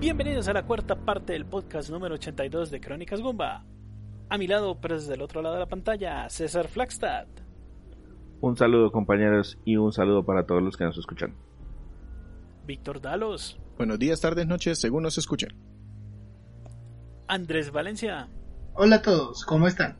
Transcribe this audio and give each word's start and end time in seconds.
Bienvenidos 0.00 0.48
a 0.48 0.54
la 0.54 0.64
cuarta 0.64 0.96
parte 0.96 1.34
del 1.34 1.44
podcast 1.44 1.90
número 1.90 2.14
82 2.14 2.70
de 2.70 2.80
Crónicas 2.80 3.20
Gumba. 3.20 3.66
A 4.30 4.38
mi 4.38 4.46
lado, 4.46 4.80
pero 4.80 4.94
desde 4.94 5.12
el 5.12 5.20
otro 5.20 5.42
lado 5.42 5.56
de 5.56 5.60
la 5.60 5.68
pantalla, 5.68 6.26
César 6.30 6.68
Flagstad. 6.68 7.26
Un 8.40 8.56
saludo 8.56 8.92
compañeros 8.92 9.58
y 9.66 9.76
un 9.76 9.92
saludo 9.92 10.24
para 10.24 10.46
todos 10.46 10.62
los 10.62 10.78
que 10.78 10.84
nos 10.84 10.96
escuchan. 10.96 11.34
Víctor 12.66 13.02
Dalos. 13.02 13.60
Buenos 13.76 13.98
días, 13.98 14.22
tardes, 14.22 14.46
noches, 14.46 14.80
según 14.80 15.02
nos 15.02 15.18
escuchen. 15.18 15.50
Andrés 17.28 17.70
Valencia. 17.70 18.30
Hola 18.72 18.96
a 18.96 19.02
todos, 19.02 19.44
¿cómo 19.44 19.68
están? 19.68 19.98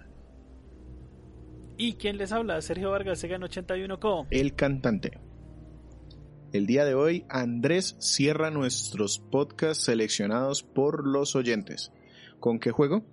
¿Y 1.76 1.96
quién 1.96 2.16
les 2.16 2.32
habla? 2.32 2.62
Sergio 2.62 2.90
Vargas, 2.90 3.18
Segan 3.18 3.42
81Co. 3.42 4.28
El 4.30 4.54
cantante. 4.54 5.18
El 6.52 6.66
día 6.66 6.84
de 6.84 6.94
hoy, 6.94 7.24
Andrés 7.28 7.94
cierra 8.00 8.50
nuestros 8.50 9.20
podcasts 9.20 9.84
seleccionados 9.84 10.64
por 10.64 11.06
los 11.06 11.36
oyentes. 11.36 11.92
¿Con 12.40 12.58
qué 12.58 12.72
juego? 12.72 13.04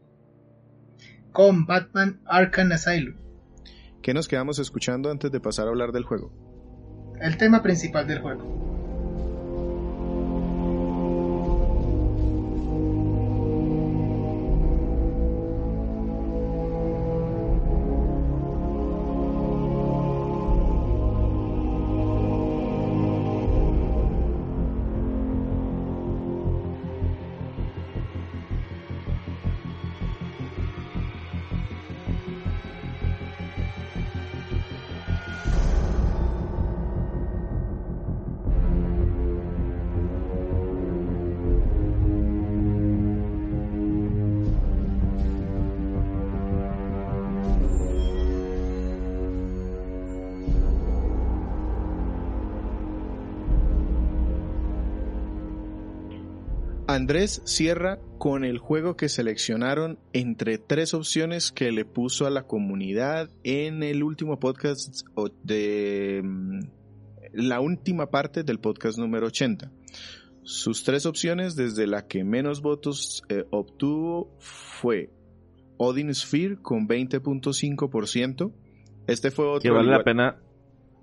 Con 1.31 1.67
Batman 1.67 2.19
Arkham 2.25 2.71
Asylum. 2.71 3.15
¿Qué 4.01 4.15
nos 4.15 4.27
quedamos 4.27 4.57
escuchando 4.57 5.11
antes 5.11 5.31
de 5.31 5.39
pasar 5.39 5.67
a 5.67 5.69
hablar 5.69 5.91
del 5.91 6.03
juego? 6.03 6.31
El 7.21 7.37
tema 7.37 7.61
principal 7.61 8.07
del 8.07 8.21
juego. 8.21 8.66
Andrés 56.97 57.43
cierra 57.45 57.99
con 58.17 58.43
el 58.43 58.57
juego 58.57 58.97
que 58.97 59.07
seleccionaron 59.07 59.99
entre 60.13 60.57
tres 60.57 60.95
opciones 60.95 61.51
que 61.51 61.71
le 61.71 61.85
puso 61.85 62.25
a 62.25 62.31
la 62.31 62.47
comunidad 62.47 63.29
en 63.43 63.83
el 63.83 64.01
último 64.01 64.39
podcast 64.39 65.05
de 65.43 66.21
mm, 66.23 66.59
la 67.33 67.59
última 67.59 68.09
parte 68.09 68.43
del 68.43 68.59
podcast 68.59 68.97
número 68.97 69.27
80. 69.27 69.71
Sus 70.41 70.83
tres 70.83 71.05
opciones, 71.05 71.55
desde 71.55 71.85
la 71.85 72.07
que 72.07 72.23
menos 72.23 72.63
votos 72.63 73.21
eh, 73.29 73.45
obtuvo, 73.51 74.35
fue 74.39 75.11
Odin 75.77 76.11
Sphere 76.15 76.57
con 76.63 76.87
20.5%. 76.87 78.51
Este 79.05 79.29
fue 79.29 79.45
otro. 79.45 79.61
Que 79.61 79.69
vale 79.69 79.91
la 79.91 80.03
pena 80.03 80.37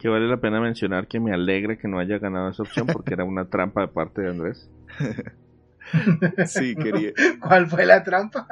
que 0.00 0.08
vale 0.08 0.26
la 0.26 0.40
pena 0.40 0.60
mencionar 0.60 1.06
que 1.06 1.20
me 1.20 1.32
alegra 1.32 1.78
que 1.78 1.86
no 1.86 2.00
haya 2.00 2.18
ganado 2.18 2.50
esa 2.50 2.64
opción 2.64 2.88
porque 2.92 3.14
era 3.14 3.24
una 3.24 3.48
trampa 3.48 3.82
de 3.82 3.88
parte 3.88 4.22
de 4.22 4.30
Andrés. 4.30 4.68
sí, 6.46 6.74
quería. 6.74 7.12
¿Cuál 7.40 7.66
fue 7.66 7.86
la 7.86 8.02
trampa? 8.02 8.46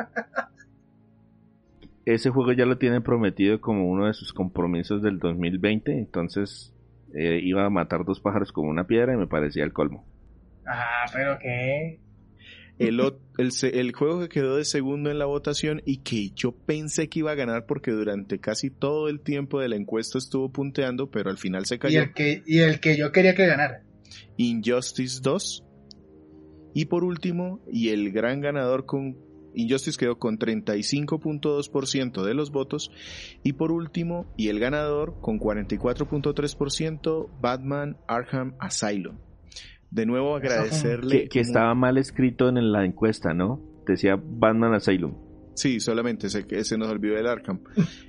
Ese 2.05 2.31
juego 2.31 2.53
ya 2.53 2.67
lo 2.67 2.79
tiene 2.79 3.01
prometido 3.01 3.61
como 3.61 3.89
uno 3.89 4.07
de 4.07 4.15
sus 4.15 4.33
compromisos 4.33 5.03
del 5.03 5.19
2020, 5.19 5.93
entonces 5.93 6.75
eh, 7.15 7.41
iba 7.43 7.65
a 7.65 7.71
matar 7.71 8.05
dos 8.05 8.21
pájaros 8.21 8.51
con 8.53 8.67
una 8.67 8.87
piedra 8.87 9.15
y 9.15 9.17
me 9.17 9.27
parecía 9.27 9.65
el 9.65 9.73
colmo. 9.73 10.05
Ah, 10.67 11.05
pero 11.13 11.39
qué. 11.39 12.01
El, 12.79 12.99
el, 13.39 13.53
el, 13.63 13.93
juego 13.93 14.21
que 14.21 14.29
quedó 14.29 14.57
de 14.57 14.65
segundo 14.65 15.11
en 15.11 15.19
la 15.19 15.27
votación 15.27 15.83
y 15.85 15.99
que 15.99 16.31
yo 16.31 16.53
pensé 16.53 17.09
que 17.09 17.21
iba 17.21 17.31
a 17.31 17.37
ganar 17.37 17.67
porque 17.67 17.93
durante 17.93 18.41
casi 18.41 18.71
todo 18.71 19.09
el 19.09 19.21
tiempo 19.21 19.61
de 19.61 19.69
la 19.69 19.77
encuesta 19.77 20.19
estuvo 20.19 20.51
punteando, 20.51 21.09
pero 21.11 21.31
al 21.31 21.39
final 21.39 21.67
se 21.67 21.79
cayó. 21.79 22.01
Y 22.01 22.03
el 22.03 22.13
que, 22.13 22.43
y 22.45 22.59
el 22.61 22.81
que 22.81 22.97
yo 22.97 23.13
quería 23.13 23.35
que 23.37 23.47
ganara. 23.47 23.83
Injustice 24.37 25.21
2 25.23 25.65
y 26.75 26.87
por 26.87 27.05
último, 27.05 27.61
y 27.71 27.89
el 27.91 28.13
gran 28.13 28.41
ganador 28.41 28.87
con 28.87 29.17
Injustice 29.55 29.99
quedó 29.99 30.19
con 30.19 30.39
35.2% 30.39 32.23
de 32.23 32.35
los 32.35 32.51
votos. 32.51 32.91
Y 33.43 33.55
por 33.55 33.73
último, 33.73 34.27
y 34.37 34.49
el 34.49 34.61
ganador 34.61 35.21
con 35.21 35.39
44.3%, 35.39 37.29
Batman 37.41 37.97
Arkham 38.07 38.55
Asylum. 38.59 39.17
De 39.91 40.07
nuevo 40.07 40.35
agradecerle... 40.37 41.29
Que, 41.29 41.41
estaba 41.41 41.75
mal 41.75 41.99
escrito 41.99 42.49
en 42.49 42.73
la 42.73 42.85
encuesta, 42.85 43.35
¿no? 43.35 43.61
Decía 43.87 44.17
Batman 44.17 44.75
Asylum. 44.75 45.15
Sí, 45.55 45.81
solamente 45.81 46.31
se, 46.31 46.65
se 46.65 46.79
nos 46.79 46.89
olvidó 46.89 47.19
el 47.19 47.27
Arkham. 47.27 47.61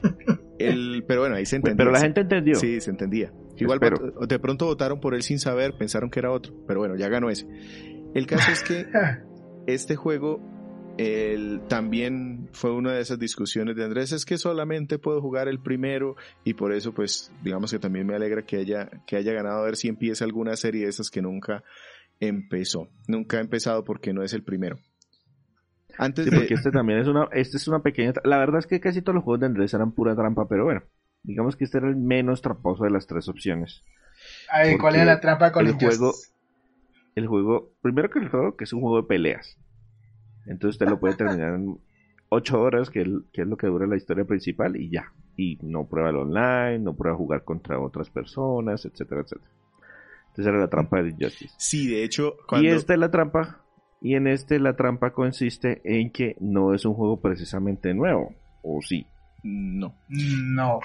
el, 0.59 1.03
pero 1.05 1.21
bueno, 1.21 1.35
ahí 1.35 1.45
se 1.45 1.57
entendía. 1.57 1.77
Pero 1.77 1.91
la 1.91 1.99
gente 1.99 2.21
entendió. 2.21 2.55
Sí, 2.55 2.79
se 2.79 2.89
entendía. 2.89 3.33
Igual 3.57 3.79
de 4.27 4.39
pronto 4.39 4.65
votaron 4.65 4.99
por 4.99 5.13
él 5.13 5.21
sin 5.21 5.39
saber, 5.39 5.73
pensaron 5.77 6.09
que 6.09 6.19
era 6.19 6.31
otro. 6.31 6.53
Pero 6.67 6.79
bueno, 6.79 6.95
ya 6.95 7.09
ganó 7.09 7.29
ese. 7.29 7.45
El 8.13 8.27
caso 8.27 8.51
es 8.51 8.63
que 8.63 8.85
este 9.67 9.95
juego 9.95 10.41
también 11.67 12.49
fue 12.53 12.71
una 12.71 12.93
de 12.93 13.01
esas 13.01 13.17
discusiones 13.17 13.75
de 13.75 13.83
Andrés, 13.83 14.11
es 14.11 14.25
que 14.25 14.37
solamente 14.37 14.99
puedo 14.99 15.21
jugar 15.21 15.47
el 15.47 15.59
primero 15.59 16.15
y 16.43 16.53
por 16.53 16.71
eso 16.71 16.93
pues 16.93 17.31
digamos 17.43 17.71
que 17.71 17.79
también 17.79 18.05
me 18.05 18.15
alegra 18.15 18.43
que 18.43 18.57
haya, 18.57 18.89
que 19.07 19.15
haya 19.17 19.33
ganado 19.33 19.59
a 19.59 19.65
ver 19.65 19.75
si 19.75 19.87
empieza 19.87 20.23
alguna 20.23 20.55
serie 20.55 20.83
de 20.83 20.89
esas 20.89 21.09
que 21.09 21.21
nunca 21.21 21.63
empezó. 22.19 22.89
Nunca 23.07 23.37
ha 23.37 23.41
empezado 23.41 23.83
porque 23.83 24.13
no 24.13 24.23
es 24.23 24.33
el 24.33 24.43
primero. 24.43 24.77
Antes 25.97 26.25
de... 26.25 26.37
porque 26.37 26.53
este 26.53 26.71
también 26.71 26.99
es 26.99 27.07
una, 27.07 27.27
este 27.31 27.57
es 27.57 27.67
una 27.67 27.81
pequeña, 27.81 28.13
la 28.23 28.37
verdad 28.37 28.59
es 28.59 28.67
que 28.67 28.79
casi 28.79 29.01
todos 29.01 29.15
los 29.15 29.23
juegos 29.23 29.41
de 29.41 29.47
Andrés 29.47 29.73
eran 29.73 29.91
pura 29.91 30.15
trampa, 30.15 30.47
pero 30.47 30.63
bueno, 30.63 30.83
digamos 31.23 31.55
que 31.55 31.65
este 31.65 31.79
era 31.79 31.87
el 31.87 31.95
menos 31.95 32.41
tramposo 32.41 32.83
de 32.83 32.91
las 32.91 33.07
tres 33.07 33.27
opciones. 33.27 33.83
¿cuál 34.79 34.95
era 34.95 35.05
la 35.05 35.19
trampa 35.19 35.51
con 35.51 35.65
el 35.65 35.73
juego? 35.73 36.13
El 37.15 37.27
juego, 37.27 37.73
primero 37.81 38.09
que 38.09 38.21
todo, 38.21 38.55
que 38.55 38.63
es 38.63 38.73
un 38.73 38.81
juego 38.81 39.01
de 39.01 39.07
peleas. 39.07 39.57
Entonces 40.45 40.75
usted 40.75 40.89
lo 40.89 40.99
puede 40.99 41.15
terminar 41.15 41.55
en 41.55 41.79
8 42.29 42.61
horas, 42.61 42.89
que, 42.89 43.01
es 43.01 43.47
lo 43.47 43.57
que 43.57 43.67
dura 43.67 43.87
la 43.87 43.95
historia 43.95 44.25
principal, 44.25 44.75
y 44.75 44.89
ya. 44.89 45.13
Y 45.37 45.57
no 45.61 45.87
prueba 45.87 46.09
el 46.09 46.17
online, 46.17 46.79
no 46.79 46.95
prueba 46.95 47.17
jugar 47.17 47.43
contra 47.43 47.79
otras 47.79 48.09
personas, 48.09 48.85
etcétera, 48.85 49.21
etcétera. 49.21 49.51
Entonces 50.29 50.47
era 50.47 50.59
la 50.59 50.69
trampa 50.69 51.01
de 51.01 51.09
Injustice. 51.09 51.53
Sí, 51.57 51.87
de 51.87 52.03
hecho, 52.03 52.35
Y 52.59 52.67
esta 52.67 52.93
es 52.93 52.99
la 52.99 53.11
trampa. 53.11 53.59
Y 54.01 54.15
en 54.15 54.27
este 54.27 54.59
la 54.59 54.75
trampa 54.75 55.13
consiste 55.13 55.81
en 55.85 56.11
que 56.11 56.35
no 56.39 56.73
es 56.73 56.85
un 56.85 56.93
juego 56.93 57.21
precisamente 57.21 57.93
nuevo. 57.93 58.33
¿O 58.63 58.81
sí? 58.81 59.05
No. 59.43 59.95
No. 60.09 60.79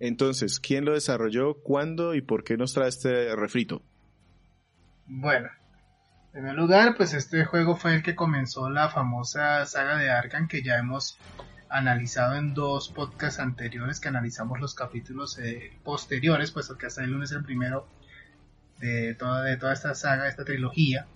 Entonces, 0.00 0.58
¿quién 0.58 0.86
lo 0.86 0.94
desarrolló? 0.94 1.54
¿Cuándo 1.54 2.14
y 2.14 2.22
por 2.22 2.42
qué 2.42 2.56
nos 2.56 2.72
trae 2.72 2.88
este 2.88 3.36
refrito? 3.36 3.82
Bueno, 5.06 5.48
en 6.32 6.32
primer 6.32 6.54
lugar, 6.54 6.96
pues 6.96 7.12
este 7.12 7.44
juego 7.44 7.76
fue 7.76 7.94
el 7.94 8.02
que 8.02 8.16
comenzó 8.16 8.70
la 8.70 8.88
famosa 8.88 9.66
saga 9.66 9.98
de 9.98 10.10
Arkham 10.10 10.48
que 10.48 10.62
ya 10.62 10.78
hemos 10.78 11.18
analizado 11.68 12.34
en 12.36 12.54
dos 12.54 12.88
podcasts 12.88 13.40
anteriores 13.40 14.00
que 14.00 14.08
analizamos 14.08 14.58
los 14.58 14.74
capítulos 14.74 15.38
eh, 15.38 15.72
posteriores, 15.84 16.50
puesto 16.50 16.78
que 16.78 16.86
hasta 16.86 17.04
el 17.04 17.10
lunes 17.10 17.30
es 17.30 17.36
el 17.36 17.44
primero 17.44 17.86
de 18.78 19.14
toda, 19.14 19.42
de 19.42 19.56
toda 19.56 19.72
esta 19.74 19.94
saga, 19.94 20.28
esta 20.28 20.44
trilogía. 20.44 21.06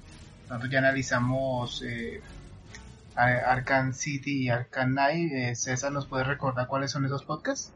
Nosotros 0.48 0.70
ya 0.70 0.78
analizamos 0.78 1.82
eh, 1.86 2.20
City 3.92 4.44
y 4.44 4.48
Arkham 4.50 4.90
Knight. 4.90 5.32
Eh, 5.32 5.54
César, 5.56 5.90
¿nos 5.92 6.06
puede 6.06 6.24
recordar 6.24 6.66
cuáles 6.66 6.90
son 6.90 7.04
esos 7.04 7.24
podcasts? 7.24 7.72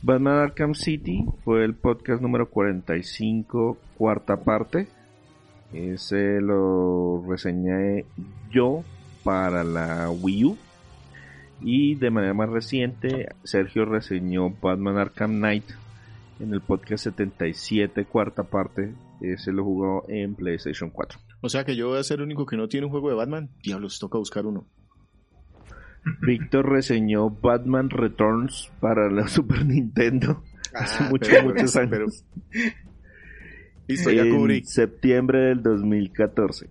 Batman 0.00 0.36
Arkham 0.36 0.74
City 0.74 1.24
fue 1.44 1.64
el 1.64 1.74
podcast 1.74 2.22
número 2.22 2.48
45, 2.48 3.76
cuarta 3.96 4.36
parte. 4.36 4.86
Ese 5.72 6.40
lo 6.40 7.24
reseñé 7.28 8.04
yo 8.50 8.84
para 9.24 9.64
la 9.64 10.08
Wii 10.10 10.44
U. 10.44 10.56
Y 11.60 11.96
de 11.96 12.10
manera 12.10 12.32
más 12.32 12.48
reciente, 12.48 13.28
Sergio 13.42 13.84
reseñó 13.84 14.50
Batman 14.62 14.98
Arkham 14.98 15.38
Knight 15.38 15.64
en 16.38 16.54
el 16.54 16.60
podcast 16.60 17.04
77, 17.04 18.04
cuarta 18.04 18.44
parte. 18.44 18.94
Ese 19.20 19.50
lo 19.50 19.64
jugó 19.64 20.04
en 20.08 20.36
PlayStation 20.36 20.90
4. 20.90 21.18
O 21.40 21.48
sea 21.48 21.64
que 21.64 21.74
yo 21.74 21.88
voy 21.88 21.98
a 21.98 22.04
ser 22.04 22.18
el 22.18 22.26
único 22.26 22.46
que 22.46 22.56
no 22.56 22.68
tiene 22.68 22.86
un 22.86 22.92
juego 22.92 23.08
de 23.08 23.16
Batman. 23.16 23.50
Diablos, 23.64 23.98
toca 23.98 24.16
buscar 24.16 24.46
uno. 24.46 24.64
Víctor 26.22 26.70
reseñó 26.70 27.30
Batman 27.30 27.90
Returns 27.90 28.70
para 28.80 29.10
la 29.10 29.28
Super 29.28 29.64
Nintendo 29.64 30.42
hace 30.74 31.04
ah, 31.04 31.08
muchos, 31.10 31.44
muchos 31.44 31.76
años. 31.76 32.24
Listo, 33.86 34.10
ya 34.10 34.22
en 34.22 34.36
cubrí. 34.36 34.64
septiembre 34.64 35.38
del 35.38 35.62
2014. 35.62 36.68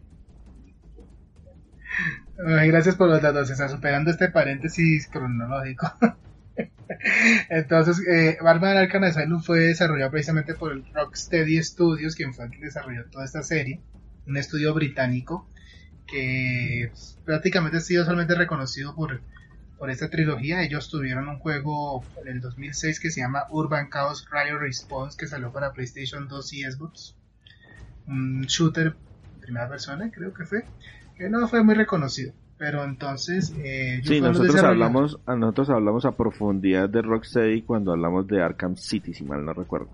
Ay, 2.46 2.68
gracias 2.68 2.96
por 2.96 3.10
los 3.10 3.22
datos, 3.22 3.50
está 3.50 3.68
superando 3.68 4.12
este 4.12 4.30
paréntesis 4.30 5.08
cronológico. 5.08 5.92
Entonces, 7.50 8.00
eh, 8.08 8.38
Batman 8.42 8.78
Arkham 8.78 9.04
Asylum 9.04 9.42
fue 9.42 9.60
desarrollado 9.60 10.12
precisamente 10.12 10.54
por 10.54 10.72
el 10.72 10.86
Rocksteady 10.94 11.62
Studios, 11.64 12.16
quien 12.16 12.34
fue 12.34 12.46
el 12.46 12.52
que 12.52 12.60
desarrolló 12.60 13.06
toda 13.10 13.26
esta 13.26 13.42
serie, 13.42 13.82
un 14.28 14.38
estudio 14.38 14.74
británico 14.76 15.50
que 16.07 16.92
prácticamente 17.25 17.77
ha 17.77 17.81
sido 17.81 18.06
solamente 18.06 18.36
reconocido 18.36 18.95
por, 18.95 19.21
por 19.77 19.89
esta 19.92 20.09
trilogía. 20.09 20.63
Ellos 20.63 20.89
tuvieron 20.89 21.27
un 21.27 21.39
juego 21.39 22.04
en 22.21 22.30
el 22.30 22.42
2006 22.42 23.00
que 23.00 23.12
se 23.12 23.21
llama 23.21 23.44
Urban 23.50 23.89
Chaos 23.89 24.27
Riot 24.31 24.59
Response, 24.59 25.18
que 25.18 25.27
salió 25.27 25.51
para 25.51 25.74
PlayStation 25.74 26.27
2 26.27 26.54
y 26.54 26.63
Xbox. 26.63 27.15
Un 28.07 28.44
shooter 28.44 28.95
en 29.36 29.39
primera 29.42 29.68
persona, 29.69 30.09
creo 30.12 30.33
que 30.33 30.45
fue, 30.45 30.63
que 31.18 31.30
no 31.30 31.48
fue 31.48 31.63
muy 31.63 31.75
reconocido. 31.75 32.33
Pero 32.57 32.83
entonces, 32.83 33.54
eh, 33.59 34.01
Sí, 34.04 34.19
nosotros 34.19 34.63
hablamos, 34.63 35.19
a 35.27 35.36
nosotros 35.36 35.69
hablamos 35.69 36.06
a 36.06 36.13
profundidad 36.13 36.89
de 36.89 37.04
Rocksteady 37.04 37.62
cuando 37.62 37.92
hablamos 37.92 38.27
de 38.27 38.42
Arkham 38.42 38.75
City, 38.75 39.13
si 39.13 39.24
mal 39.24 39.45
no 39.45 39.54
recuerdo. 39.54 39.89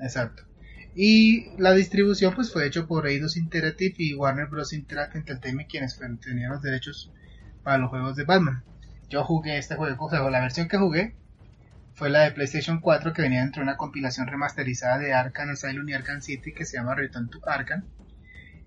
Exacto. 0.00 0.47
Y 0.94 1.50
la 1.58 1.72
distribución 1.72 2.34
pues 2.34 2.52
fue 2.52 2.66
hecho 2.66 2.86
por 2.86 3.06
Eidos 3.06 3.36
Interactive 3.36 3.94
y 3.98 4.14
Warner 4.14 4.46
Bros. 4.46 4.72
Interactive 4.72 5.20
Entertainment 5.20 5.70
quienes 5.70 5.96
fueron- 5.96 6.18
tenían 6.18 6.50
los 6.50 6.62
derechos 6.62 7.12
para 7.62 7.78
los 7.78 7.90
juegos 7.90 8.16
de 8.16 8.24
Batman. 8.24 8.62
Yo 9.08 9.24
jugué 9.24 9.58
este 9.58 9.74
juego, 9.76 10.06
o 10.06 10.10
sea, 10.10 10.20
la 10.28 10.40
versión 10.40 10.68
que 10.68 10.76
jugué 10.76 11.14
fue 11.94 12.10
la 12.10 12.20
de 12.22 12.32
PlayStation 12.32 12.80
4 12.80 13.12
que 13.12 13.22
venía 13.22 13.40
dentro 13.40 13.60
de 13.60 13.64
una 13.68 13.76
compilación 13.76 14.26
remasterizada 14.26 14.98
de 14.98 15.12
Arkham 15.14 15.50
Asylum 15.50 15.88
y 15.88 15.94
Arkham 15.94 16.20
City 16.20 16.52
que 16.52 16.64
se 16.64 16.76
llama 16.76 16.94
Return 16.94 17.28
to 17.28 17.40
Arkham. 17.46 17.84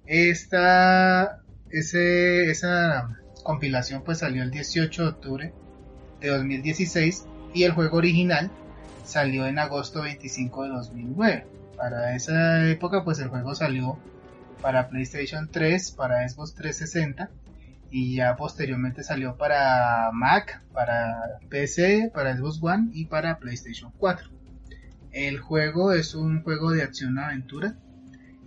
Esta, 0.06 1.42
esa 1.70 3.18
compilación 3.44 4.04
pues 4.04 4.20
salió 4.20 4.44
el 4.44 4.52
18 4.52 5.02
de 5.04 5.08
octubre 5.10 5.54
de 6.20 6.28
2016 6.30 7.26
y 7.54 7.64
el 7.64 7.72
juego 7.72 7.98
original 7.98 8.50
salió 9.06 9.48
en 9.48 9.60
agosto 9.60 10.02
25 10.02 10.64
de 10.64 10.70
2009. 10.70 11.48
Para 11.82 12.16
esa 12.16 12.70
época 12.70 13.04
pues 13.04 13.18
el 13.18 13.30
juego 13.30 13.56
salió 13.56 13.98
para 14.62 14.88
PlayStation 14.88 15.50
3, 15.52 15.92
para 15.94 16.30
Xbox 16.30 16.54
360 16.54 17.32
y 17.90 18.18
ya 18.18 18.36
posteriormente 18.36 19.04
salió 19.04 19.36
para 19.36 20.12
Mac, 20.14 20.62
para 20.74 21.40
PC, 21.50 22.12
para 22.14 22.38
Xbox 22.38 22.60
One 22.62 22.90
y 22.94 23.06
para 23.06 23.40
PlayStation 23.40 23.92
4. 23.98 24.30
El 25.12 25.40
juego 25.40 25.92
es 25.92 26.14
un 26.14 26.44
juego 26.44 26.70
de 26.70 26.84
acción-aventura 26.84 27.74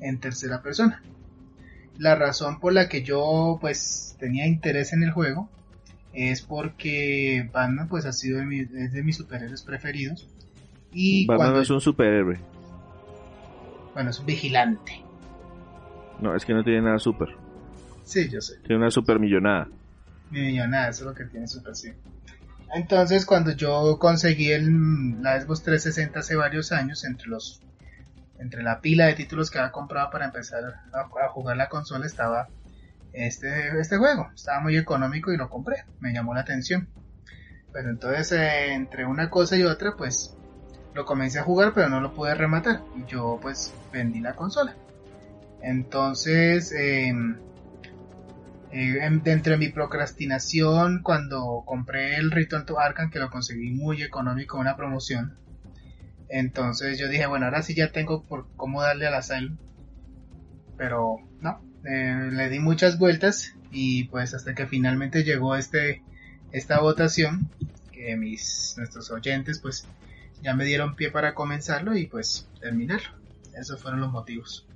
en 0.00 0.20
tercera 0.20 0.62
persona. 0.62 1.02
La 1.98 2.14
razón 2.14 2.60
por 2.60 2.72
la 2.72 2.88
que 2.88 3.02
yo 3.02 3.58
pues 3.60 4.16
tenía 4.20 4.46
interés 4.46 4.92
en 4.92 5.02
el 5.02 5.10
juego 5.10 5.50
es 6.12 6.40
porque 6.40 7.50
Batman 7.52 7.88
pues 7.88 8.04
ha 8.06 8.12
sido 8.12 8.38
de 8.38 8.46
mi- 8.46 8.60
es 8.60 8.92
de 8.92 9.02
mis 9.02 9.16
superhéroes 9.16 9.62
preferidos 9.64 10.28
y 10.92 11.26
Batman 11.26 11.46
cuando 11.48 11.60
es 11.62 11.70
un 11.70 11.80
superhéroe. 11.80 12.38
Bueno 13.94 14.10
es 14.10 14.18
un 14.18 14.26
vigilante. 14.26 15.02
No, 16.20 16.34
es 16.34 16.44
que 16.44 16.54
no 16.54 16.62
tiene 16.62 16.82
nada 16.82 16.98
super. 16.98 17.28
sí 18.04 18.28
yo 18.28 18.40
sé. 18.40 18.58
Tiene 18.60 18.76
una 18.76 18.90
super 18.90 19.18
millonada. 19.18 19.68
mi 20.30 20.40
millonada 20.40 20.88
eso 20.88 21.04
es 21.04 21.06
lo 21.06 21.14
que 21.14 21.24
tiene 21.24 21.46
Super 21.46 21.74
sí. 21.74 21.92
Entonces 22.74 23.24
cuando 23.24 23.52
yo 23.52 23.98
conseguí 23.98 24.50
el, 24.50 25.22
la 25.22 25.40
Xbox 25.40 25.62
360 25.62 26.18
hace 26.18 26.36
varios 26.36 26.72
años 26.72 27.04
entre 27.04 27.28
los 27.28 27.60
entre 28.38 28.62
la 28.62 28.80
pila 28.80 29.06
de 29.06 29.14
títulos 29.14 29.50
que 29.50 29.58
había 29.58 29.70
comprado 29.70 30.10
para 30.10 30.26
empezar 30.26 30.62
a, 30.92 31.00
a 31.00 31.28
jugar 31.28 31.56
la 31.56 31.68
consola 31.68 32.04
estaba 32.04 32.48
este, 33.14 33.78
este 33.80 33.96
juego. 33.96 34.30
Estaba 34.34 34.60
muy 34.60 34.76
económico 34.76 35.32
y 35.32 35.36
lo 35.36 35.48
compré. 35.48 35.84
Me 36.00 36.12
llamó 36.12 36.34
la 36.34 36.40
atención. 36.40 36.88
Pues 37.72 37.86
entonces 37.86 38.32
eh, 38.32 38.74
entre 38.74 39.06
una 39.06 39.30
cosa 39.30 39.56
y 39.56 39.62
otra 39.62 39.94
pues 39.96 40.36
lo 40.94 41.04
comencé 41.04 41.38
a 41.40 41.42
jugar 41.44 41.72
pero 41.74 41.88
no 41.88 42.00
lo 42.00 42.14
pude 42.14 42.34
rematar. 42.34 42.82
Y 42.96 43.10
yo 43.10 43.38
pues 43.42 43.72
vendí 43.92 44.20
la 44.20 44.34
consola. 44.34 44.76
Entonces 45.62 46.72
em, 46.72 47.36
eh, 48.72 48.98
en- 49.02 49.22
dentro 49.22 49.52
de 49.52 49.58
mi 49.58 49.68
procrastinación 49.68 51.00
cuando 51.02 51.62
compré 51.66 52.16
el 52.16 52.30
Return 52.30 52.66
to 52.66 52.78
Arkham 52.78 53.10
que 53.10 53.18
lo 53.18 53.30
conseguí 53.30 53.70
muy 53.70 54.02
económico 54.02 54.58
una 54.58 54.76
promoción 54.76 55.36
entonces 56.28 56.98
yo 56.98 57.08
dije 57.08 57.26
bueno 57.26 57.44
ahora 57.46 57.62
sí 57.62 57.74
ya 57.74 57.92
tengo 57.92 58.24
por 58.24 58.48
cómo 58.56 58.82
darle 58.82 59.06
al 59.06 59.14
Asylum 59.14 59.58
pero 60.76 61.16
no 61.40 61.60
eh, 61.84 62.30
le 62.32 62.48
di 62.48 62.58
muchas 62.58 62.98
vueltas 62.98 63.52
y 63.70 64.04
pues 64.08 64.34
hasta 64.34 64.54
que 64.54 64.66
finalmente 64.66 65.22
llegó 65.22 65.54
este 65.56 66.02
esta 66.50 66.80
votación 66.80 67.50
que 67.92 68.16
mis 68.16 68.74
nuestros 68.76 69.10
oyentes 69.10 69.60
pues 69.60 69.86
ya 70.44 70.54
me 70.54 70.64
dieron 70.64 70.94
pie 70.94 71.10
para 71.10 71.34
comenzarlo 71.34 71.96
y 71.96 72.06
pues 72.06 72.46
terminarlo 72.60 73.08
esos 73.58 73.80
fueron 73.82 74.00
los 74.00 74.12
motivos 74.12 74.66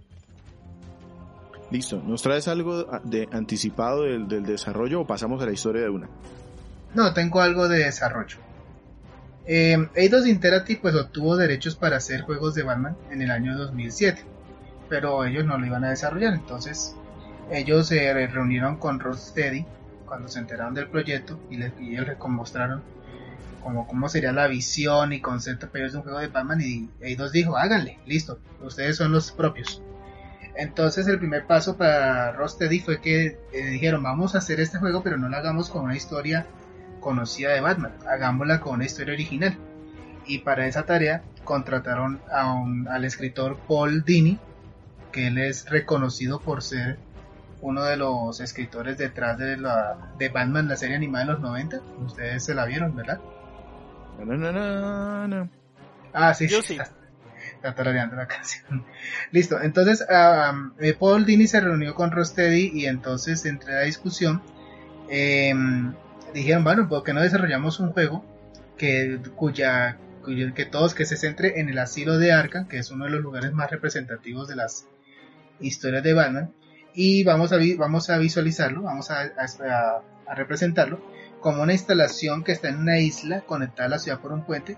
Listo. 1.71 2.03
¿Nos 2.03 2.23
traes 2.23 2.49
algo 2.49 2.85
de 3.05 3.29
anticipado 3.31 4.05
del, 4.05 4.27
del 4.27 4.45
desarrollo 4.47 5.03
o 5.03 5.07
pasamos 5.07 5.43
a 5.43 5.47
la 5.47 5.53
historia 5.53 5.83
de 5.83 5.91
una? 5.91 6.09
No, 6.95 7.13
tengo 7.13 7.43
algo 7.43 7.69
de 7.69 7.81
desarrollo. 7.85 8.39
Eh, 9.47 9.77
Eidos 9.95 10.27
Interactive 10.27 10.81
pues 10.81 10.95
obtuvo 10.95 11.37
derechos 11.37 11.77
para 11.77 11.99
hacer 11.99 12.23
juegos 12.23 12.55
de 12.55 12.63
Batman 12.63 12.97
en 13.11 13.21
el 13.21 13.31
año 13.31 13.57
2007, 13.59 14.23
pero 14.89 15.25
ellos 15.27 15.45
no 15.45 15.59
lo 15.59 15.67
iban 15.67 15.85
a 15.85 15.91
desarrollar, 15.91 16.33
entonces 16.35 16.95
ellos 17.51 17.89
se 17.89 18.13
re- 18.15 18.27
reunieron 18.29 18.77
con 18.77 18.99
Rocksteady 19.01 19.67
cuando 20.07 20.29
se 20.29 20.39
enteraron 20.39 20.73
del 20.73 20.89
proyecto 20.89 21.39
y, 21.51 21.57
les, 21.59 21.73
y 21.79 21.93
ellos 21.95 22.07
les 22.07 22.19
mostraron 22.19 22.83
como 23.69 23.87
cómo 23.87 24.09
sería 24.09 24.33
la 24.33 24.47
visión 24.47 25.13
y 25.13 25.21
concepto 25.21 25.69
ellos 25.75 25.93
de 25.93 25.99
un 25.99 26.05
juego 26.05 26.21
de 26.21 26.29
Batman 26.29 26.59
y 26.63 26.89
Eidos 27.03 27.33
dijo, 27.33 27.59
háganle, 27.59 27.99
listo, 28.07 28.39
ustedes 28.63 28.97
son 28.97 29.13
los 29.13 29.31
propios. 29.31 29.83
Entonces 30.57 31.07
el 31.07 31.19
primer 31.19 31.47
paso 31.47 31.77
para 31.77 32.33
Rocksteady 32.33 32.81
fue 32.81 33.03
que 33.03 33.39
eh, 33.53 33.67
dijeron, 33.67 34.03
vamos 34.03 34.35
a 34.35 34.39
hacer 34.39 34.59
este 34.59 34.79
juego, 34.79 35.03
pero 35.03 35.19
no 35.19 35.29
lo 35.29 35.37
hagamos 35.37 35.69
con 35.69 35.85
una 35.85 35.95
historia 35.95 36.47
conocida 37.01 37.51
de 37.51 37.61
Batman, 37.61 37.93
hagámosla 38.09 38.61
con 38.61 38.77
una 38.77 38.87
historia 38.87 39.13
original. 39.13 39.59
Y 40.27 40.39
para 40.39 40.67
esa 40.67 40.87
tarea 40.87 41.23
contrataron 41.45 42.21
a 42.33 42.65
al 42.91 43.05
escritor 43.05 43.59
Paul 43.69 44.03
Dini, 44.03 44.39
que 45.13 45.27
él 45.27 45.37
es 45.37 45.69
reconocido 45.69 46.41
por 46.41 46.63
ser 46.63 46.99
uno 47.61 47.85
de 47.85 47.99
los 47.99 48.41
escritores 48.41 48.97
detrás 48.97 49.37
de, 49.37 49.59
la, 49.59 50.15
de 50.19 50.31
Batman, 50.31 50.69
la 50.69 50.77
serie 50.77 50.97
animada 50.97 51.27
de 51.27 51.33
los 51.33 51.41
90. 51.41 51.81
Ustedes 52.07 52.45
se 52.45 52.55
la 52.55 52.65
vieron, 52.65 52.97
¿verdad? 52.97 53.21
Na, 54.19 54.37
na, 54.37 54.53
na, 54.53 55.29
na. 55.29 55.49
Ah, 56.13 56.35
sí, 56.35 56.49
Yo 56.49 56.63
sí. 56.63 56.73
Está, 56.75 56.91
está 57.57 57.75
tarareando 57.75 58.17
la 58.17 58.27
canción. 58.27 58.85
Listo, 59.33 59.61
entonces 59.63 60.05
um, 60.11 60.73
eh, 60.81 60.95
Paul 60.95 61.25
Dini 61.25 61.47
se 61.47 61.61
reunió 61.61 61.95
con 61.95 62.11
Rosteady 62.11 62.71
y 62.75 62.87
entonces 62.87 63.45
entre 63.47 63.73
la 63.75 63.81
discusión 63.83 64.43
em, 65.09 65.95
dijeron, 66.35 66.65
bueno, 66.65 66.89
¿por 66.89 67.05
qué 67.05 67.13
no 67.13 67.23
desarrollamos 67.23 67.81
un 67.81 67.93
juego 67.93 68.25
que 68.77 69.19
cuya, 69.35 69.97
que 70.55 70.67
todos 70.67 70.95
que 70.95 71.05
se 71.07 71.17
centre 71.17 71.59
en 71.61 71.69
el 71.69 71.79
asilo 71.79 72.19
de 72.19 72.33
Arkham, 72.33 72.69
que 72.69 72.79
es 72.79 72.91
uno 72.91 73.05
de 73.07 73.11
los 73.13 73.21
lugares 73.23 73.53
más 73.53 73.71
representativos 73.71 74.47
de 74.49 74.57
las 74.57 74.87
historias 75.61 76.03
de 76.03 76.13
Batman, 76.13 76.53
y 76.95 77.25
vamos 77.25 77.53
a, 77.53 77.57
vi- 77.57 77.75
vamos 77.75 78.11
a 78.11 78.19
visualizarlo, 78.19 78.83
vamos 78.83 79.11
a, 79.11 79.23
a- 79.23 80.03
a 80.27 80.35
representarlo 80.35 81.01
como 81.41 81.63
una 81.63 81.73
instalación 81.73 82.45
que 82.45 82.53
está 82.53 82.69
en 82.69 82.79
una 82.79 82.99
isla 82.99 83.43
conectada 83.43 83.87
a 83.87 83.91
la 83.91 83.99
ciudad 83.99 84.21
por 84.21 84.33
un 84.33 84.45
puente 84.45 84.77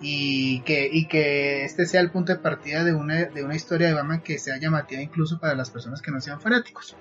y 0.00 0.60
que, 0.60 1.64
este 1.64 1.86
sea 1.86 2.00
el 2.00 2.10
punto 2.10 2.32
de 2.32 2.38
partida 2.38 2.84
de 2.84 2.94
una, 2.94 3.54
historia 3.54 3.88
de 3.88 3.94
Batman 3.94 4.20
que 4.20 4.38
sea 4.38 4.58
llamativa 4.58 5.00
incluso 5.00 5.38
para 5.38 5.54
las 5.54 5.70
personas 5.70 6.02
que 6.02 6.10
no 6.10 6.20
sean 6.20 6.40
fanáticos. 6.40 6.96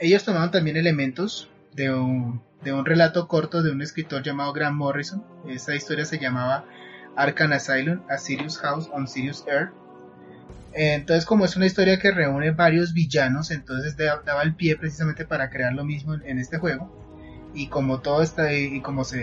Ellos 0.00 0.24
tomaron 0.24 0.50
también 0.50 0.76
elementos 0.76 1.50
de 1.74 1.92
un, 1.92 2.42
relato 2.84 3.28
corto 3.28 3.62
de 3.62 3.70
un 3.70 3.82
escritor 3.82 4.22
llamado 4.22 4.52
Grant 4.52 4.76
Morrison. 4.76 5.24
Esta 5.48 5.74
historia 5.74 6.04
se 6.04 6.18
llamaba 6.18 6.64
Arkham 7.16 7.52
Asylum, 7.52 8.00
A 8.08 8.18
Sirius 8.18 8.58
House 8.58 8.88
on 8.92 9.08
Sirius 9.08 9.44
Earth. 9.46 9.72
Entonces, 10.72 11.24
como 11.24 11.46
es 11.46 11.56
una 11.56 11.66
historia 11.66 11.98
que 11.98 12.10
reúne 12.10 12.50
varios 12.50 12.92
villanos, 12.92 13.50
entonces 13.50 13.96
da- 13.96 14.22
daba 14.24 14.42
el 14.42 14.54
pie 14.54 14.76
precisamente 14.76 15.24
para 15.24 15.48
crear 15.48 15.72
lo 15.72 15.84
mismo 15.84 16.14
en 16.14 16.38
este 16.38 16.58
juego. 16.58 17.05
Y 17.56 17.68
como 17.68 18.00
todo 18.02 18.22
está 18.22 18.52
y 18.52 18.82
como 18.82 19.02
se 19.04 19.22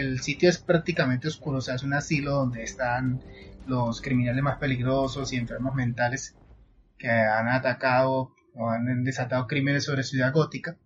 el 0.00 0.20
sitio 0.20 0.48
es 0.50 0.58
prácticamente 0.58 1.28
oscuro, 1.28 1.58
o 1.58 1.60
sea, 1.60 1.74
es 1.76 1.82
un 1.82 1.94
asilo 1.94 2.32
donde 2.32 2.62
están 2.62 3.24
los 3.64 4.00
criminales 4.00 4.42
más 4.44 4.58
peligrosos 4.58 5.32
y 5.32 5.36
enfermos 5.36 5.74
mentales 5.74 6.36
que 6.98 7.10
han 7.10 7.48
atacado 7.48 8.32
o 8.54 8.70
han 8.70 9.04
desatado 9.04 9.46
crímenes 9.46 9.84
sobre 9.84 10.02
Ciudad 10.04 10.32
Gótica. 10.32 10.76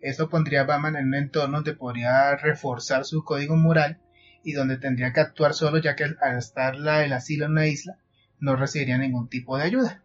Esto 0.00 0.28
pondría 0.30 0.62
a 0.62 0.64
Batman 0.64 0.96
en 0.96 1.08
un 1.08 1.14
entorno 1.16 1.58
donde 1.58 1.74
podría 1.74 2.36
reforzar 2.36 3.04
su 3.04 3.24
código 3.24 3.56
moral 3.56 3.98
y 4.44 4.52
donde 4.52 4.78
tendría 4.78 5.12
que 5.12 5.20
actuar 5.20 5.54
solo 5.54 5.78
ya 5.78 5.96
que 5.96 6.04
al- 6.04 6.38
estar 6.38 6.76
la, 6.76 7.04
el 7.04 7.12
asilo 7.12 7.46
en 7.46 7.52
una 7.52 7.66
isla 7.66 7.98
no 8.40 8.56
recibiría 8.56 8.98
ningún 8.98 9.28
tipo 9.28 9.56
de 9.58 9.64
ayuda. 9.64 10.02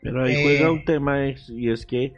Pero 0.00 0.24
ahí 0.24 0.34
Eh, 0.34 0.42
juega 0.42 0.70
un 0.72 0.84
tema 0.84 1.18
y 1.28 1.70
es 1.70 1.84
que 1.86 2.14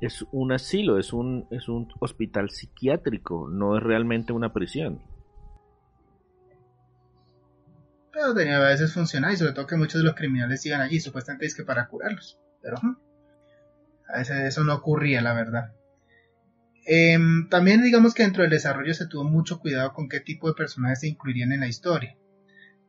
es 0.00 0.24
un 0.32 0.52
asilo, 0.52 0.98
es 0.98 1.12
un, 1.12 1.46
es 1.50 1.68
un 1.68 1.88
hospital 2.00 2.50
psiquiátrico, 2.50 3.48
no 3.48 3.76
es 3.76 3.82
realmente 3.82 4.32
una 4.32 4.52
prisión. 4.52 5.02
Pero 8.12 8.34
tenía 8.34 8.58
a 8.58 8.68
veces 8.68 8.92
funcionar 8.92 9.32
y 9.32 9.36
sobre 9.36 9.52
todo 9.52 9.66
que 9.66 9.76
muchos 9.76 10.00
de 10.00 10.06
los 10.06 10.14
criminales 10.14 10.64
iban 10.66 10.80
allí, 10.80 11.00
supuestamente 11.00 11.46
es 11.46 11.54
que 11.54 11.64
para 11.64 11.88
curarlos. 11.88 12.38
Pero 12.62 12.76
a 14.08 14.18
veces 14.18 14.36
eso 14.44 14.62
no 14.64 14.74
ocurría, 14.74 15.20
la 15.20 15.34
verdad. 15.34 15.72
Em, 16.86 17.48
también 17.48 17.82
digamos 17.82 18.14
que 18.14 18.22
dentro 18.22 18.42
del 18.42 18.50
desarrollo 18.50 18.92
se 18.94 19.06
tuvo 19.06 19.24
mucho 19.24 19.58
cuidado 19.58 19.92
con 19.94 20.08
qué 20.08 20.20
tipo 20.20 20.48
de 20.48 20.54
personajes 20.54 21.00
se 21.00 21.08
incluirían 21.08 21.52
en 21.52 21.60
la 21.60 21.66
historia. 21.66 22.16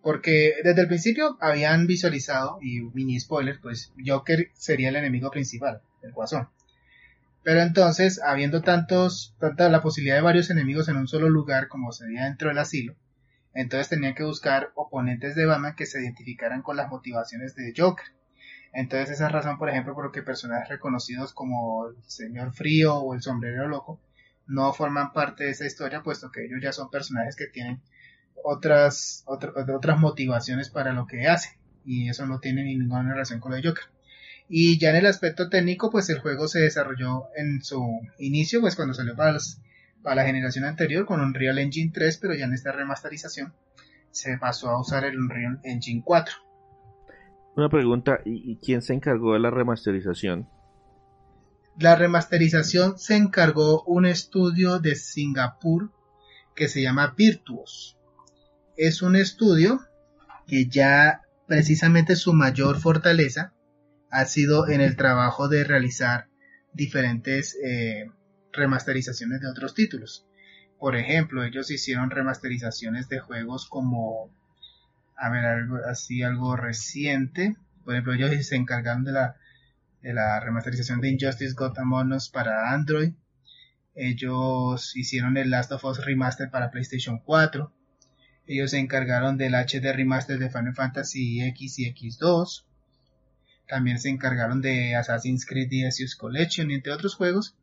Porque 0.02 0.56
desde 0.64 0.82
el 0.82 0.88
principio 0.88 1.38
habían 1.42 1.88
visualizado, 1.88 2.60
y 2.62 2.82
mini 2.82 3.20
spoiler, 3.20 3.60
pues 3.62 3.94
Joker 4.06 4.52
sería 4.54 4.90
el 4.90 4.98
enemigo 4.98 5.32
principal, 5.32 5.82
el 6.04 6.12
guasón. 6.12 6.50
Pero 7.46 7.62
entonces, 7.62 8.22
habiendo 8.22 8.62
tantos, 8.62 9.38
tanta 9.40 9.70
la 9.70 9.82
posibilidad 9.82 10.18
de 10.18 10.22
varios 10.22 10.50
enemigos 10.50 10.90
en 10.90 10.98
un 10.98 11.08
solo 11.08 11.30
lugar 11.30 11.70
como 11.70 11.94
sería 11.94 12.25
dentro 12.25 12.50
del 12.50 12.58
asilo, 12.58 12.98
entonces 13.54 13.90
tenían 13.90 14.16
que 14.16 14.24
buscar 14.25 14.72
oponentes 14.75 15.36
de 15.36 15.46
Batman 15.46 15.75
que 15.75 15.86
se 15.86 16.02
identificaran 16.02 16.62
con 16.64 16.78
las 16.78 16.90
motivaciones 16.90 17.56
de 17.56 17.74
Joker. 17.78 18.06
Entonces 18.74 19.12
esa 19.12 19.28
es 19.28 19.34
razón, 19.34 19.58
por 19.58 19.70
ejemplo, 19.70 19.96
por 19.96 20.06
lo 20.06 20.12
que 20.14 20.24
personajes 20.24 20.70
reconocidos 20.70 21.34
como 21.34 21.88
el 21.90 21.96
Señor 22.06 22.54
Frío 22.54 22.96
o 22.98 23.14
el 23.16 23.22
Sombrero 23.24 23.68
Loco 23.68 24.02
no 24.48 24.74
forman 24.74 25.14
parte 25.14 25.46
de 25.46 25.52
esa 25.52 25.66
historia, 25.68 26.04
puesto 26.04 26.32
que 26.32 26.46
ellos 26.46 26.60
ya 26.64 26.74
son 26.74 26.90
personajes 26.92 27.36
que 27.38 27.48
tienen 27.48 27.82
otras, 28.44 29.24
otra- 29.28 29.54
otras 29.75 30.00
motivaciones 30.00 30.70
para 30.70 30.94
lo 30.94 31.08
que 31.08 31.28
hacen. 31.28 31.54
Y 31.86 32.10
eso 32.10 32.25
no 32.28 32.40
tiene 32.40 32.64
ninguna 32.66 33.12
relación 33.14 33.40
con 33.42 33.52
lo 33.52 33.58
de 33.58 33.68
Joker. 33.70 33.86
Y 34.48 34.78
ya 34.80 34.92
en 34.92 34.98
el 34.98 35.06
aspecto 35.08 35.50
técnico, 35.50 35.90
pues 35.90 36.10
el 36.10 36.20
juego 36.20 36.48
se 36.48 36.60
desarrolló 36.60 37.25
en 37.36 37.64
su 37.64 37.82
inicio, 38.20 38.62
pues 38.62 38.75
cuando 38.75 38.94
salió 38.94 39.16
para, 39.16 39.32
los- 39.34 39.60
para 40.04 40.18
la 40.18 40.25
generación 40.25 40.66
anterior 40.66 41.06
con 41.06 41.20
Unreal 41.22 41.58
Engine 41.58 41.92
3, 41.94 42.18
pero 42.20 42.36
ya 42.36 42.46
en 42.46 42.54
esta 42.54 42.72
remasterización 42.72 43.54
se 44.12 44.38
pasó 44.38 44.70
a 44.70 44.80
usar 44.80 45.04
el 45.06 45.20
Unreal 45.20 45.60
Engine 45.64 46.02
4. 46.06 46.36
Una 47.58 47.70
pregunta, 47.70 48.20
¿y, 48.24 48.52
y 48.52 48.58
quién 48.58 48.82
se 48.82 48.94
encargó 48.94 49.34
de 49.34 49.40
la 49.40 49.50
remasterización? 49.50 50.48
La 51.78 51.96
remasterización 51.96 52.98
se 52.98 53.18
encargó 53.18 53.84
un 53.84 54.06
estudio 54.06 54.80
de 54.80 54.96
Singapur 54.96 55.92
que 56.56 56.68
se 56.70 56.82
llama 56.82 57.14
Virtuos. 57.18 57.98
Es 58.78 59.02
un 59.02 59.16
estudio 59.16 59.82
que 60.48 60.68
ya 60.68 61.22
precisamente 61.48 62.16
su 62.16 62.32
mayor 62.34 62.78
fortaleza 62.80 63.54
ha 64.12 64.26
sido 64.26 64.68
en 64.70 64.82
el 64.82 64.96
trabajo 64.96 65.48
de 65.48 65.64
realizar 65.64 66.28
diferentes 66.74 67.58
eh, 67.64 68.10
remasterizaciones 68.52 69.42
de 69.42 69.50
otros 69.50 69.74
títulos. 69.74 70.26
Por 70.80 70.96
ejemplo, 70.96 71.44
ellos 71.44 71.72
hicieron 71.72 72.10
remasterizaciones 72.10 73.08
de 73.10 73.20
juegos 73.20 73.68
como, 73.68 74.30
a 75.18 75.30
ver, 75.30 75.46
algo 75.46 75.78
así, 75.90 76.24
algo 76.24 76.56
reciente. 76.56 77.56
Por 77.84 77.94
ejemplo, 77.94 78.14
ellos 78.14 78.46
se 78.46 78.56
encargaron 78.56 79.04
de 79.04 79.12
la 79.12 79.36
de 80.06 80.14
la 80.14 80.40
remasterización 80.40 81.02
de 81.02 81.10
Injustice 81.10 81.56
God 81.56 81.80
Among 81.80 82.14
Us 82.14 82.30
para 82.30 82.72
Android. 82.72 83.14
Ellos 83.96 84.96
hicieron 84.96 85.36
el 85.36 85.50
Last 85.50 85.72
of 85.72 85.84
Us 85.84 86.06
Remaster 86.06 86.52
para 86.52 86.70
PlayStation 86.70 87.18
4. 87.18 87.74
Ellos 88.46 88.70
se 88.70 88.78
encargaron 88.78 89.36
del 89.36 89.56
HD 89.56 89.94
Remaster 89.94 90.38
de 90.38 90.52
Final 90.52 90.76
Fantasy 90.76 91.42
X 91.42 91.80
y 91.80 91.92
X2. 91.92 92.66
También 93.68 94.00
se 94.00 94.10
encargaron 94.10 94.62
de 94.62 94.96
Assassin's 94.96 95.46
Creed 95.46 95.70
DSU's 95.70 96.16
Collection 96.16 96.72
entre 96.72 96.94
otros 96.94 97.16
juegos 97.16 97.56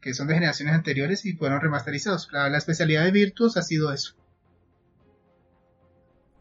que 0.00 0.14
son 0.14 0.28
de 0.28 0.34
generaciones 0.34 0.74
anteriores 0.74 1.24
y 1.24 1.32
fueron 1.32 1.60
remasterizados. 1.60 2.28
La, 2.32 2.48
la 2.48 2.58
especialidad 2.58 3.04
de 3.04 3.10
Virtuos 3.10 3.56
ha 3.56 3.62
sido 3.62 3.92
eso. 3.92 4.14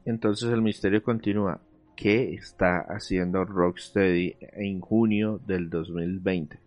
Entonces 0.06 0.50
el 0.52 0.62
misterio 0.62 1.04
continúa. 1.04 1.62
¿Qué 1.96 2.36
está 2.36 2.80
haciendo 2.80 3.44
Rocksteady 3.44 4.38
en 4.40 4.80
junio 4.80 5.42
del 5.48 5.70
2020? 5.70 6.60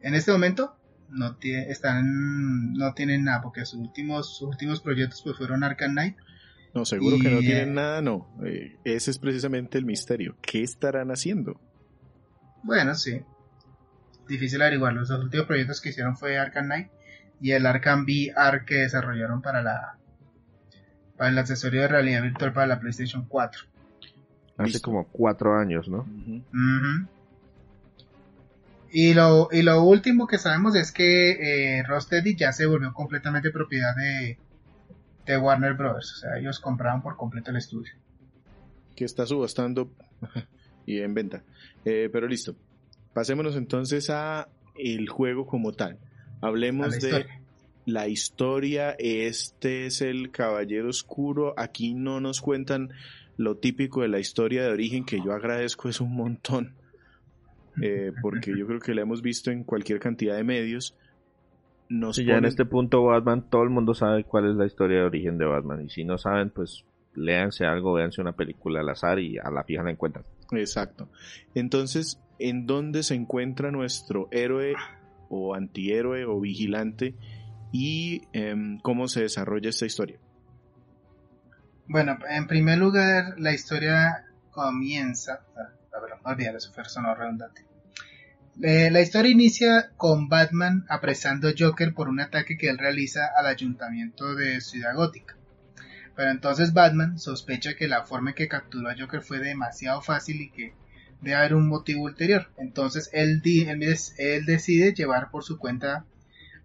En 0.00 0.14
este 0.14 0.32
momento 0.32 0.74
no, 1.10 1.36
están, 1.42 2.72
no 2.72 2.92
tienen 2.94 3.24
nada 3.24 3.40
porque 3.42 3.64
sus 3.64 3.78
últimos, 3.78 4.36
sus 4.36 4.48
últimos 4.48 4.80
proyectos 4.80 5.22
pues, 5.22 5.36
fueron 5.36 5.62
Arkham 5.62 5.92
Knight 5.92 6.16
No, 6.74 6.84
seguro 6.84 7.16
que 7.20 7.30
no 7.30 7.40
tienen 7.40 7.70
eh, 7.70 7.72
nada, 7.72 8.00
no. 8.02 8.28
Eh, 8.44 8.76
ese 8.84 9.10
es 9.10 9.18
precisamente 9.18 9.76
el 9.76 9.84
misterio. 9.84 10.36
¿Qué 10.40 10.62
estarán 10.62 11.10
haciendo? 11.10 11.60
Bueno, 12.62 12.94
sí. 12.94 13.22
Difícil 14.28 14.62
averiguarlo. 14.62 15.00
Los 15.00 15.10
últimos 15.10 15.46
proyectos 15.46 15.80
que 15.80 15.88
hicieron 15.88 16.16
fue 16.16 16.38
Arkham 16.38 16.66
Knight 16.66 16.88
y 17.40 17.52
el 17.52 17.66
Arkham 17.66 18.04
VR 18.04 18.64
que 18.64 18.76
desarrollaron 18.76 19.42
para 19.42 19.62
la 19.62 19.96
para 21.16 21.30
el 21.30 21.38
accesorio 21.38 21.82
de 21.82 21.88
realidad 21.88 22.22
virtual 22.22 22.52
para 22.54 22.66
la 22.66 22.80
PlayStation 22.80 23.26
4. 23.26 23.60
Hace 24.56 24.72
Listo. 24.72 24.80
como 24.80 25.04
cuatro 25.08 25.54
años, 25.54 25.86
¿no? 25.86 26.06
Y 28.90 29.12
lo, 29.12 29.48
y 29.52 29.62
lo 29.62 29.82
último 29.82 30.26
que 30.26 30.38
sabemos 30.38 30.74
es 30.76 30.92
que 30.92 31.78
eh, 31.78 31.82
Rocksteady 31.82 32.36
ya 32.36 32.52
se 32.52 32.64
volvió 32.64 32.94
completamente 32.94 33.50
propiedad 33.50 33.94
de, 33.96 34.38
de 35.30 35.38
Warner 35.38 35.74
Brothers. 35.74 36.12
O 36.12 36.16
sea, 36.16 36.38
ellos 36.38 36.60
compraron 36.60 37.02
por 37.02 37.16
completo 37.16 37.50
el 37.50 37.56
estudio. 37.56 37.92
Que 38.94 39.04
está 39.04 39.26
subastando 39.26 39.90
y 40.86 41.00
en 41.00 41.14
venta. 41.14 41.42
Eh, 41.84 42.08
pero 42.12 42.26
listo. 42.26 42.54
Pasémonos 43.12 43.56
entonces 43.56 44.10
a 44.10 44.48
el 44.76 45.08
juego 45.08 45.46
como 45.46 45.72
tal. 45.72 45.98
Hablemos 46.40 47.02
la 47.02 47.08
de 47.08 47.26
la 47.86 48.08
historia. 48.08 48.94
Este 48.98 49.86
es 49.86 50.00
el 50.00 50.30
Caballero 50.30 50.88
Oscuro. 50.88 51.54
Aquí 51.56 51.94
no 51.94 52.20
nos 52.20 52.40
cuentan 52.40 52.90
lo 53.36 53.56
típico 53.56 54.02
de 54.02 54.08
la 54.08 54.18
historia 54.18 54.62
de 54.62 54.70
origen, 54.70 55.04
que 55.04 55.20
yo 55.22 55.32
agradezco 55.32 55.88
es 55.88 56.00
un 56.00 56.14
montón. 56.14 56.74
Eh, 57.82 58.12
porque 58.20 58.52
yo 58.56 58.66
creo 58.66 58.80
que 58.80 58.94
la 58.94 59.02
hemos 59.02 59.22
visto 59.22 59.50
en 59.50 59.64
cualquier 59.64 60.00
cantidad 60.00 60.36
de 60.36 60.44
medios. 60.44 60.94
Nos 61.90 62.16
Si 62.16 62.24
ya 62.24 62.36
en 62.36 62.44
este 62.44 62.64
punto 62.64 63.02
Batman, 63.02 63.50
todo 63.50 63.64
el 63.64 63.70
mundo 63.70 63.94
sabe 63.94 64.22
cuál 64.22 64.48
es 64.48 64.56
la 64.56 64.64
historia 64.64 65.00
de 65.00 65.04
origen 65.06 65.38
de 65.38 65.44
Batman. 65.44 65.84
Y 65.84 65.90
si 65.90 66.04
no 66.04 66.18
saben, 66.18 66.50
pues 66.50 66.84
léanse 67.14 67.66
algo, 67.66 67.94
véanse 67.94 68.20
una 68.20 68.32
película 68.32 68.80
al 68.80 68.88
azar 68.88 69.18
y 69.18 69.38
a 69.38 69.50
la 69.50 69.64
fija 69.64 69.82
la 69.82 69.90
encuentran. 69.90 70.24
Exacto. 70.52 71.08
Entonces, 71.54 72.20
¿en 72.38 72.66
dónde 72.66 73.02
se 73.02 73.16
encuentra 73.16 73.72
nuestro 73.72 74.28
héroe 74.30 74.74
o 75.28 75.56
antihéroe 75.56 76.24
o 76.26 76.40
vigilante 76.40 77.16
y 77.72 78.22
em, 78.32 78.78
cómo 78.78 79.08
se 79.08 79.22
desarrolla 79.22 79.70
esta 79.70 79.86
historia? 79.86 80.20
Bueno, 81.88 82.18
en 82.28 82.46
primer 82.46 82.78
lugar, 82.78 83.34
la 83.38 83.52
historia 83.52 84.26
comienza. 84.52 85.40
ah, 85.56 85.72
A 85.96 86.00
ver, 86.00 86.10
no 86.22 86.30
olvidar, 86.30 86.54
eso 86.54 86.72
fue 86.72 86.84
redundante. 87.16 87.69
Eh, 88.62 88.90
la 88.90 89.00
historia 89.00 89.32
inicia 89.32 89.90
con 89.96 90.28
Batman 90.28 90.84
apresando 90.88 91.48
a 91.48 91.52
Joker 91.58 91.94
por 91.94 92.08
un 92.08 92.20
ataque 92.20 92.58
que 92.58 92.68
él 92.68 92.78
realiza 92.78 93.30
al 93.36 93.46
ayuntamiento 93.46 94.34
de 94.34 94.60
Ciudad 94.60 94.94
Gótica. 94.94 95.36
Pero 96.14 96.30
entonces 96.30 96.74
Batman 96.74 97.18
sospecha 97.18 97.74
que 97.74 97.88
la 97.88 98.04
forma 98.04 98.30
en 98.30 98.36
que 98.36 98.48
capturó 98.48 98.90
a 98.90 98.96
Joker 98.98 99.22
fue 99.22 99.38
demasiado 99.38 100.02
fácil 100.02 100.42
y 100.42 100.50
que 100.50 100.74
debe 101.22 101.36
haber 101.36 101.54
un 101.54 101.68
motivo 101.68 102.02
ulterior. 102.04 102.50
Entonces 102.58 103.08
él, 103.12 103.40
decide 103.40 104.92
llevar 104.92 105.30
por 105.30 105.44
su 105.44 105.58
cuenta 105.58 106.04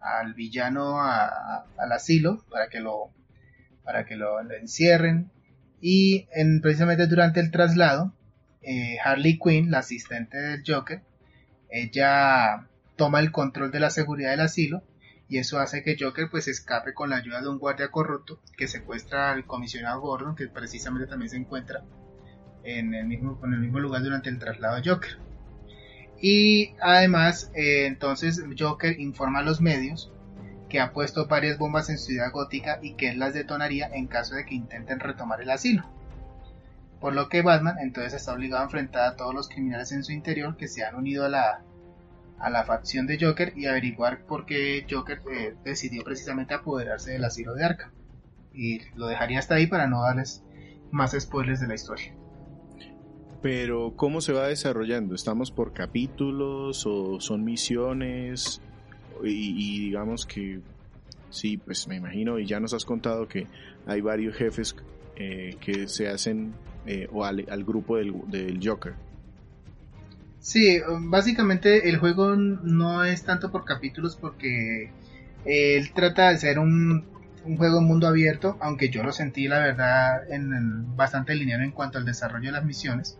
al 0.01 0.33
villano 0.33 1.01
al 1.01 1.91
asilo 1.91 2.43
para 2.49 2.67
que 2.67 2.79
lo 2.81 3.11
para 3.85 4.05
que 4.05 4.15
lo, 4.15 4.41
encierren. 4.51 5.31
Y 5.79 6.27
en, 6.33 6.61
precisamente 6.61 7.07
durante 7.07 7.39
el 7.39 7.51
traslado, 7.51 8.13
eh, 8.63 8.97
Harley 9.03 9.39
Quinn, 9.39 9.69
la 9.71 9.79
asistente 9.79 10.37
del 10.37 10.63
Joker, 10.65 11.01
ella 11.75 12.67
toma 12.95 13.19
el 13.19 13.31
control 13.31 13.69
de 13.69 13.81
la 13.81 13.89
seguridad 13.89 14.31
del 14.31 14.39
asilo 14.39 14.81
y 15.27 15.39
eso 15.39 15.59
hace 15.59 15.83
que 15.83 15.97
Joker 15.99 16.29
pues 16.29 16.47
escape 16.47 16.93
con 16.93 17.09
la 17.09 17.17
ayuda 17.17 17.41
de 17.41 17.49
un 17.49 17.57
guardia 17.57 17.89
corrupto 17.89 18.39
que 18.57 18.67
secuestra 18.67 19.31
al 19.31 19.45
comisionado 19.45 19.99
Gordon 19.99 20.35
que 20.35 20.47
precisamente 20.47 21.07
también 21.07 21.29
se 21.29 21.37
encuentra 21.37 21.83
en 22.63 22.93
el 22.93 23.05
mismo, 23.05 23.37
lugar 23.79 24.01
durante 24.01 24.29
el 24.29 24.39
traslado 24.39 24.77
de 24.77 24.89
Joker. 24.89 25.17
Y 26.19 26.73
además 26.81 27.51
eh, 27.53 27.85
entonces 27.87 28.41
Joker 28.57 28.99
informa 28.99 29.39
a 29.39 29.43
los 29.43 29.59
medios 29.59 30.11
que 30.69 30.79
ha 30.79 30.93
puesto 30.93 31.27
varias 31.27 31.57
bombas 31.57 31.89
en 31.89 31.97
Ciudad 31.97 32.31
Gótica 32.31 32.79
y 32.81 32.93
que 32.93 33.09
él 33.09 33.19
las 33.19 33.33
detonaría 33.33 33.87
en 33.87 34.07
caso 34.07 34.35
de 34.35 34.45
que 34.45 34.55
intenten 34.55 34.99
retomar 34.99 35.41
el 35.41 35.49
asilo. 35.49 35.83
Por 36.99 37.13
lo 37.13 37.29
que 37.29 37.41
Batman 37.41 37.77
entonces 37.79 38.13
está 38.13 38.33
obligado 38.33 38.61
a 38.61 38.65
enfrentar 38.65 39.07
a 39.07 39.15
todos 39.15 39.33
los 39.33 39.49
criminales 39.49 39.91
en 39.91 40.03
su 40.03 40.11
interior 40.11 40.55
que 40.57 40.67
se 40.67 40.83
han 40.83 40.95
unido 40.95 41.25
a 41.25 41.29
la, 41.29 41.61
a 42.39 42.49
la 42.49 42.63
facción 42.63 43.07
de 43.07 43.17
Joker 43.19 43.53
y 43.55 43.65
averiguar 43.65 44.25
por 44.25 44.45
qué 44.45 44.85
Joker 44.89 45.21
eh, 45.31 45.55
decidió 45.63 46.03
precisamente 46.03 46.53
apoderarse 46.53 47.11
del 47.11 47.25
asilo 47.25 47.53
de 47.53 47.65
Arkham. 47.65 47.91
Y 48.53 48.79
lo 48.95 49.07
dejaría 49.07 49.39
hasta 49.39 49.55
ahí 49.55 49.67
para 49.67 49.87
no 49.87 50.01
darles 50.01 50.43
más 50.91 51.15
spoilers 51.19 51.59
de 51.59 51.67
la 51.67 51.75
historia. 51.75 52.13
Pero, 53.41 53.93
¿cómo 53.95 54.21
se 54.21 54.33
va 54.33 54.47
desarrollando? 54.47 55.13
¿Estamos 55.13 55.51
por 55.51 55.71
capítulos 55.73 56.85
o 56.87 57.19
son 57.19 57.43
misiones? 57.43 58.61
Y, 59.23 59.81
digamos 59.81 60.25
que, 60.25 60.61
sí, 61.29 61.57
pues 61.57 61.87
me 61.87 61.97
imagino, 61.97 62.39
y 62.39 62.47
ya 62.47 62.59
nos 62.59 62.73
has 62.73 62.85
contado 62.85 63.27
que 63.27 63.47
hay 63.85 64.01
varios 64.01 64.35
jefes 64.35 64.75
eh, 65.15 65.57
que 65.59 65.87
se 65.87 66.09
hacen 66.09 66.53
eh, 66.85 67.07
o 67.11 67.25
al, 67.25 67.63
grupo 67.63 67.97
del, 67.97 68.13
del 68.27 68.59
Joker. 68.61 68.93
Sí, 70.39 70.79
básicamente 71.01 71.89
el 71.89 71.97
juego 71.97 72.35
no 72.35 73.03
es 73.03 73.23
tanto 73.23 73.51
por 73.51 73.65
capítulos 73.65 74.15
porque 74.15 74.91
él 75.43 75.91
trata 75.93 76.29
de 76.29 76.37
ser 76.37 76.59
un, 76.59 77.03
un 77.45 77.57
juego 77.57 77.81
mundo 77.81 78.07
abierto, 78.07 78.57
aunque 78.59 78.89
yo 78.89 79.03
lo 79.03 79.11
sentí 79.11 79.47
la 79.47 79.59
verdad 79.59 80.31
en, 80.31 80.95
bastante 80.95 81.35
lineal 81.35 81.61
en 81.61 81.71
cuanto 81.71 81.97
al 81.97 82.05
desarrollo 82.05 82.47
de 82.47 82.51
las 82.51 82.65
misiones. 82.65 83.17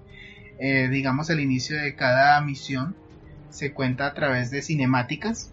Eh, 0.58 0.88
digamos 0.90 1.30
el 1.30 1.40
inicio 1.40 1.78
de 1.78 1.96
cada 1.96 2.40
misión 2.42 2.96
se 3.50 3.74
cuenta 3.74 4.08
a 4.08 4.14
través 4.14 4.52
de 4.52 4.62
cinemáticas 4.62 5.52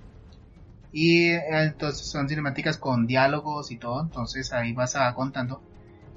y 0.92 1.30
eh, 1.30 1.42
entonces 1.50 2.06
son 2.06 2.28
cinemáticas 2.28 2.78
con 2.78 3.06
diálogos 3.06 3.70
y 3.70 3.76
todo, 3.76 4.00
entonces 4.00 4.52
ahí 4.52 4.72
vas 4.72 4.96
a 4.96 5.12
contando 5.14 5.62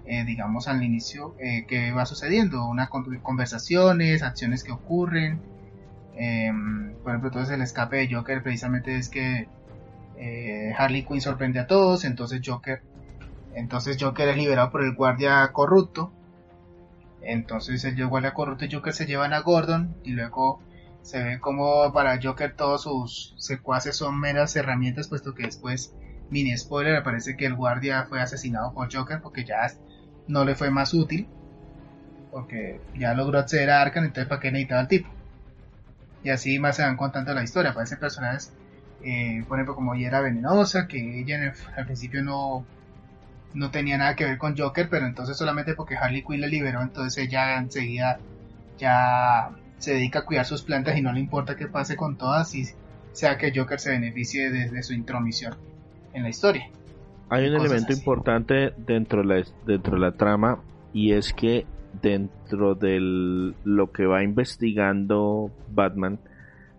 eh, 0.08 0.24
digamos 0.24 0.68
al 0.68 0.84
inicio 0.84 1.36
eh, 1.40 1.66
qué 1.68 1.92
va 1.92 2.06
sucediendo, 2.06 2.66
una 2.66 2.90
conversaciones, 2.90 4.24
acciones 4.24 4.64
que 4.64 4.72
ocurren. 4.72 5.40
Em, 6.16 6.94
por 7.04 7.12
ejemplo, 7.12 7.30
entonces 7.30 7.54
el 7.56 7.62
escape 7.62 7.98
de 7.98 8.14
Joker 8.14 8.44
precisamente 8.44 8.98
es 8.98 9.10
que 9.10 9.48
eh, 10.18 10.74
Harley 10.78 11.04
Quinn 11.04 11.22
sorprende 11.22 11.60
a 11.60 11.68
todos, 11.68 12.06
entonces 12.06 12.42
Joker, 12.46 12.82
entonces 13.54 13.98
Joker 14.00 14.30
es 14.30 14.38
liberado 14.38 14.72
por 14.72 14.84
el 14.84 14.96
guardia 14.96 15.52
corrupto. 15.52 16.12
Entonces 17.22 17.84
el 17.84 18.08
guardia 18.08 18.34
corrupto 18.34 18.66
y 18.66 18.72
Joker 18.72 18.94
se 18.94 19.08
llevan 19.08 19.34
a 19.34 19.40
Gordon 19.40 19.96
y 20.04 20.12
luego 20.12 20.60
se 21.02 21.24
ve 21.24 21.40
como 21.40 21.92
para 21.94 22.20
Joker 22.22 22.56
todos 22.56 22.84
sus 22.84 23.36
secuaces 23.38 23.96
son 23.96 24.20
meras 24.20 24.56
herramientas, 24.56 25.08
puesto 25.08 25.34
que 25.34 25.44
después, 25.44 25.96
mini 26.30 26.56
spoiler, 26.58 26.96
aparece 26.96 27.36
que 27.36 27.46
el 27.46 27.56
guardia 27.56 28.06
fue 28.08 28.22
asesinado 28.22 28.74
por 28.74 28.94
Joker 28.94 29.22
porque 29.22 29.44
ya 29.44 29.66
no 30.28 30.46
le 30.46 30.56
fue 30.56 30.72
más 30.72 30.94
útil. 30.94 31.28
Porque 32.32 32.82
ya 32.98 33.14
logró 33.14 33.40
acceder 33.40 33.70
a 33.70 33.82
Arkham, 33.82 34.06
entonces 34.06 34.28
¿para 34.28 34.42
qué 34.42 34.52
necesitaba 34.52 34.82
el 34.82 34.88
tipo? 34.88 35.10
Y 36.24 36.30
así 36.30 36.60
más 36.60 36.76
se 36.76 36.84
van 36.84 36.98
contando 36.98 37.34
la 37.34 37.44
historia. 37.44 37.72
Aparecen 37.72 38.00
personajes, 38.00 38.52
eh, 39.04 39.44
por 39.48 39.58
ejemplo, 39.58 39.76
como 39.76 39.94
ella 39.94 40.08
era 40.08 40.22
venenosa, 40.22 40.88
que 40.88 41.20
ella 41.22 41.54
al 41.78 41.86
principio 41.86 42.24
no, 42.24 42.66
no 43.54 43.72
tenía 43.72 43.98
nada 43.98 44.16
que 44.16 44.26
ver 44.26 44.38
con 44.38 44.58
Joker, 44.58 44.90
pero 44.90 45.06
entonces 45.06 45.38
solamente 45.38 45.76
porque 45.76 45.96
Harley 45.96 46.24
Quinn 46.24 46.42
la 46.42 46.48
liberó, 46.48 46.82
entonces 46.82 47.26
ella 47.26 47.58
enseguida 47.58 48.20
ya 48.78 49.52
se 49.78 49.94
dedica 49.94 50.20
a 50.20 50.26
cuidar 50.26 50.46
sus 50.46 50.64
plantas 50.64 50.98
y 50.98 51.02
no 51.02 51.14
le 51.14 51.20
importa 51.20 51.56
qué 51.56 51.68
pase 51.68 51.96
con 51.96 52.18
todas 52.18 52.54
y 52.56 52.66
sea 53.14 53.38
que 53.38 53.54
Joker 53.56 53.80
se 53.80 53.92
beneficie 53.92 54.50
de 54.50 54.84
su 54.84 54.94
intromisión 54.94 55.56
en 56.14 56.24
la 56.24 56.30
historia. 56.30 56.70
Hay 57.30 57.48
un 57.48 57.56
elemento 57.56 57.92
importante 57.92 58.74
dentro 58.78 59.22
de, 59.22 59.28
la, 59.28 59.44
dentro 59.66 59.96
de 59.96 60.00
la 60.00 60.12
trama 60.12 60.60
y 60.94 61.14
es 61.14 61.34
que 61.34 61.66
dentro 62.02 62.76
de 62.76 63.00
lo 63.00 63.92
que 63.92 64.06
va 64.06 64.24
investigando 64.24 65.52
Batman 65.72 66.20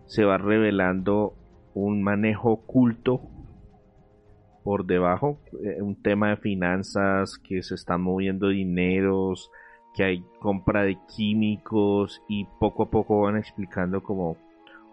se 0.07 0.25
va 0.25 0.39
revelando 0.39 1.35
un 1.75 2.03
manejo 2.03 2.53
oculto 2.53 3.21
por 4.63 4.87
debajo, 4.87 5.39
eh, 5.65 5.81
un 5.81 6.01
tema 6.03 6.31
de 6.31 6.37
finanzas, 6.37 7.39
que 7.39 7.63
se 7.63 7.75
están 7.75 8.03
moviendo 8.03 8.49
dineros, 8.49 9.51
que 9.95 10.05
hay 10.05 10.25
compra 10.41 10.83
de 10.83 10.99
químicos 11.15 12.23
y 12.29 12.47
poco 12.59 12.85
a 12.85 12.91
poco 12.91 13.23
van 13.23 13.37
explicando 13.37 14.03
como, 14.03 14.37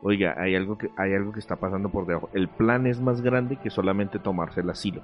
oiga, 0.02 0.36
hay 0.38 0.56
algo 0.56 0.78
que 0.78 0.90
hay 0.98 1.14
algo 1.14 1.32
que 1.32 1.40
está 1.40 1.56
pasando 1.56 1.90
por 1.90 2.06
debajo. 2.06 2.30
El 2.34 2.50
plan 2.50 2.86
es 2.86 3.02
más 3.02 3.22
grande 3.22 3.58
que 3.58 3.70
solamente 3.70 4.20
tomarse 4.20 4.62
el 4.62 4.70
asilo. 4.70 5.02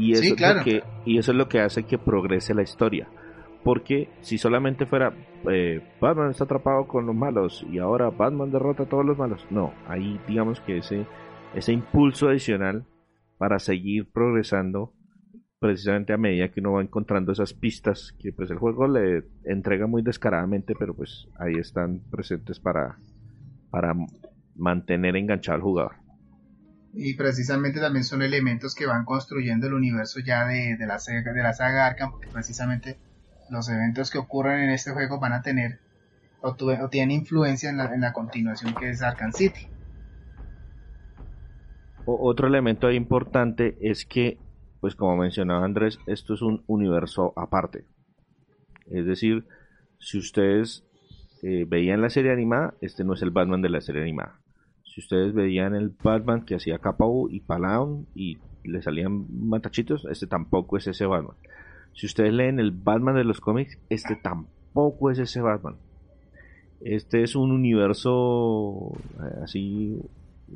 Y 0.00 0.12
eso, 0.12 0.34
es 0.34 0.40
lo 0.40 0.64
que, 0.64 0.82
y 1.04 1.18
eso 1.18 1.32
es 1.32 1.36
lo 1.36 1.48
que 1.48 1.60
hace 1.60 1.82
que 1.84 1.98
progrese 1.98 2.54
la 2.54 2.62
historia. 2.62 3.08
Porque 3.62 4.08
si 4.20 4.38
solamente 4.38 4.86
fuera 4.86 5.12
eh, 5.50 5.82
Batman 6.00 6.30
está 6.30 6.44
atrapado 6.44 6.88
con 6.88 7.04
los 7.04 7.14
malos 7.14 7.66
y 7.70 7.78
ahora 7.78 8.08
Batman 8.08 8.50
derrota 8.50 8.84
a 8.84 8.88
todos 8.88 9.04
los 9.04 9.18
malos, 9.18 9.46
no, 9.50 9.74
ahí 9.86 10.18
digamos 10.26 10.60
que 10.62 10.78
ese, 10.78 11.04
ese 11.54 11.72
impulso 11.72 12.28
adicional 12.28 12.86
para 13.36 13.58
seguir 13.58 14.10
progresando 14.10 14.94
precisamente 15.58 16.14
a 16.14 16.16
medida 16.16 16.48
que 16.48 16.60
uno 16.60 16.72
va 16.72 16.82
encontrando 16.82 17.32
esas 17.32 17.52
pistas 17.52 18.16
que 18.18 18.32
pues 18.32 18.50
el 18.50 18.56
juego 18.56 18.88
le 18.88 19.24
entrega 19.44 19.86
muy 19.86 20.00
descaradamente, 20.00 20.74
pero 20.78 20.94
pues 20.94 21.28
ahí 21.38 21.52
están 21.56 22.00
presentes 22.10 22.58
para, 22.58 22.96
para 23.70 23.94
mantener 24.56 25.16
enganchado 25.16 25.56
al 25.56 25.62
jugador 25.62 25.99
y 26.92 27.14
precisamente 27.14 27.80
también 27.80 28.04
son 28.04 28.22
elementos 28.22 28.74
que 28.74 28.86
van 28.86 29.04
construyendo 29.04 29.66
el 29.66 29.74
universo 29.74 30.20
ya 30.20 30.46
de, 30.46 30.76
la, 30.80 30.98
saga, 30.98 31.32
de 31.32 31.42
la 31.42 31.52
saga 31.52 31.86
Arkham, 31.86 32.10
porque 32.12 32.28
precisamente 32.28 32.98
los 33.48 33.68
eventos 33.68 34.10
que 34.10 34.18
ocurren 34.18 34.60
en 34.60 34.70
este 34.70 34.92
juego 34.92 35.20
van 35.20 35.32
a 35.32 35.42
tener 35.42 35.78
o, 36.42 36.54
tienen 36.88 37.10
influencia 37.10 37.70
en 37.70 37.76
la, 37.76 37.94
en 37.94 38.00
la, 38.00 38.12
continuación 38.12 38.74
que 38.74 38.90
es 38.90 39.02
Arkham 39.02 39.32
City. 39.32 39.68
otro 42.06 42.48
elemento 42.48 42.90
importante 42.90 43.76
es 43.80 44.06
que, 44.06 44.38
pues 44.80 44.94
como 44.94 45.16
mencionaba 45.16 45.64
Andrés, 45.64 45.98
esto 46.06 46.34
es 46.34 46.42
un 46.42 46.64
universo 46.66 47.34
aparte. 47.36 47.84
Es 48.86 49.04
decir, 49.04 49.46
si 49.98 50.18
ustedes 50.18 50.84
eh, 51.42 51.66
veían 51.68 52.00
la 52.00 52.08
serie 52.08 52.32
animada, 52.32 52.74
este 52.80 53.04
no 53.04 53.12
es 53.12 53.22
el 53.22 53.30
Batman 53.30 53.60
de 53.60 53.68
la 53.68 53.82
serie 53.82 54.02
animada 54.02 54.39
si 54.92 55.00
ustedes 55.00 55.32
veían 55.32 55.74
el 55.74 55.92
Batman 56.02 56.44
que 56.44 56.56
hacía 56.56 56.78
capa 56.78 57.04
y 57.30 57.40
Palawn 57.40 58.06
y 58.14 58.38
le 58.64 58.82
salían 58.82 59.26
matachitos, 59.48 60.04
este 60.10 60.26
tampoco 60.26 60.76
es 60.76 60.86
ese 60.88 61.06
Batman. 61.06 61.36
Si 61.94 62.06
ustedes 62.06 62.32
leen 62.32 62.58
el 62.58 62.72
Batman 62.72 63.14
de 63.14 63.24
los 63.24 63.40
cómics, 63.40 63.78
este 63.88 64.16
tampoco 64.16 65.10
es 65.10 65.18
ese 65.18 65.40
Batman. 65.40 65.76
Este 66.80 67.22
es 67.22 67.36
un 67.36 67.52
universo 67.52 68.92
eh, 69.22 69.40
así, 69.44 70.00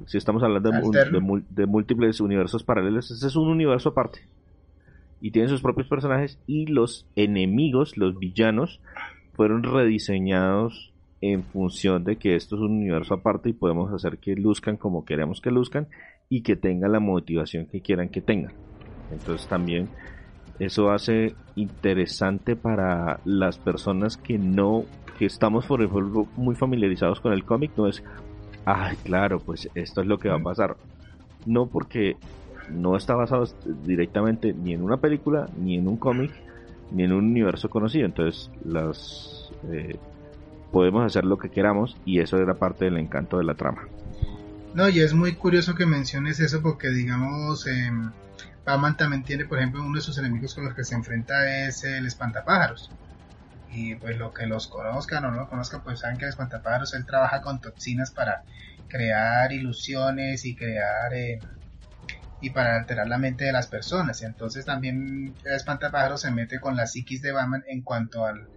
si 0.07 0.19
estamos 0.19 0.43
hablando 0.43 0.71
de, 0.71 1.67
múltiples 1.67 2.21
universos 2.21 2.65
paralelos, 2.65 3.11
este 3.11 3.27
es 3.29 3.37
un 3.37 3.49
universo 3.49 3.91
aparte. 3.91 4.21
Y 5.21 5.31
tiene 5.31 5.49
sus 5.49 5.63
propios 5.63 5.87
personajes 5.87 6.41
y 6.47 6.67
los 6.67 7.07
enemigos, 7.15 7.97
los 7.97 8.19
villanos, 8.19 8.81
fueron 9.35 9.63
rediseñados 9.63 10.94
en 11.33 11.43
función 11.43 12.05
de 12.05 12.17
que 12.17 12.37
esto 12.37 12.57
es 12.57 12.63
un 12.63 12.73
universo 12.73 13.15
aparte 13.15 13.49
y 13.49 13.55
podemos 13.55 13.91
hacer 13.93 14.19
que 14.19 14.37
luzcan 14.37 14.77
como 14.77 15.07
queremos 15.07 15.41
que 15.41 15.51
luzcan 15.51 15.87
y 16.29 16.43
que 16.43 16.55
tengan 16.55 16.93
la 16.93 17.01
motivación 17.01 17.67
que 17.67 17.81
quieran 17.81 18.11
que 18.11 18.21
tengan. 18.21 18.53
Entonces 19.11 19.47
también 19.49 19.89
eso 20.59 20.91
hace 20.91 21.35
interesante 21.57 22.57
para 22.57 23.21
las 23.25 23.59
personas 23.59 24.19
que 24.19 24.37
no, 24.39 24.85
que 25.19 25.25
estamos 25.25 25.67
por 25.67 25.83
ejemplo 25.83 26.27
muy 26.37 26.57
familiarizados 26.57 27.21
con 27.21 27.33
el 27.33 27.45
cómic, 27.45 27.73
no 27.77 27.89
es, 27.89 28.05
ay 28.67 28.97
claro, 28.97 29.39
pues 29.41 29.71
esto 29.75 30.03
es 30.03 30.07
lo 30.07 30.19
que 30.19 30.29
va 30.29 30.37
a 30.37 30.43
pasar. 30.43 30.77
No 31.47 31.67
porque 31.67 32.17
no 32.71 32.97
está 32.97 33.15
basado 33.15 33.47
directamente 33.85 34.53
ni 34.53 34.75
en 34.75 34.83
una 34.83 34.99
película, 34.99 35.49
ni 35.59 35.77
en 35.77 35.89
un 35.89 35.97
cómic, 35.97 36.33
ni 36.93 37.05
en 37.05 37.13
un 37.13 37.25
universo 37.25 37.71
conocido. 37.71 38.05
Entonces 38.05 38.51
las... 38.63 39.51
Eh, 39.71 39.97
podemos 40.75 41.07
hacer 41.07 41.25
lo 41.25 41.39
que 41.39 41.51
queramos 41.51 41.97
y 42.05 42.19
eso 42.19 42.37
era 42.37 42.55
parte 42.55 42.87
del 42.87 42.97
encanto 42.97 43.39
de 43.39 43.45
la 43.45 43.55
trama. 43.55 43.83
No, 44.75 44.89
y 44.89 44.99
es 44.99 45.15
muy 45.15 45.37
curioso 45.37 45.77
que 45.77 45.87
menciones 45.87 46.41
eso 46.41 46.63
porque 46.63 46.89
digamos, 46.89 47.69
eh, 47.69 47.93
Batman 48.67 48.97
también 48.97 49.23
tiene, 49.23 49.45
por 49.45 49.59
ejemplo, 49.59 49.85
uno 49.85 49.95
de 49.95 50.01
sus 50.01 50.19
enemigos 50.19 50.53
con 50.53 50.65
los 50.65 50.75
que 50.75 50.83
se 50.83 50.97
enfrenta 50.97 51.65
es 51.65 51.85
el 51.85 52.07
espantapájaros. 52.07 52.91
Y 53.71 53.95
pues 53.95 54.19
lo 54.19 54.35
que 54.35 54.49
los 54.49 54.67
conozcan 54.67 55.25
o 55.25 55.31
no 55.31 55.37
lo 55.37 55.49
conozcan, 55.49 55.81
pues 55.85 56.01
saben 56.01 56.19
que 56.19 56.25
el 56.25 56.31
espantapájaros 56.31 56.93
él 56.95 57.07
trabaja 57.07 57.41
con 57.41 57.61
toxinas 57.61 58.11
para 58.11 58.43
crear 58.89 59.53
ilusiones 59.53 60.45
y 60.45 60.57
crear 60.57 61.15
eh, 61.15 61.39
y 62.41 62.51
para 62.51 62.79
alterar 62.79 63.07
la 63.07 63.19
mente 63.19 63.45
de 63.45 63.53
las 63.53 63.69
personas. 63.69 64.23
Entonces 64.23 64.65
también 64.65 65.37
el 65.45 65.55
espantapájaros 65.55 66.23
se 66.23 66.33
mete 66.33 66.59
con 66.59 66.75
la 66.75 66.89
psiquis 66.89 67.23
de 67.23 67.31
Batman 67.31 67.63
en 67.69 67.83
cuanto 67.83 68.27
al 68.27 68.49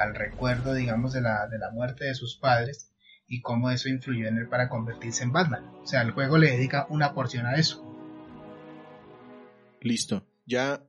al 0.00 0.14
recuerdo, 0.14 0.74
digamos, 0.74 1.12
de 1.12 1.20
la, 1.20 1.46
de 1.48 1.58
la 1.58 1.70
muerte 1.70 2.04
de 2.04 2.14
sus 2.14 2.36
padres 2.36 2.92
y 3.26 3.42
cómo 3.42 3.70
eso 3.70 3.88
influyó 3.88 4.26
en 4.26 4.38
él 4.38 4.48
para 4.48 4.68
convertirse 4.68 5.22
en 5.22 5.32
Batman. 5.32 5.64
O 5.82 5.86
sea, 5.86 6.02
el 6.02 6.12
juego 6.12 6.38
le 6.38 6.50
dedica 6.50 6.86
una 6.88 7.12
porción 7.12 7.46
a 7.46 7.56
eso. 7.56 7.84
Listo. 9.80 10.26
Ya 10.46 10.82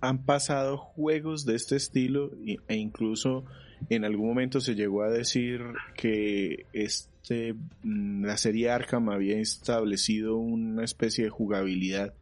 han 0.00 0.24
pasado 0.24 0.78
juegos 0.78 1.44
de 1.44 1.56
este 1.56 1.76
estilo 1.76 2.30
e 2.68 2.76
incluso 2.76 3.44
en 3.90 4.04
algún 4.04 4.28
momento 4.28 4.60
se 4.60 4.74
llegó 4.74 5.02
a 5.02 5.10
decir 5.10 5.60
que 5.96 6.66
este 6.72 7.54
mm, 7.82 8.24
la 8.24 8.36
serie 8.36 8.70
Arkham 8.70 9.08
había 9.08 9.38
establecido 9.38 10.36
una 10.36 10.84
especie 10.84 11.24
de 11.24 11.30
jugabilidad 11.30 12.14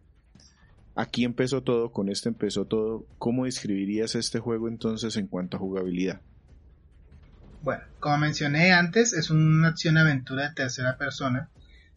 Aquí 0.97 1.25
empezó 1.25 1.63
todo, 1.63 1.93
con 1.93 2.09
este 2.09 2.31
empezó 2.31 2.65
todo. 2.65 3.07
¿Cómo 3.19 3.45
describirías 3.45 4.15
este 4.15 4.39
juego 4.39 4.67
entonces 4.67 5.17
en 5.17 5.27
cuanto 5.27 5.57
a 5.57 5.61
jugabilidad? 5.61 6.23
Bueno, 7.63 7.85
como 8.01 8.19
mencioné 8.19 8.73
antes, 8.73 9.13
es 9.13 9.31
una 9.31 9.69
acción-aventura 9.69 10.49
de 10.49 10.55
tercera 10.55 10.97
persona 10.97 11.51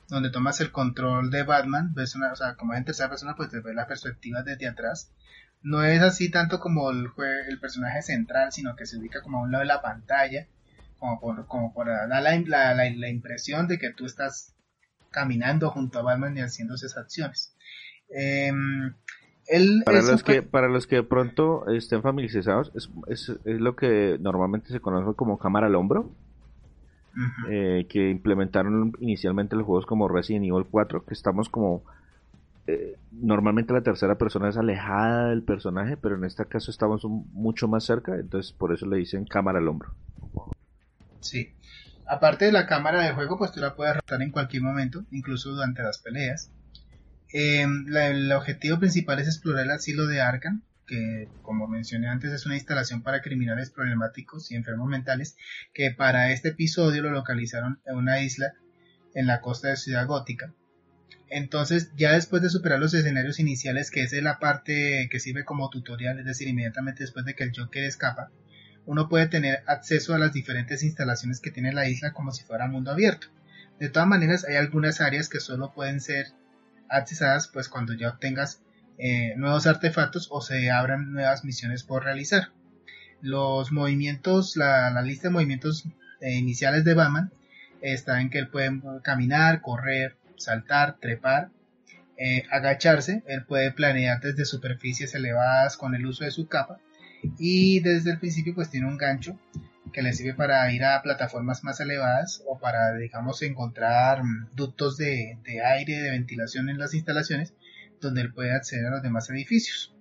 donde 0.10 0.32
tomas 0.32 0.60
el 0.60 0.72
control 0.72 1.30
de 1.30 1.44
Batman, 1.44 1.94
ves 1.94 2.16
una, 2.16 2.32
o 2.32 2.36
sea, 2.36 2.56
como 2.56 2.74
es 2.74 2.80
en 2.80 2.86
tercera 2.86 3.10
persona, 3.10 3.36
pues 3.36 3.50
te 3.50 3.62
ves 3.62 3.76
la 3.76 3.88
perspectiva 3.88 4.42
desde 4.42 4.68
atrás. 4.68 5.12
No 5.62 5.84
es 5.84 6.02
así 6.02 6.32
tanto 6.32 6.60
como 6.60 6.90
el, 6.90 7.12
personaje 7.62 8.02
central, 8.02 8.52
sino 8.52 8.76
que 8.76 8.86
se 8.86 8.98
ubica 8.98 9.22
como 9.22 9.38
a 9.38 9.42
un 9.44 9.52
lado 9.52 9.62
de 9.62 9.68
la 9.68 9.82
pantalla, 9.82 10.48
como 10.98 11.20
por, 11.20 11.48
como 11.48 11.74
por 11.74 11.88
dar 11.88 12.08
la, 12.08 12.20
la, 12.22 12.74
la, 12.74 13.10
impresión 13.10 13.68
de 13.68 13.78
que 13.78 13.94
tú 13.94 14.06
estás 14.06 14.56
caminando 15.12 15.70
junto 15.70 16.00
a 16.00 16.04
Batman 16.04 16.38
y 16.38 16.42
haciendo 16.42 16.76
esas 16.76 16.98
acciones. 16.98 17.56
Eh, 18.10 18.52
para 19.86 20.02
los 20.02 20.24
que 20.24 20.42
para 20.44 20.68
los 20.68 20.86
que 20.86 20.98
de 20.98 21.04
pronto 21.04 21.68
estén 21.70 22.02
familiarizados 22.02 22.72
es, 22.76 22.90
es, 23.08 23.30
es, 23.46 23.60
lo 23.60 23.76
que 23.76 24.18
normalmente 24.20 24.70
se 24.70 24.80
conoce 24.80 25.16
como 25.16 25.40
cámara 25.40 25.68
al 25.68 25.76
hombro 25.76 26.12
eh, 27.50 27.88
que 27.90 28.10
implementaron 28.10 28.94
inicialmente 29.00 29.56
los 29.56 29.66
juegos 29.66 29.86
como 29.86 30.08
Resident 30.08 30.46
Evil 30.46 30.66
4 30.70 31.04
que 31.04 31.14
estamos 31.14 31.50
como 31.50 31.84
eh, 32.68 32.98
normalmente 33.12 33.74
la 33.74 33.82
tercera 33.82 34.16
persona 34.16 34.50
es 34.50 34.58
alejada 34.58 35.30
del 35.30 35.42
personaje 35.42 35.98
pero 35.98 36.16
en 36.16 36.26
este 36.26 36.46
caso 36.46 36.70
estamos 36.70 37.04
mucho 37.04 37.68
más 37.68 37.84
cerca 37.86 38.16
entonces 38.16 38.54
por 38.54 38.72
eso 38.72 38.86
le 38.86 38.98
dicen 38.98 39.26
cámara 39.26 39.58
al 39.58 39.68
hombro. 39.68 39.94
Sí. 41.22 41.54
Aparte 42.08 42.46
de 42.46 42.52
la 42.52 42.68
cámara 42.68 43.04
del 43.04 43.16
juego 43.16 43.38
pues 43.38 43.52
tú 43.52 43.60
la 43.60 43.76
puedes 43.76 43.96
rotar 43.96 44.22
en 44.22 44.32
cualquier 44.32 44.62
momento 44.62 45.04
incluso 45.12 45.50
durante 45.52 45.82
las 45.82 45.98
peleas 46.00 46.52
eh, 47.32 47.62
el 47.64 48.32
objetivo 48.32 48.80
principal 48.80 49.20
es 49.20 49.28
explorar 49.28 49.66
el 49.66 49.72
asilo 49.72 50.08
de 50.08 50.22
Arkham, 50.22 50.64
que 50.88 51.30
como 51.44 51.68
mencioné 51.68 52.08
antes 52.08 52.32
es 52.32 52.46
una 52.46 52.56
instalación 52.56 53.04
para 53.04 53.22
criminales 53.22 53.70
problemáticos 53.70 54.52
y 54.52 54.56
enfermos 54.56 54.90
mentales, 54.90 55.38
que 55.74 55.92
para 55.92 56.32
este 56.32 56.50
episodio 56.50 57.04
lo 57.04 57.12
localizaron 57.12 57.80
en 57.86 57.96
una 57.96 58.22
isla 58.22 58.54
en 59.14 59.28
la 59.28 59.42
costa 59.42 59.70
de 59.70 59.78
Ciudad 59.78 60.08
Gótica. 60.08 60.54
Entonces, 61.30 61.92
ya 61.96 62.14
después 62.14 62.42
de 62.42 62.50
superar 62.50 62.80
los 62.80 62.94
escenarios 62.96 63.40
iniciales, 63.40 63.92
que 63.92 64.02
es 64.02 64.14
la 64.14 64.40
parte 64.40 65.08
que 65.12 65.20
sirve 65.20 65.46
como 65.46 65.70
tutorial, 65.70 66.18
es 66.18 66.26
decir, 66.26 66.48
inmediatamente 66.48 67.04
después 67.04 67.24
de 67.24 67.36
que 67.36 67.44
el 67.44 67.52
Joker 67.56 67.84
escapa, 67.84 68.32
uno 68.88 69.08
puede 69.08 69.28
tener 69.28 69.62
acceso 69.68 70.16
a 70.16 70.20
las 70.20 70.34
diferentes 70.34 70.82
instalaciones 70.82 71.40
que 71.40 71.52
tiene 71.52 71.72
la 71.72 71.88
isla 71.88 72.14
como 72.14 72.32
si 72.32 72.44
fuera 72.44 72.68
mundo 72.68 72.90
abierto. 72.92 73.28
De 73.80 73.90
todas 73.90 74.08
maneras, 74.08 74.44
hay 74.46 74.56
algunas 74.56 75.02
áreas 75.02 75.30
que 75.30 75.40
solo 75.40 75.72
pueden 75.74 76.02
ser 76.02 76.28
accesadas 76.90 77.48
pues 77.48 77.70
cuando 77.70 77.94
ya 77.94 78.10
obtengas 78.10 78.62
eh, 78.98 79.34
nuevos 79.38 79.66
artefactos 79.68 80.28
o 80.32 80.42
se 80.42 80.72
abran 80.72 81.14
nuevas 81.14 81.46
misiones 81.46 81.84
por 81.84 82.04
realizar. 82.04 82.50
Los 83.22 83.72
movimientos, 83.72 84.58
la, 84.58 85.02
lista 85.02 85.28
de 85.28 85.34
movimientos 85.34 85.86
eh, 86.22 86.34
iniciales 86.36 86.84
de 86.84 86.94
Batman 86.94 87.32
está 87.82 88.22
en 88.22 88.30
que 88.30 88.40
él 88.40 88.50
puede 88.50 88.82
caminar, 89.04 89.62
correr, 89.62 90.18
saltar, 90.38 90.98
trepar, 91.00 91.50
eh, 92.18 92.44
agacharse, 92.52 93.24
él 93.28 93.46
puede 93.46 93.72
planear 93.72 94.20
desde 94.20 94.44
superficies 94.44 95.16
elevadas 95.16 95.78
con 95.78 95.96
el 95.96 96.06
uso 96.06 96.26
de 96.26 96.32
su 96.32 96.48
capa 96.48 96.80
y 97.38 97.80
desde 97.80 98.12
el 98.12 98.20
principio 98.20 98.56
pues 98.56 98.70
tiene 98.70 98.88
un 98.88 98.98
gancho 98.98 99.40
que 99.92 100.02
le 100.02 100.14
sirve 100.14 100.34
para 100.34 100.72
ir 100.72 100.84
a 100.84 101.02
plataformas 101.02 101.64
más 101.64 101.80
elevadas 101.80 102.44
o 102.48 102.60
para, 102.60 102.96
digamos, 102.96 103.42
encontrar 103.42 104.22
ductos 104.56 104.98
de, 104.98 105.38
aire, 105.66 106.02
de 106.02 106.12
ventilación 106.12 106.70
en 106.70 106.78
las 106.78 106.94
instalaciones 106.94 107.54
donde 108.02 108.22
él 108.22 108.34
puede 108.34 108.54
acceder 108.54 108.88
a 108.88 108.92
los 108.92 109.04
demás 109.04 109.30
edificios. 109.30 109.94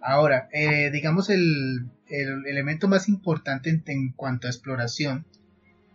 Ahora, 0.00 0.48
eh, 0.52 0.90
digamos, 0.90 1.28
el, 1.30 1.90
elemento 2.08 2.88
más 2.88 3.08
importante 3.08 3.82
en, 3.86 4.12
cuanto 4.12 4.46
a 4.46 4.50
exploración 4.50 5.26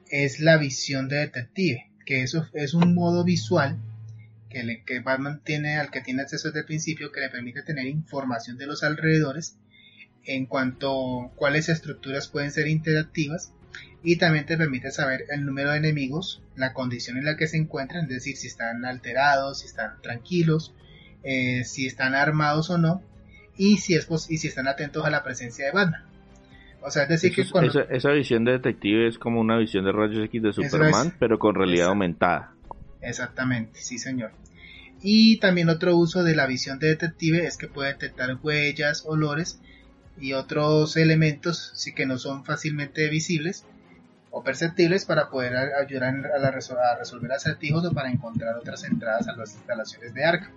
es 0.10 0.40
la 0.40 0.58
visión 0.58 1.08
de 1.08 1.18
detective, 1.18 1.90
que 2.06 2.24
eso 2.24 2.48
es 2.54 2.74
un 2.74 2.94
modo 2.94 3.24
visual 3.24 3.78
que, 4.50 4.64
le, 4.64 4.84
que 4.84 5.00
Batman 5.00 5.42
tiene, 5.44 5.78
al 5.78 5.90
que 5.90 6.02
tiene 6.02 6.22
acceso 6.22 6.50
desde 6.50 6.60
el 6.60 6.66
principio, 6.66 7.12
que 7.12 7.22
le 7.22 7.30
permite 7.30 7.64
tener 7.64 7.88
información 7.88 8.58
de 8.58 8.68
los 8.68 8.84
alrededores 8.84 9.58
en 10.26 10.46
cuanto 10.46 11.24
a 11.24 11.30
cuáles 11.36 11.70
estructuras 11.70 12.28
pueden 12.28 12.52
ser 12.52 12.68
interactivas 12.68 13.54
y 14.04 14.18
también 14.18 14.46
te 14.46 14.58
permite 14.58 14.92
saber 14.92 15.26
el 15.30 15.46
número 15.46 15.72
de 15.72 15.78
enemigos, 15.78 16.42
la 16.56 16.74
condición 16.74 17.18
en 17.18 17.26
la 17.26 17.38
que 17.38 17.48
se 17.48 17.58
encuentran, 17.58 18.04
es 18.04 18.10
decir, 18.10 18.36
si 18.36 18.48
están 18.48 18.84
alterados, 18.86 19.60
si 19.60 19.68
están 19.68 20.02
tranquilos, 20.02 20.74
eh, 21.24 21.64
si 21.64 21.88
están 21.88 22.14
armados 22.14 22.70
o 22.70 22.78
no, 22.78 23.02
y 23.58 23.78
si, 23.78 23.96
es 23.96 24.08
y 24.30 24.38
si 24.38 24.48
están 24.48 24.68
atentos 24.68 25.06
a 25.06 25.10
la 25.10 25.24
presencia 25.24 25.66
de 25.66 25.72
Batman. 25.72 26.04
O 26.82 26.92
sea, 26.92 27.04
es 27.04 27.10
decir, 27.10 27.34
que 27.34 27.42
esa, 27.96 28.12
visión 28.12 28.44
de 28.44 28.54
detective 28.54 29.08
es 29.08 29.18
como 29.18 29.40
una 29.40 29.58
visión 29.58 29.86
de 29.86 29.94
rayos 29.94 30.26
X 30.26 30.44
de 30.44 30.52
Superman, 30.52 31.16
pero 31.18 31.40
con 31.40 31.56
realidad 31.56 31.88
aumentada. 31.88 32.54
Exactamente, 33.02 33.80
sí 33.80 33.98
señor. 34.00 34.32
Y 35.02 35.38
también 35.38 35.70
otro 35.70 35.96
uso 35.96 36.24
de 36.24 36.36
la 36.36 36.46
visión 36.46 36.80
de 36.80 36.88
detective 36.88 37.46
es 37.46 37.58
que 37.58 37.68
puede 37.68 37.94
detectar 37.94 38.38
huellas, 38.42 39.06
olores 39.06 39.62
y 40.20 40.34
otros 40.34 40.96
elementos 40.98 41.72
sí 41.76 41.94
que 41.94 42.06
no 42.06 42.18
son 42.18 42.46
fácilmente 42.46 43.10
visibles 43.10 43.66
o 44.32 44.44
perceptibles 44.44 45.06
para 45.06 45.30
poder 45.30 45.56
ayudar 45.56 46.16
a, 46.26 46.52
resolver 46.96 47.32
acertijos 47.32 47.86
o 47.86 47.92
para 47.92 48.10
encontrar 48.10 48.56
otras 48.56 48.84
entradas 48.84 49.28
a 49.28 49.36
las 49.36 49.54
instalaciones 49.54 50.14
de 50.14 50.26
Arkham. 50.26 50.52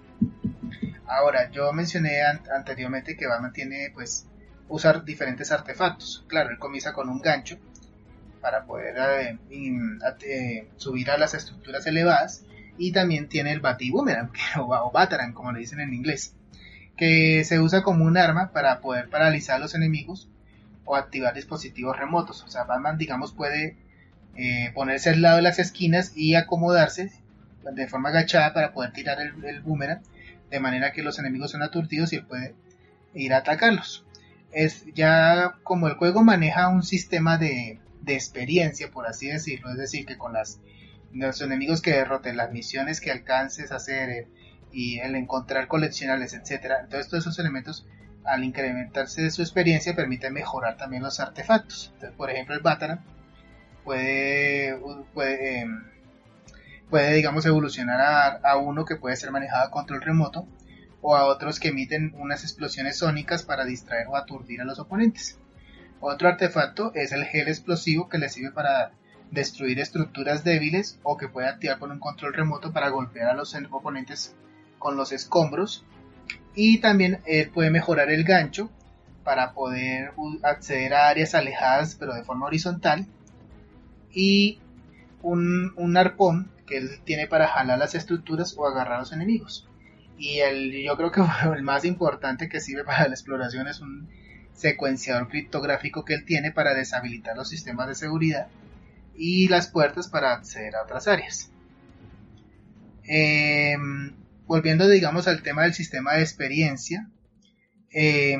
Ahora, 1.06 1.50
yo 1.50 1.72
mencioné 1.72 2.22
anteriormente 2.22 3.16
que 3.16 3.26
Batman 3.26 3.52
tiene 3.52 3.90
pues 3.94 4.26
usar 4.68 5.04
diferentes 5.04 5.52
artefactos. 5.52 6.24
Claro, 6.26 6.50
él 6.50 6.58
comienza 6.58 6.92
con 6.92 7.08
un 7.08 7.20
gancho 7.20 7.58
para 8.40 8.64
poder 8.64 8.96
eh, 8.98 9.38
eh, 10.22 10.68
subir 10.76 11.10
a 11.10 11.18
las 11.18 11.34
estructuras 11.34 11.86
elevadas 11.86 12.44
y 12.78 12.92
también 12.92 13.28
tiene 13.28 13.52
el 13.52 13.60
Batiboomerang 13.60 14.30
o, 14.58 14.74
o 14.74 14.92
como 15.34 15.52
le 15.52 15.60
dicen 15.60 15.80
en 15.80 15.94
inglés 15.94 16.35
que 16.96 17.44
se 17.44 17.60
usa 17.60 17.82
como 17.82 18.04
un 18.04 18.16
arma 18.16 18.52
para 18.52 18.80
poder 18.80 19.08
paralizar 19.08 19.56
a 19.56 19.58
los 19.58 19.74
enemigos 19.74 20.28
o 20.84 20.96
activar 20.96 21.34
dispositivos 21.34 21.98
remotos. 21.98 22.42
O 22.44 22.48
sea, 22.48 22.64
Batman, 22.64 22.96
digamos, 22.96 23.32
puede 23.32 23.76
eh, 24.36 24.70
ponerse 24.74 25.10
al 25.10 25.22
lado 25.22 25.36
de 25.36 25.42
las 25.42 25.58
esquinas 25.58 26.12
y 26.16 26.34
acomodarse 26.34 27.12
de 27.72 27.88
forma 27.88 28.10
agachada 28.10 28.54
para 28.54 28.72
poder 28.72 28.92
tirar 28.92 29.18
el, 29.20 29.60
boomerang, 29.60 30.00
de 30.50 30.60
manera 30.60 30.92
que 30.92 31.02
los 31.02 31.18
enemigos 31.18 31.50
son 31.50 31.62
aturdidos 31.62 32.12
y 32.12 32.16
él 32.16 32.24
puede 32.24 32.54
ir 33.14 33.34
a 33.34 33.38
atacarlos. 33.38 34.04
Es 34.52 34.84
ya 34.94 35.56
como 35.64 35.88
el 35.88 35.94
juego 35.94 36.22
maneja 36.22 36.68
un 36.68 36.82
sistema 36.82 37.36
de, 37.36 37.80
de 38.02 38.14
experiencia, 38.14 38.90
por 38.90 39.06
así 39.06 39.28
decirlo, 39.28 39.70
es 39.70 39.78
decir, 39.78 40.06
que 40.06 40.16
con 40.16 40.32
las, 40.32 40.60
los 41.12 41.40
enemigos 41.40 41.82
que 41.82 41.92
derroten, 41.92 42.36
las 42.36 42.52
misiones 42.52 43.00
que 43.00 43.10
alcances 43.10 43.72
a 43.72 43.76
hacer, 43.76 44.28
y 44.76 44.98
el 44.98 45.14
encontrar 45.14 45.68
coleccionables, 45.68 46.34
etcétera. 46.34 46.80
Entonces 46.82 47.08
todos 47.08 47.24
esos 47.24 47.38
elementos 47.38 47.86
al 48.24 48.44
incrementarse 48.44 49.22
de 49.22 49.30
su 49.30 49.40
experiencia 49.40 49.96
permiten 49.96 50.34
mejorar 50.34 50.76
también 50.76 51.02
los 51.02 51.18
artefactos. 51.18 51.94
por 52.18 52.30
ejemplo, 52.30 52.54
el 52.54 52.60
Batarang 52.60 53.00
puede, 53.84 54.78
em, 55.30 55.82
puede 56.90 57.14
digamos 57.14 57.46
evolucionar 57.46 58.00
a, 58.02 58.26
a, 58.50 58.58
uno 58.58 58.84
que 58.84 58.96
puede 58.96 59.16
ser 59.16 59.30
manejado 59.30 59.64
a 59.64 59.70
control 59.70 60.02
remoto 60.02 60.46
o 61.00 61.16
a 61.16 61.24
otros 61.24 61.58
que 61.58 61.68
emiten 61.68 62.12
unas 62.18 62.42
explosiones 62.42 62.98
sónicas 62.98 63.44
para 63.44 63.64
distraer 63.64 64.08
o 64.08 64.16
aturdir 64.16 64.60
a 64.60 64.64
los 64.66 64.78
oponentes. 64.78 65.38
Otro 66.00 66.28
artefacto 66.28 66.92
es 66.94 67.12
el 67.12 67.24
gel 67.24 67.48
explosivo 67.48 68.10
que 68.10 68.18
le 68.18 68.28
sirve 68.28 68.52
para 68.52 68.92
destruir 69.30 69.80
estructuras 69.80 70.44
débiles 70.44 70.98
o 71.02 71.16
que 71.16 71.28
puede 71.28 71.48
activar 71.48 71.78
por 71.78 71.90
un 71.90 71.98
control 71.98 72.34
remoto 72.34 72.74
para 72.74 72.90
golpear 72.90 73.30
a 73.30 73.34
los 73.34 73.56
oponentes 73.70 74.36
con 74.78 74.96
los 74.96 75.12
escombros 75.12 75.84
y 76.54 76.78
también 76.78 77.20
él 77.26 77.50
puede 77.50 77.70
mejorar 77.70 78.10
el 78.10 78.24
gancho 78.24 78.70
para 79.24 79.52
poder 79.52 80.12
acceder 80.42 80.94
a 80.94 81.08
áreas 81.08 81.34
alejadas 81.34 81.96
pero 81.96 82.14
de 82.14 82.24
forma 82.24 82.46
horizontal 82.46 83.06
y 84.12 84.58
un, 85.22 85.96
arpón 85.96 86.50
que 86.66 86.78
él 86.78 87.00
tiene 87.04 87.26
para 87.26 87.48
jalar 87.48 87.78
las 87.78 87.94
estructuras 87.94 88.54
o 88.56 88.66
agarrar 88.66 88.96
a 88.96 89.00
los 89.00 89.12
enemigos 89.12 89.68
y 90.18 90.38
el, 90.38 90.72
yo 90.82 90.96
creo 90.96 91.12
que 91.12 91.20
el 91.54 91.62
más 91.62 91.84
importante 91.84 92.48
que 92.48 92.60
sirve 92.60 92.84
para 92.84 93.08
la 93.08 93.14
exploración 93.14 93.68
es 93.68 93.80
un 93.80 94.08
secuenciador 94.54 95.28
criptográfico 95.28 96.04
que 96.04 96.14
él 96.14 96.24
tiene 96.24 96.50
para 96.50 96.72
deshabilitar 96.72 97.36
los 97.36 97.48
sistemas 97.48 97.88
de 97.88 97.94
seguridad 97.94 98.48
y 99.14 99.48
las 99.48 99.68
puertas 99.68 100.08
para 100.08 100.32
acceder 100.32 100.76
a 100.76 100.82
otras 100.82 101.08
áreas. 101.08 101.50
Eh, 103.04 103.76
volviendo 104.46 104.88
digamos 104.88 105.28
al 105.28 105.42
tema 105.42 105.62
del 105.62 105.74
sistema 105.74 106.14
de 106.14 106.22
experiencia, 106.22 107.10
eh, 107.90 108.38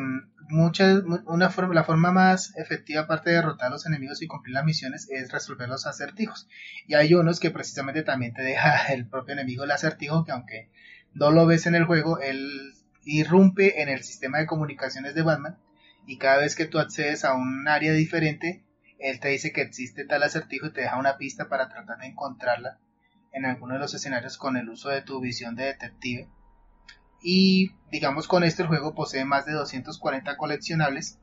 una 1.26 1.50
forma, 1.50 1.74
la 1.74 1.84
forma 1.84 2.12
más 2.12 2.56
efectiva 2.56 3.02
aparte 3.02 3.30
de 3.30 3.36
derrotar 3.36 3.68
a 3.68 3.70
los 3.70 3.86
enemigos 3.86 4.22
y 4.22 4.28
cumplir 4.28 4.54
las 4.54 4.64
misiones 4.64 5.08
es 5.10 5.32
resolver 5.32 5.68
los 5.68 5.86
acertijos. 5.86 6.48
Y 6.86 6.94
hay 6.94 7.14
unos 7.14 7.40
que 7.40 7.50
precisamente 7.50 8.02
también 8.02 8.32
te 8.32 8.42
deja 8.42 8.86
el 8.92 9.06
propio 9.06 9.32
enemigo 9.32 9.64
el 9.64 9.70
acertijo, 9.70 10.24
que 10.24 10.32
aunque 10.32 10.70
no 11.14 11.30
lo 11.30 11.46
ves 11.46 11.66
en 11.66 11.74
el 11.74 11.84
juego, 11.84 12.20
él 12.20 12.74
irrumpe 13.04 13.82
en 13.82 13.88
el 13.88 14.02
sistema 14.02 14.38
de 14.38 14.46
comunicaciones 14.46 15.14
de 15.14 15.22
Batman 15.22 15.58
y 16.06 16.18
cada 16.18 16.38
vez 16.38 16.54
que 16.54 16.66
tú 16.66 16.78
accedes 16.78 17.24
a 17.24 17.34
un 17.34 17.66
área 17.68 17.92
diferente, 17.92 18.64
él 18.98 19.20
te 19.20 19.28
dice 19.28 19.52
que 19.52 19.62
existe 19.62 20.04
tal 20.04 20.22
acertijo 20.22 20.66
y 20.66 20.72
te 20.72 20.82
deja 20.82 20.98
una 20.98 21.16
pista 21.16 21.48
para 21.48 21.68
tratar 21.68 21.98
de 21.98 22.06
encontrarla 22.06 22.78
en 23.36 23.44
alguno 23.44 23.74
de 23.74 23.80
los 23.80 23.92
escenarios 23.92 24.38
con 24.38 24.56
el 24.56 24.70
uso 24.70 24.88
de 24.88 25.02
tu 25.02 25.20
visión 25.20 25.56
de 25.56 25.64
detective. 25.64 26.26
Y 27.20 27.72
digamos 27.90 28.28
con 28.28 28.44
esto 28.44 28.62
el 28.62 28.68
juego 28.68 28.94
posee 28.94 29.26
más 29.26 29.44
de 29.44 29.52
240 29.52 30.38
coleccionables 30.38 31.18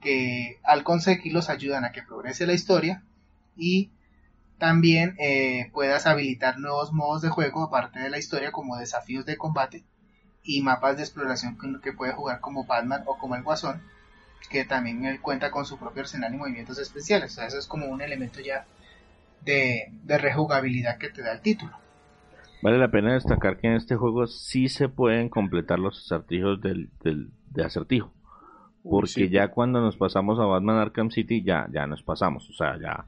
que 0.00 0.58
al 0.64 0.82
conseguirlos 0.82 1.48
ayudan 1.48 1.84
a 1.84 1.92
que 1.92 2.02
progrese 2.02 2.46
la 2.46 2.52
historia 2.52 3.04
y 3.56 3.92
también 4.58 5.14
eh, 5.20 5.70
puedas 5.72 6.06
habilitar 6.06 6.58
nuevos 6.58 6.92
modos 6.92 7.22
de 7.22 7.28
juego 7.28 7.62
aparte 7.62 8.00
de 8.00 8.10
la 8.10 8.18
historia 8.18 8.50
como 8.50 8.76
desafíos 8.76 9.24
de 9.24 9.36
combate 9.36 9.84
y 10.42 10.62
mapas 10.62 10.96
de 10.96 11.04
exploración 11.04 11.56
que, 11.56 11.80
que 11.80 11.92
puede 11.92 12.12
jugar 12.12 12.40
como 12.40 12.64
Batman 12.64 13.04
o 13.06 13.16
como 13.18 13.36
el 13.36 13.44
Guasón 13.44 13.82
que 14.50 14.64
también 14.64 15.18
cuenta 15.18 15.52
con 15.52 15.64
su 15.64 15.78
propio 15.78 16.02
arsenal 16.02 16.34
y 16.34 16.38
movimientos 16.38 16.78
especiales. 16.78 17.30
O 17.32 17.34
sea, 17.36 17.46
eso 17.46 17.58
es 17.58 17.68
como 17.68 17.86
un 17.86 18.02
elemento 18.02 18.40
ya 18.40 18.66
de, 19.44 19.92
rejugabilidad 20.18 20.98
que 20.98 21.10
te 21.10 21.22
da 21.22 21.32
el 21.32 21.40
título. 21.40 21.72
Vale 22.62 22.78
la 22.78 22.90
pena 22.90 23.14
destacar 23.14 23.56
que 23.56 23.66
en 23.66 23.74
este 23.74 23.96
juego 23.96 24.26
sí 24.26 24.68
se 24.68 24.88
pueden 24.88 25.28
completar 25.28 25.78
los 25.78 25.98
acertijos 25.98 26.60
del, 26.60 26.90
de 27.02 27.64
acertijo. 27.64 28.12
Porque 28.84 29.28
ya 29.28 29.48
cuando 29.48 29.80
nos 29.80 29.96
pasamos 29.96 30.38
a 30.38 30.44
Batman 30.44 30.76
Arkham 30.76 31.10
City, 31.10 31.42
ya, 31.42 31.68
ya 31.72 31.86
nos 31.86 32.02
pasamos. 32.02 32.48
O 32.50 32.52
sea, 32.52 32.78
ya. 32.80 33.06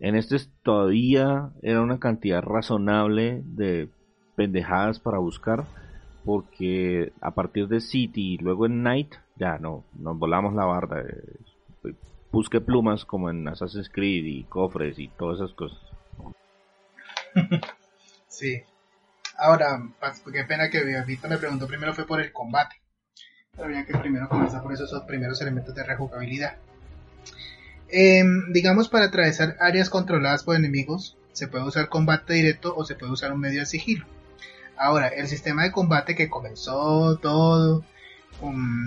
En 0.00 0.16
este 0.16 0.36
todavía 0.62 1.50
era 1.62 1.80
una 1.80 1.98
cantidad 2.00 2.42
razonable 2.42 3.42
de 3.44 3.88
pendejadas 4.34 4.98
para 4.98 5.18
buscar. 5.18 5.64
Porque 6.24 7.12
a 7.20 7.32
partir 7.32 7.66
de 7.66 7.80
City 7.80 8.34
y 8.34 8.38
luego 8.38 8.66
en 8.66 8.82
Night, 8.82 9.14
ya 9.36 9.58
no, 9.58 9.84
nos 9.98 10.18
volamos 10.18 10.54
la 10.54 10.64
barda. 10.64 11.02
Busque 12.32 12.60
plumas 12.60 13.04
como 13.04 13.28
en 13.30 13.46
Assassin's 13.46 13.90
Creed 13.90 14.24
y 14.24 14.44
cofres 14.44 14.98
y 14.98 15.08
todas 15.08 15.38
esas 15.38 15.54
cosas. 15.54 15.78
sí. 18.28 18.62
Ahora, 19.38 19.82
qué 20.32 20.44
pena 20.44 20.70
que 20.70 20.82
Vito 21.06 21.28
me 21.28 21.36
preguntó 21.36 21.66
primero 21.66 21.94
fue 21.94 22.06
por 22.06 22.20
el 22.20 22.32
combate. 22.32 22.76
Pero 23.52 23.64
había 23.64 23.84
que 23.84 23.96
primero 23.98 24.28
comenzar 24.28 24.62
por 24.62 24.72
esos 24.72 24.90
primeros 25.02 25.40
elementos 25.42 25.74
de 25.74 25.84
rejugabilidad. 25.84 26.56
Em, 27.88 28.50
digamos, 28.52 28.88
para 28.88 29.06
atravesar 29.06 29.56
áreas 29.60 29.90
controladas 29.90 30.42
por 30.42 30.56
enemigos, 30.56 31.18
se 31.32 31.48
puede 31.48 31.64
usar 31.64 31.90
combate 31.90 32.32
directo 32.32 32.74
o 32.74 32.84
se 32.84 32.94
puede 32.94 33.12
usar 33.12 33.32
un 33.32 33.40
medio 33.40 33.60
de 33.60 33.66
sigilo. 33.66 34.06
Ahora, 34.78 35.08
el 35.08 35.28
sistema 35.28 35.64
de 35.64 35.72
combate 35.72 36.14
que 36.14 36.30
comenzó 36.30 37.18
todo 37.18 37.84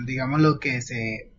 digamos, 0.04 0.40
lo 0.40 0.58
que 0.58 0.82
se, 0.82 1.30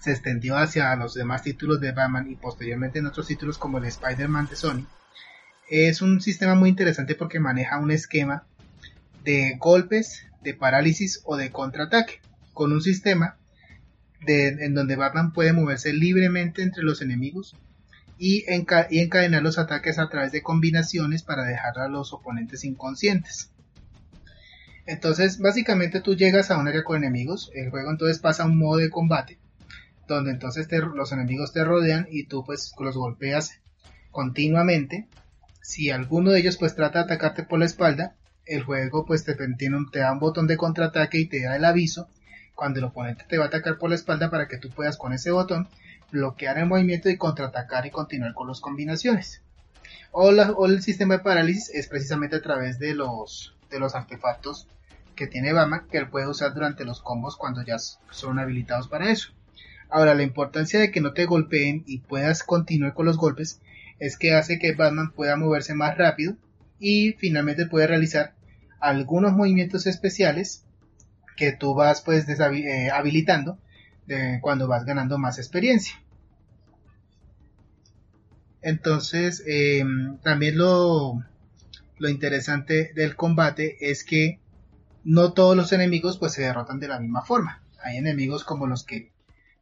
se 0.00 0.12
extendió 0.12 0.56
hacia 0.56 0.94
los 0.96 1.14
demás 1.14 1.42
títulos 1.42 1.80
de 1.80 1.92
Batman 1.92 2.30
y 2.30 2.36
posteriormente 2.36 2.98
en 2.98 3.06
otros 3.06 3.26
títulos 3.26 3.58
como 3.58 3.78
el 3.78 3.84
Spider-Man 3.84 4.46
de 4.46 4.56
Sony, 4.56 4.86
es 5.68 6.02
un 6.02 6.20
sistema 6.20 6.54
muy 6.54 6.68
interesante 6.68 7.14
porque 7.14 7.40
maneja 7.40 7.78
un 7.78 7.90
esquema 7.90 8.46
de 9.24 9.56
golpes, 9.58 10.26
de 10.42 10.54
parálisis 10.54 11.22
o 11.24 11.36
de 11.36 11.50
contraataque, 11.50 12.20
con 12.52 12.72
un 12.72 12.80
sistema 12.80 13.36
en 14.26 14.74
donde 14.74 14.96
Batman 14.96 15.32
puede 15.32 15.52
moverse 15.52 15.92
libremente 15.92 16.62
entre 16.62 16.82
los 16.82 17.02
enemigos 17.02 17.54
y, 18.18 18.44
y, 18.90 18.98
encadenar 19.00 19.42
los 19.42 19.58
ataques 19.58 19.98
a 19.98 20.08
través 20.08 20.32
de 20.32 20.42
combinaciones 20.42 21.22
para 21.22 21.44
dejar 21.44 21.78
a 21.78 21.88
los 21.88 22.12
oponentes 22.12 22.64
inconscientes. 22.64 23.50
Entonces, 24.86 25.38
básicamente 25.38 26.00
tú 26.00 26.14
llegas 26.14 26.50
a 26.50 26.58
un 26.58 26.68
área 26.68 26.84
con 26.84 26.96
enemigos, 26.96 27.50
el 27.54 27.70
juego 27.70 27.90
entonces 27.90 28.20
pasa 28.20 28.44
a 28.44 28.46
un 28.46 28.58
modo 28.58 28.78
de 28.78 28.90
combate, 28.90 29.38
donde 30.06 30.30
entonces 30.30 30.68
los 30.94 31.12
enemigos 31.12 31.52
te 31.52 31.64
rodean 31.64 32.06
y 32.10 32.24
tú 32.24 32.44
pues 32.44 32.72
los 32.78 32.96
golpeas 32.96 33.60
continuamente. 34.10 35.08
Si 35.62 35.90
alguno 35.90 36.30
de 36.30 36.40
ellos 36.40 36.56
pues 36.56 36.74
trata 36.74 37.00
de 37.00 37.04
atacarte 37.06 37.42
por 37.42 37.58
la 37.58 37.66
espalda, 37.66 38.14
el 38.44 38.62
juego 38.62 39.04
pues 39.04 39.24
te, 39.24 39.34
te 39.34 39.98
da 39.98 40.12
un 40.12 40.20
botón 40.20 40.46
de 40.46 40.56
contraataque 40.56 41.18
y 41.18 41.26
te 41.26 41.42
da 41.42 41.56
el 41.56 41.64
aviso 41.64 42.08
cuando 42.54 42.78
el 42.78 42.86
oponente 42.86 43.24
te 43.28 43.38
va 43.38 43.44
a 43.44 43.48
atacar 43.48 43.78
por 43.78 43.90
la 43.90 43.96
espalda 43.96 44.30
para 44.30 44.48
que 44.48 44.58
tú 44.58 44.70
puedas 44.70 44.96
con 44.96 45.12
ese 45.12 45.30
botón 45.30 45.68
bloquear 46.10 46.58
el 46.58 46.66
movimiento 46.66 47.10
y 47.10 47.16
contraatacar 47.16 47.86
y 47.86 47.90
continuar 47.90 48.34
con 48.34 48.48
las 48.48 48.60
combinaciones. 48.60 49.42
O, 50.12 50.30
o 50.30 50.66
el 50.66 50.82
sistema 50.82 51.18
de 51.18 51.24
parálisis 51.24 51.70
es 51.74 51.88
precisamente 51.88 52.36
a 52.36 52.42
través 52.42 52.78
de 52.78 52.94
los, 52.94 53.54
de 53.70 53.78
los 53.78 53.94
artefactos 53.94 54.68
que 55.14 55.26
tiene 55.26 55.52
Batman 55.52 55.86
que 55.90 55.98
él 55.98 56.08
puede 56.08 56.28
usar 56.28 56.54
durante 56.54 56.84
los 56.84 57.00
combos 57.00 57.36
cuando 57.36 57.62
ya 57.62 57.78
son 57.78 58.38
habilitados 58.38 58.88
para 58.88 59.10
eso. 59.10 59.32
Ahora, 59.88 60.14
la 60.14 60.22
importancia 60.22 60.80
de 60.80 60.90
que 60.90 61.00
no 61.00 61.12
te 61.12 61.26
golpeen 61.26 61.84
y 61.86 61.98
puedas 61.98 62.42
continuar 62.42 62.94
con 62.94 63.06
los 63.06 63.16
golpes 63.16 63.60
es 63.98 64.16
que 64.16 64.34
hace 64.34 64.58
que 64.58 64.74
Batman 64.74 65.12
pueda 65.12 65.36
moverse 65.36 65.74
más 65.74 65.96
rápido 65.96 66.36
y 66.78 67.12
finalmente 67.12 67.66
puede 67.66 67.86
realizar 67.86 68.34
algunos 68.80 69.32
movimientos 69.32 69.86
especiales 69.86 70.64
que 71.36 71.52
tú 71.52 71.74
vas 71.74 72.02
pues 72.02 72.26
eh, 72.28 72.90
habilitando 72.90 73.58
cuando 74.40 74.68
vas 74.68 74.84
ganando 74.84 75.18
más 75.18 75.38
experiencia. 75.38 75.94
Entonces, 78.62 79.42
em, 79.46 80.18
también 80.18 80.58
lo, 80.58 81.22
lo 81.98 82.08
interesante 82.08 82.92
del 82.94 83.16
combate 83.16 83.76
es 83.80 84.04
que 84.04 84.40
no 85.04 85.32
todos 85.32 85.56
los 85.56 85.72
enemigos 85.72 86.18
pues 86.18 86.32
se 86.32 86.42
derrotan 86.42 86.80
de 86.80 86.88
la 86.88 87.00
misma 87.00 87.22
forma. 87.22 87.62
Hay 87.82 87.96
enemigos 87.96 88.44
como 88.44 88.66
los 88.66 88.84
que 88.84 89.10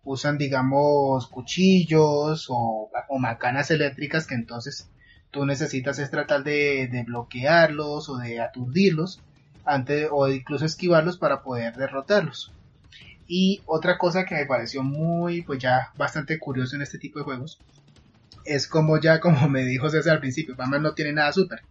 usan 0.04 0.38
digamos 0.38 1.26
cuchillos 1.28 2.46
o, 2.48 2.90
macanas 3.18 3.70
eléctricas 3.70 4.26
que 4.26 4.34
entonces 4.34 4.90
tú 5.30 5.46
necesitas 5.46 5.98
es 5.98 6.10
tratar 6.10 6.44
de, 6.44 7.04
bloquearlos 7.06 8.08
o 8.08 8.16
de 8.18 8.40
aturdirlos 8.40 9.20
antes 9.64 10.08
o 10.10 10.28
incluso 10.28 10.64
esquivarlos 10.66 11.18
para 11.18 11.42
poder 11.42 11.74
derrotarlos. 11.76 12.52
Y 13.26 13.62
otra 13.64 13.96
cosa 13.96 14.26
que 14.26 14.34
me 14.34 14.46
pareció 14.46 14.82
muy, 14.82 15.42
pues 15.42 15.58
ya 15.58 15.92
bastante 15.96 16.38
curioso 16.38 16.76
en 16.76 16.82
este 16.82 16.98
tipo 16.98 17.18
de 17.18 17.24
juegos, 17.24 17.58
es 18.44 18.68
como 18.68 19.00
ya, 19.00 19.20
como 19.20 19.48
me 19.48 19.64
dijo 19.64 19.88
César 19.88 20.14
al 20.14 20.20
principio, 20.20 20.54
Batman 20.56 20.82
no 20.82 20.94
tiene 20.94 21.12
nada 21.12 21.32
súper. 21.32 21.62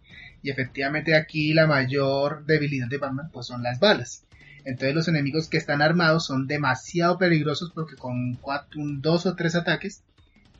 Y 0.42 0.50
efectivamente 0.50 1.16
aquí 1.16 1.54
la 1.54 1.66
mayor 1.66 2.44
debilidad 2.44 2.88
de 2.88 2.98
Batman 2.98 3.30
pues 3.32 3.46
son 3.46 3.62
las 3.62 3.78
balas. 3.78 4.24
Entonces 4.64 4.94
los 4.94 5.08
enemigos 5.08 5.48
que 5.48 5.58
están 5.58 5.82
armados 5.82 6.26
son 6.26 6.46
demasiado 6.46 7.18
peligrosos 7.18 7.70
porque 7.74 7.96
con 7.96 8.34
cuatro, 8.34 8.80
dos 9.00 9.26
o 9.26 9.34
tres 9.34 9.54
ataques 9.54 10.02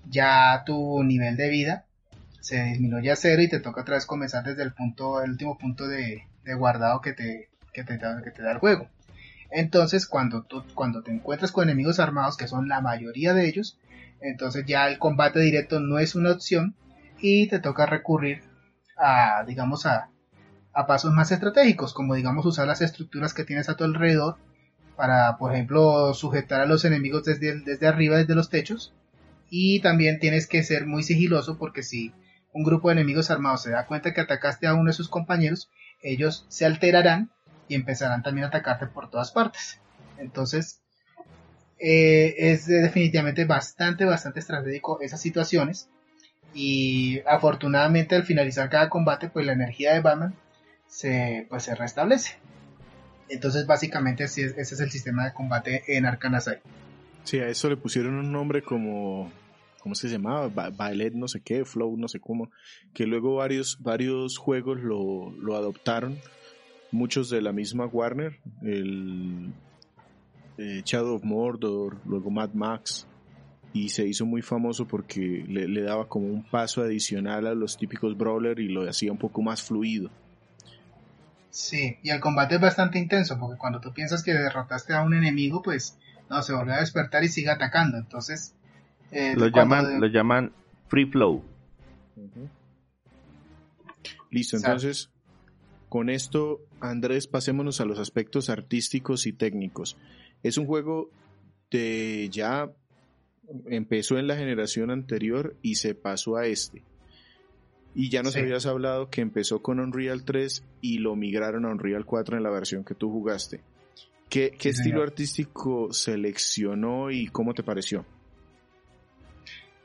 ya 0.08 0.62
tu 0.66 1.02
nivel 1.02 1.36
de 1.36 1.48
vida 1.48 1.84
se 2.40 2.62
disminuye 2.62 3.10
a 3.10 3.16
cero 3.16 3.40
y 3.40 3.48
te 3.48 3.60
toca 3.60 3.80
otra 3.80 3.94
vez 3.94 4.04
comenzar 4.04 4.44
desde 4.44 4.62
el 4.62 4.74
punto, 4.74 5.22
el 5.22 5.30
último 5.30 5.56
punto 5.56 5.88
de, 5.88 6.24
guardado 6.58 7.00
que 7.00 7.14
te, 7.14 7.48
que 7.72 7.84
te, 7.84 7.98
que 7.98 8.30
te 8.30 8.42
da 8.42 8.52
el 8.52 8.58
juego. 8.58 8.88
Entonces 9.50 10.06
cuando, 10.06 10.42
tú, 10.42 10.62
cuando 10.74 11.02
te 11.02 11.10
encuentras 11.10 11.52
con 11.52 11.64
enemigos 11.64 12.00
armados, 12.00 12.36
que 12.36 12.48
son 12.48 12.68
la 12.68 12.82
mayoría 12.82 13.32
de 13.32 13.48
ellos, 13.48 13.78
entonces 14.20 14.64
ya 14.66 14.88
el 14.88 14.98
combate 14.98 15.40
directo 15.40 15.80
no 15.80 15.98
es 15.98 16.14
una 16.14 16.32
opción 16.32 16.74
y 17.18 17.48
te 17.48 17.60
toca 17.60 17.86
recurrir 17.86 18.42
a, 18.98 19.44
digamos, 19.46 19.86
a, 19.86 20.10
a 20.74 20.86
pasos 20.86 21.12
más 21.12 21.30
estratégicos, 21.30 21.94
como 21.94 22.14
digamos 22.14 22.44
usar 22.46 22.66
las 22.66 22.82
estructuras 22.82 23.32
que 23.32 23.44
tienes 23.44 23.68
a 23.68 23.76
tu 23.76 23.84
alrededor 23.84 24.36
para, 24.96 25.38
por 25.38 25.52
ejemplo, 25.52 26.14
sujetar 26.14 26.60
a 26.60 26.66
los 26.66 26.84
enemigos 26.84 27.24
desde, 27.24 27.60
desde 27.60 27.86
arriba, 27.86 28.16
desde 28.16 28.34
los 28.34 28.50
techos. 28.50 28.92
Y 29.50 29.80
también 29.80 30.18
tienes 30.18 30.46
que 30.46 30.62
ser 30.62 30.86
muy 30.86 31.02
sigiloso 31.02 31.58
porque 31.58 31.82
si 31.82 32.12
un 32.52 32.64
grupo 32.64 32.88
de 32.88 32.94
enemigos 32.94 33.30
armados 33.30 33.62
se 33.62 33.70
da 33.70 33.86
cuenta 33.86 34.12
que 34.12 34.20
atacaste 34.20 34.66
a 34.66 34.74
uno 34.74 34.86
de 34.86 34.92
sus 34.92 35.08
compañeros, 35.08 35.70
ellos 36.02 36.44
se 36.48 36.66
alterarán 36.66 37.30
y 37.68 37.74
empezarán 37.74 38.22
también 38.22 38.44
a 38.44 38.48
atacarte 38.48 38.86
por 38.86 39.10
todas 39.10 39.30
partes. 39.32 39.80
Entonces, 40.18 40.80
eh, 41.78 42.34
es 42.38 42.66
definitivamente 42.66 43.44
bastante, 43.44 44.04
bastante 44.04 44.40
estratégico 44.40 45.00
esas 45.00 45.20
situaciones 45.20 45.88
y 46.54 47.20
afortunadamente 47.26 48.14
al 48.14 48.22
finalizar 48.22 48.70
cada 48.70 48.88
combate 48.88 49.28
pues 49.28 49.44
la 49.44 49.52
energía 49.52 49.92
de 49.92 50.00
Batman 50.00 50.34
se, 50.94 51.46
pues, 51.50 51.64
se 51.64 51.74
restablece. 51.74 52.36
Entonces 53.28 53.66
básicamente 53.66 54.24
ese 54.24 54.54
es 54.56 54.80
el 54.80 54.90
sistema 54.90 55.24
de 55.24 55.32
combate 55.32 55.82
en 55.96 56.06
Asylum. 56.06 56.60
Sí, 57.24 57.38
a 57.38 57.48
eso 57.48 57.68
le 57.68 57.76
pusieron 57.76 58.14
un 58.14 58.30
nombre 58.30 58.62
como 58.62 59.32
¿cómo 59.80 59.94
se 59.94 60.08
llamaba? 60.08 60.48
Ballet 60.48 61.12
no 61.12 61.28
sé 61.28 61.40
qué, 61.40 61.64
Flow 61.64 61.96
no 61.98 62.08
sé 62.08 62.20
cómo, 62.20 62.50
que 62.94 63.06
luego 63.06 63.36
varios, 63.36 63.82
varios 63.82 64.38
juegos 64.38 64.80
lo, 64.80 65.30
lo 65.32 65.56
adoptaron, 65.56 66.16
muchos 66.90 67.28
de 67.28 67.42
la 67.42 67.52
misma 67.52 67.84
Warner, 67.84 68.38
el 68.62 69.52
eh, 70.56 70.80
Shadow 70.86 71.16
of 71.16 71.24
Mordor, 71.24 71.98
luego 72.06 72.30
Mad 72.30 72.54
Max, 72.54 73.06
y 73.74 73.90
se 73.90 74.06
hizo 74.06 74.24
muy 74.24 74.40
famoso 74.40 74.86
porque 74.86 75.44
le, 75.46 75.82
daba 75.82 76.08
como 76.08 76.28
un 76.28 76.44
paso 76.44 76.80
adicional 76.80 77.46
a 77.46 77.54
los 77.54 77.76
típicos 77.76 78.16
brawler 78.16 78.60
y 78.60 78.68
lo 78.68 78.88
hacía 78.88 79.12
un 79.12 79.18
poco 79.18 79.42
más 79.42 79.62
fluido. 79.62 80.10
Sí, 81.54 81.98
y 82.02 82.10
el 82.10 82.18
combate 82.18 82.56
es 82.56 82.60
bastante 82.60 82.98
intenso 82.98 83.38
porque 83.38 83.56
cuando 83.56 83.80
tú 83.80 83.92
piensas 83.92 84.24
que 84.24 84.34
derrotaste 84.34 84.92
a 84.92 85.02
un 85.02 85.14
enemigo, 85.14 85.62
pues 85.62 85.96
no, 86.28 86.42
se 86.42 86.52
vuelve 86.52 86.72
a 86.72 86.80
despertar 86.80 87.22
y 87.22 87.28
sigue 87.28 87.48
atacando. 87.48 87.96
Entonces, 87.96 88.56
eh, 89.12 89.36
lo, 89.36 89.46
llaman, 89.46 90.00
lo 90.00 90.08
llaman 90.08 90.50
Free 90.88 91.06
Flow. 91.06 91.44
Listo, 94.32 94.56
entonces, 94.56 95.10
con 95.88 96.10
esto, 96.10 96.58
Andrés, 96.80 97.28
pasémonos 97.28 97.80
a 97.80 97.84
los 97.84 98.00
aspectos 98.00 98.50
artísticos 98.50 99.24
y 99.24 99.32
técnicos. 99.32 99.96
Es 100.42 100.58
un 100.58 100.66
juego 100.66 101.08
de 101.70 102.30
ya 102.32 102.68
empezó 103.66 104.18
en 104.18 104.26
la 104.26 104.34
generación 104.34 104.90
anterior 104.90 105.54
y 105.62 105.76
se 105.76 105.94
pasó 105.94 106.36
a 106.36 106.46
este. 106.46 106.82
Y 107.94 108.10
ya 108.10 108.22
nos 108.22 108.32
Sí. 108.34 108.40
habías 108.40 108.66
hablado 108.66 109.08
que 109.08 109.20
empezó 109.20 109.62
con 109.62 109.78
Unreal 109.78 110.24
3 110.24 110.64
y 110.80 110.98
lo 110.98 111.14
migraron 111.16 111.64
a 111.64 111.68
Unreal 111.70 112.04
4 112.04 112.36
en 112.36 112.42
la 112.42 112.50
versión 112.50 112.84
que 112.84 112.94
tú 112.94 113.10
jugaste. 113.10 113.60
¿Qué, 114.28 114.50
qué 114.50 114.72
Sí, 114.72 114.80
estilo 114.80 114.96
señor. 114.96 115.08
artístico 115.08 115.92
seleccionó 115.92 117.10
y 117.10 117.28
cómo 117.28 117.54
te 117.54 117.62
pareció? 117.62 118.04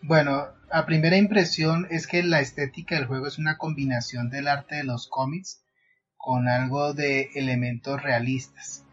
Bueno, 0.01 0.47
a 0.71 0.85
primera 0.85 1.17
impresión 1.17 1.87
es 1.89 2.07
que 2.07 2.23
la 2.23 2.39
estética 2.39 2.95
del 2.95 3.05
juego 3.05 3.27
es 3.27 3.37
una 3.37 3.57
combinación 3.57 4.29
del 4.29 4.47
arte 4.47 4.75
de 4.77 4.83
los 4.85 5.07
cómics 5.09 5.61
con 6.17 6.47
algo 6.47 6.93
de 6.93 7.29
elementos 7.35 8.01
realistas. 8.01 8.85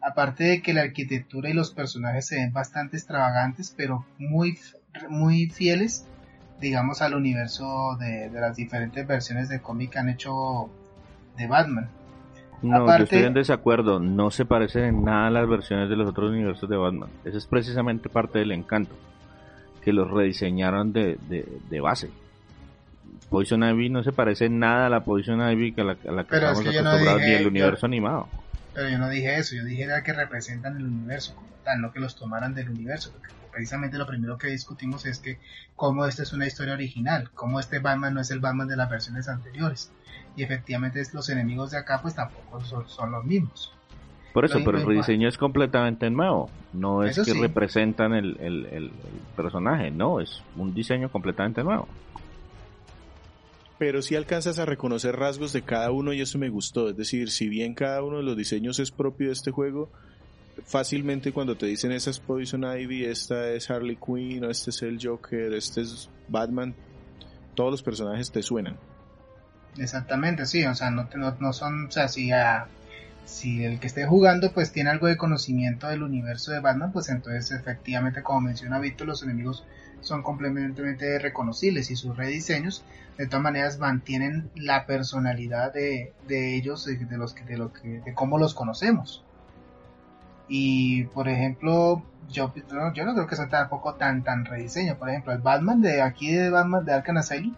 Aparte 0.00 0.44
de 0.44 0.62
que 0.62 0.74
la 0.74 0.82
arquitectura 0.82 1.50
y 1.50 1.54
los 1.54 1.72
personajes 1.72 2.26
se 2.26 2.36
ven 2.36 2.52
bastante 2.52 2.96
extravagantes, 2.96 3.74
pero 3.76 4.06
muy, 4.18 4.58
muy 5.08 5.46
fieles, 5.48 6.06
digamos, 6.60 7.02
al 7.02 7.14
universo 7.14 7.96
de, 7.98 8.30
de 8.30 8.40
las 8.40 8.56
diferentes 8.56 9.06
versiones 9.06 9.48
de 9.48 9.60
cómic 9.60 9.90
que 9.90 9.98
han 9.98 10.08
hecho 10.08 10.68
de 11.36 11.46
Batman. 11.46 11.88
No, 12.62 12.78
yo 12.78 12.82
Aparte- 12.84 13.02
estoy 13.04 13.22
en 13.24 13.34
desacuerdo. 13.34 14.00
No 14.00 14.30
se 14.30 14.44
parecen 14.46 14.84
en 14.84 15.04
nada 15.04 15.26
a 15.26 15.30
las 15.30 15.48
versiones 15.48 15.88
de 15.90 15.96
los 15.96 16.08
otros 16.08 16.30
universos 16.30 16.68
de 16.68 16.76
Batman. 16.76 17.10
Ese 17.24 17.38
es 17.38 17.46
precisamente 17.46 18.08
parte 18.08 18.38
del 18.38 18.52
encanto. 18.52 18.94
Que 19.82 19.92
los 19.92 20.10
rediseñaron 20.10 20.92
de, 20.94 21.18
de, 21.28 21.46
de 21.68 21.80
base. 21.80 22.10
Poison 23.28 23.62
Ivy 23.64 23.90
no 23.90 24.02
se 24.02 24.12
parece 24.12 24.46
en 24.46 24.58
nada 24.58 24.86
a 24.86 24.88
la 24.88 25.00
Poison 25.04 25.40
Ivy 25.50 25.72
que 25.72 25.80
a 25.82 25.84
la, 25.84 25.96
a 26.08 26.12
la 26.12 26.24
que 26.24 26.36
es 26.36 26.42
estamos 26.42 26.60
que 26.62 26.72
yo 26.72 26.82
no 26.82 26.88
acostumbrados 26.90 27.20
dije- 27.20 27.30
ni 27.30 27.36
el 27.36 27.42
yo- 27.42 27.48
universo 27.48 27.86
animado. 27.86 28.28
Pero 28.74 28.88
yo 28.88 28.98
no 28.98 29.08
dije 29.08 29.36
eso, 29.38 29.54
yo 29.54 29.64
dije 29.64 29.84
era 29.84 30.02
que 30.02 30.12
representan 30.12 30.76
el 30.76 30.84
universo 30.86 31.34
como 31.34 31.54
tal, 31.64 31.80
no 31.80 31.92
que 31.92 32.00
los 32.00 32.16
tomaran 32.16 32.54
del 32.54 32.68
universo, 32.70 33.10
porque 33.12 33.28
precisamente 33.52 33.96
lo 33.98 34.06
primero 34.06 34.36
que 34.36 34.48
discutimos 34.48 35.06
es 35.06 35.20
que 35.20 35.38
cómo 35.76 36.04
esta 36.06 36.24
es 36.24 36.32
una 36.32 36.46
historia 36.46 36.74
original, 36.74 37.30
cómo 37.34 37.60
este 37.60 37.78
Batman 37.78 38.14
no 38.14 38.20
es 38.20 38.30
el 38.32 38.40
Batman 38.40 38.68
de 38.68 38.76
las 38.76 38.90
versiones 38.90 39.28
anteriores. 39.28 39.92
Y 40.36 40.42
efectivamente 40.42 41.00
los 41.12 41.28
enemigos 41.28 41.70
de 41.70 41.78
acá 41.78 42.00
pues 42.02 42.14
tampoco 42.16 42.60
son, 42.64 42.88
son 42.88 43.12
los 43.12 43.24
mismos. 43.24 43.72
Por 44.32 44.44
eso, 44.44 44.58
pero 44.64 44.78
el 44.78 44.86
rediseño 44.86 45.28
es 45.28 45.38
completamente 45.38 46.10
nuevo. 46.10 46.50
No 46.72 47.04
es 47.04 47.12
Eso 47.12 47.24
que 47.24 47.30
sí. 47.32 47.40
representan 47.40 48.14
el, 48.14 48.36
el- 48.40 48.66
el- 48.66 48.84
el 49.06 49.20
personaje, 49.36 49.92
no, 49.92 50.20
es 50.20 50.42
un 50.56 50.74
diseño 50.74 51.08
completamente 51.08 51.62
nuevo. 51.62 51.86
Pero 53.78 54.02
si 54.02 54.14
alcanzas 54.14 54.58
a 54.58 54.66
reconocer 54.66 55.16
rasgos 55.16 55.52
de 55.52 55.62
cada 55.62 55.90
uno 55.90 56.12
y 56.12 56.20
eso 56.20 56.38
me 56.38 56.48
gustó. 56.48 56.90
Es 56.90 56.96
decir, 56.96 57.30
si 57.30 57.48
bien 57.48 57.74
cada 57.74 58.02
uno 58.02 58.18
de 58.18 58.22
los 58.22 58.36
diseños 58.36 58.78
es 58.78 58.90
propio 58.90 59.28
de 59.28 59.32
este 59.32 59.50
juego, 59.50 59.90
fácilmente 60.66 61.32
cuando 61.32 61.56
te 61.56 61.66
dicen 61.66 61.90
esa 61.92 62.10
es 62.10 62.20
Poison 62.20 62.64
Ivy, 62.64 63.04
esta 63.04 63.50
es 63.50 63.68
Harley 63.70 63.96
Quinn, 63.96 64.44
o 64.44 64.50
este 64.50 64.70
es 64.70 64.82
el 64.82 64.98
Joker, 65.02 65.52
este 65.54 65.80
es 65.80 66.08
Batman, 66.28 66.74
todos 67.54 67.72
los 67.72 67.82
personajes 67.82 68.30
te 68.30 68.42
suenan. 68.42 68.76
Exactamente, 69.76 70.46
sí, 70.46 70.64
o 70.64 70.74
sea, 70.74 70.90
no, 70.90 71.08
no 71.40 71.52
son, 71.52 71.86
o 71.86 71.90
sea, 71.90 72.06
si, 72.08 72.30
a- 72.30 72.68
si 73.24 73.64
el 73.64 73.80
que 73.80 73.88
esté 73.88 74.06
jugando 74.06 74.52
pues 74.52 74.70
tiene 74.70 74.90
algo 74.90 75.08
de 75.08 75.16
conocimiento 75.16 75.88
del 75.88 76.02
universo 76.04 76.52
de 76.52 76.60
Batman, 76.60 76.92
pues 76.92 77.08
entonces 77.08 77.50
efectivamente, 77.50 78.22
como 78.22 78.42
menciona 78.42 78.78
Víctor, 78.78 79.08
los 79.08 79.22
enemigos 79.24 79.64
son 80.04 80.22
completamente 80.22 81.18
reconocibles 81.18 81.90
y 81.90 81.96
sus 81.96 82.16
rediseños 82.16 82.84
de 83.18 83.26
todas 83.26 83.42
maneras 83.42 83.78
mantienen 83.78 84.50
la 84.54 84.86
personalidad 84.86 85.72
de, 85.72 86.12
ellos, 86.28 86.84
de, 86.84 87.16
los 87.16 87.34
que, 87.34 87.44
de 87.44 87.56
lo 87.56 87.72
que, 87.72 88.00
de 88.00 88.14
cómo 88.14 88.38
los 88.38 88.54
conocemos. 88.54 89.24
Y 90.48 91.04
por 91.04 91.28
ejemplo, 91.28 92.02
yo, 92.30 92.52
yo 92.94 93.04
no 93.04 93.14
creo 93.14 93.26
que 93.26 93.36
sea 93.36 93.48
tampoco 93.48 93.94
tan 93.94 94.24
tan 94.24 94.44
rediseño. 94.44 94.98
Por 94.98 95.08
ejemplo, 95.08 95.32
el 95.32 95.40
Batman 95.40 95.80
de 95.80 96.02
aquí 96.02 96.34
de 96.34 96.50
Batman 96.50 96.84
de 96.84 96.92
Arkham 96.92 97.16
Asylum 97.18 97.54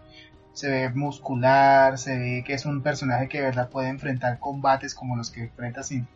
se 0.53 0.69
ve 0.69 0.89
muscular, 0.89 1.97
se 1.97 2.17
ve 2.17 2.43
que 2.45 2.53
es 2.53 2.65
un 2.65 2.81
personaje 2.81 3.27
que 3.27 3.39
de 3.39 3.45
verdad 3.45 3.69
puede 3.69 3.89
enfrentar 3.89 4.39
combates 4.39 4.95
como 4.95 5.15
los 5.15 5.31
que 5.31 5.43
enfrenta 5.43 5.83
sin, 5.83 6.07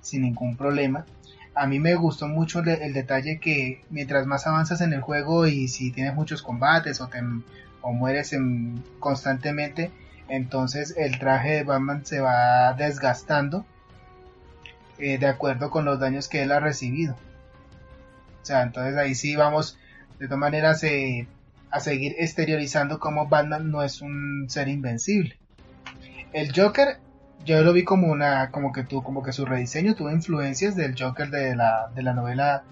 sin 0.00 0.22
ningún 0.22 0.56
problema. 0.56 1.04
A 1.54 1.66
mí 1.66 1.78
me 1.80 1.94
gustó 1.94 2.28
mucho 2.28 2.60
el, 2.60 2.92
detalle 2.92 3.40
que 3.40 3.82
mientras 3.90 4.26
más 4.26 4.46
avanzas 4.46 4.80
en 4.80 4.92
el 4.92 5.00
juego 5.00 5.46
y 5.46 5.68
si 5.68 5.90
tienes 5.90 6.14
muchos 6.14 6.42
combates 6.42 7.00
o, 7.00 7.92
mueres 7.92 8.32
en- 8.32 8.82
constantemente, 8.98 9.90
entonces 10.28 10.94
el 10.96 11.18
traje 11.18 11.50
de 11.50 11.64
Batman 11.64 12.06
se 12.06 12.20
va 12.20 12.72
desgastando 12.74 13.64
eh, 14.98 15.18
de 15.18 15.26
acuerdo 15.26 15.70
con 15.70 15.84
los 15.84 15.98
daños 15.98 16.28
que 16.28 16.42
él 16.42 16.52
ha 16.52 16.60
recibido. 16.60 17.16
O 18.42 18.44
sea, 18.44 18.62
entonces 18.62 18.96
ahí 18.96 19.14
sí 19.14 19.34
vamos 19.34 19.78
de 20.18 20.26
todas 20.26 20.38
maneras 20.38 20.82
eh, 20.84 21.26
a 21.70 21.80
seguir 21.80 22.14
exteriorizando 22.18 22.98
como 22.98 23.28
Batman 23.28 23.70
no 23.70 23.82
es 23.82 24.02
un 24.02 24.46
ser 24.48 24.68
invencible. 24.68 25.36
El 26.32 26.52
Joker, 26.54 26.98
yo 27.44 27.62
lo 27.62 27.72
vi 27.72 27.84
como 27.84 28.08
una, 28.08 28.50
como 28.50 28.72
que 28.72 28.84
tú, 28.84 29.02
como 29.02 29.22
que 29.22 29.32
su 29.32 29.46
rediseño 29.46 29.94
tuvo 29.94 30.10
influencias 30.10 30.76
del 30.76 30.94
Joker 30.98 31.30
de 31.30 31.56
la, 31.56 31.90
de 31.94 32.02
la 32.02 32.12
novela 32.12 32.64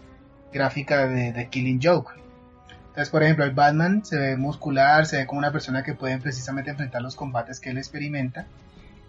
gráfica 0.53 1.07
de, 1.07 1.49
Killing 1.51 1.81
Joke. 1.83 2.13
Entonces, 2.89 3.11
por 3.11 3.23
ejemplo, 3.23 3.45
el 3.45 3.53
Batman 3.53 4.05
se 4.05 4.19
ve 4.19 4.37
muscular, 4.37 5.07
se 5.07 5.19
ve 5.19 5.27
como 5.27 5.39
una 5.39 5.53
persona 5.53 5.83
que 5.83 5.95
puede 5.95 6.19
precisamente 6.19 6.71
enfrentar 6.71 7.03
los 7.03 7.15
combates 7.15 7.61
que 7.61 7.71
él 7.71 7.79
experimenta. 7.79 8.47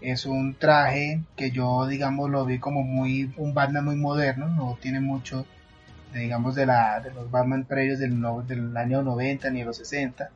Es 0.00 0.26
un 0.26 0.54
traje 0.54 1.22
que 1.36 1.50
yo, 1.50 1.86
digamos, 1.86 2.30
lo 2.30 2.46
vi 2.46 2.58
como 2.58 2.82
muy, 2.82 3.32
un 3.36 3.52
Batman 3.52 3.84
muy 3.84 3.96
moderno, 3.96 4.48
no 4.48 4.78
tiene 4.80 5.00
mucho, 5.00 5.44
digamos, 6.14 6.54
de, 6.54 6.66
la, 6.66 7.00
de 7.00 7.12
los 7.12 7.30
Batman 7.30 7.64
previos 7.64 7.98
del, 7.98 8.22
del 8.46 8.76
año 8.76 9.02
90 9.02 9.50
ni 9.50 9.60
de 9.60 9.64
los 9.66 9.76
60. 9.76 10.30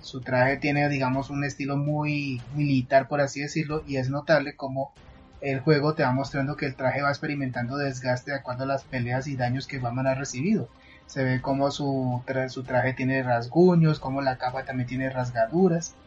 Su 0.00 0.22
traje 0.22 0.56
tiene, 0.58 0.88
digamos, 0.88 1.30
un 1.30 1.44
estilo 1.44 1.76
muy 1.76 2.46
militar, 2.50 3.08
por 3.08 3.20
así 3.20 3.40
decirlo, 3.40 3.82
y 3.86 3.96
es 3.96 4.10
notable 4.10 4.56
como 4.56 4.92
el 5.40 5.60
juego 5.60 5.94
te 5.94 6.02
va 6.02 6.12
mostrando 6.12 6.56
que 6.56 6.66
el 6.66 6.76
traje 6.76 7.02
va 7.02 7.10
experimentando 7.10 7.76
desgaste 7.76 8.32
de 8.32 8.38
acuerdo 8.38 8.64
a 8.64 8.66
las 8.66 8.84
peleas 8.86 9.26
y 9.28 9.36
daños 9.36 9.66
que 9.66 9.78
Batman 9.78 10.06
ha 10.08 10.14
recibido. 10.14 10.70
Se 11.06 11.24
ve 11.24 11.40
como 11.40 11.70
su, 11.70 12.22
tra- 12.26 12.48
su 12.48 12.64
traje 12.64 12.94
tiene 12.94 13.22
rasguños, 13.22 14.00
como 14.00 14.20
la 14.22 14.36
capa 14.38 14.64
también 14.64 14.88
tiene 14.88 15.10
rasgaduras. 15.10 15.98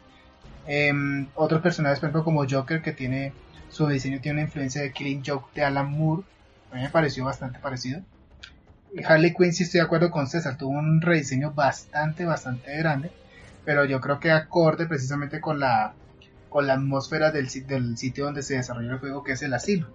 Em, 0.63 1.32
otros 1.36 1.62
personajes, 1.62 1.99
por 1.99 2.10
ejemplo, 2.10 2.23
como 2.25 2.45
Joker, 2.49 2.82
que 2.82 2.93
tiene 2.93 3.38
su 3.67 3.88
diseño 3.88 4.21
tiene 4.21 4.39
una 4.39 4.47
influencia 4.47 4.82
de 4.82 4.93
Killing 4.93 5.23
Joke 5.25 5.51
de 5.56 5.63
Alan 5.65 5.91
Moore. 5.91 6.27
A 6.71 6.75
mí 6.75 6.82
me 6.84 6.89
pareció 6.89 7.25
bastante 7.25 7.60
parecido. 7.60 8.06
Harley 9.06 9.34
Quinn, 9.34 9.54
sí 9.54 9.63
estoy 9.63 9.80
de 9.80 9.86
acuerdo 9.86 10.12
con 10.12 10.27
César, 10.27 10.56
tuvo 10.58 10.69
un 10.71 11.01
rediseño 11.01 11.54
bastante, 11.54 12.25
bastante 12.25 12.77
grande. 12.77 13.15
Pero 13.65 13.86
yo 13.86 14.02
creo 14.02 14.19
que 14.19 14.32
acorde 14.32 14.88
precisamente 14.88 15.39
con 15.39 15.60
la, 15.60 15.93
con 16.50 16.67
la 16.67 16.74
atmósfera 16.74 17.32
del, 17.32 17.47
del 17.67 17.97
sitio 17.97 18.26
donde 18.26 18.43
se 18.43 18.56
desarrolló 18.56 18.91
el 18.91 19.00
juego, 19.00 19.24
que 19.24 19.34
es 19.34 19.41
el 19.41 19.54
asilo. 19.54 19.88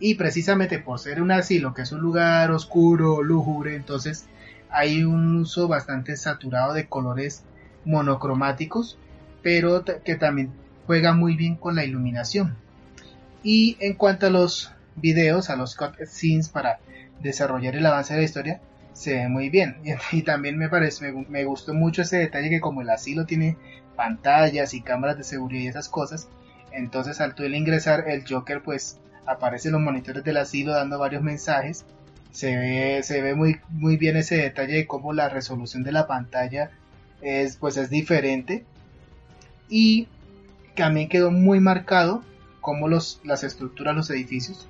Y 0.00 0.16
precisamente 0.16 0.78
por 0.78 0.98
ser 0.98 1.22
un 1.22 1.30
asilo, 1.30 1.74
que 1.74 1.82
es 1.82 1.92
un 1.92 2.00
lugar 2.00 2.50
oscuro, 2.50 3.22
lúgubre, 3.22 3.76
entonces 3.76 4.26
hay 4.68 5.04
un 5.04 5.36
uso 5.36 5.68
bastante 5.68 6.16
saturado 6.16 6.72
de 6.72 6.88
colores 6.88 7.44
monocromáticos, 7.84 8.98
pero 9.42 9.84
que 9.84 10.16
también 10.16 10.50
juega 10.86 11.12
muy 11.12 11.36
bien 11.36 11.56
con 11.56 11.76
la 11.76 11.84
iluminación. 11.84 12.56
Y 13.42 13.76
en 13.80 13.94
cuanto 13.94 14.26
a 14.26 14.30
los 14.30 14.72
videos, 14.96 15.50
a 15.50 15.56
los 15.56 15.76
cutscenes 15.76 16.48
para 16.48 16.78
desarrollar 17.20 17.76
el 17.76 17.86
avance 17.86 18.14
de 18.14 18.20
la 18.20 18.24
historia, 18.24 18.60
se 18.92 19.14
ve 19.14 19.28
muy 19.28 19.50
bien. 19.50 19.76
Y, 20.12 20.22
también 20.22 20.58
me 20.58 20.68
parece, 20.68 21.12
me, 21.12 21.26
me 21.28 21.44
gustó 21.44 21.74
mucho 21.74 22.02
ese 22.02 22.18
detalle 22.18 22.50
que 22.50 22.60
como 22.60 22.82
el 22.82 22.90
asilo 22.90 23.26
tiene 23.26 23.56
pantallas 23.96 24.74
y 24.74 24.82
cámaras 24.82 25.18
de 25.18 25.24
seguridad 25.24 25.62
y 25.62 25.66
esas 25.68 25.88
cosas, 25.88 26.28
entonces 26.72 27.20
al 27.20 27.34
tú 27.34 27.44
el 27.44 27.54
ingresar 27.54 28.08
el 28.08 28.24
Joker 28.26 28.62
pues 28.62 28.98
aparece 29.26 29.68
en 29.68 29.72
los 29.72 29.82
monitores 29.82 30.24
del 30.24 30.38
asilo 30.38 30.72
dando 30.72 30.98
varios 30.98 31.22
mensajes. 31.22 31.84
Se 32.30 32.56
ve, 32.56 33.02
se 33.02 33.20
ve 33.20 33.34
muy, 33.34 33.60
muy 33.68 33.96
bien 33.96 34.16
ese 34.16 34.36
detalle 34.36 34.74
de 34.74 34.86
cómo 34.86 35.12
la 35.12 35.28
resolución 35.28 35.82
de 35.82 35.92
la 35.92 36.06
pantalla 36.06 36.70
es, 37.20 37.56
pues 37.56 37.76
es 37.76 37.90
diferente. 37.90 38.64
Y 39.68 40.08
también 40.74 41.08
quedó 41.08 41.30
muy 41.30 41.60
marcado 41.60 42.22
cómo 42.60 42.88
los, 42.88 43.20
las 43.24 43.44
estructuras, 43.44 43.94
los 43.94 44.10
edificios, 44.10 44.66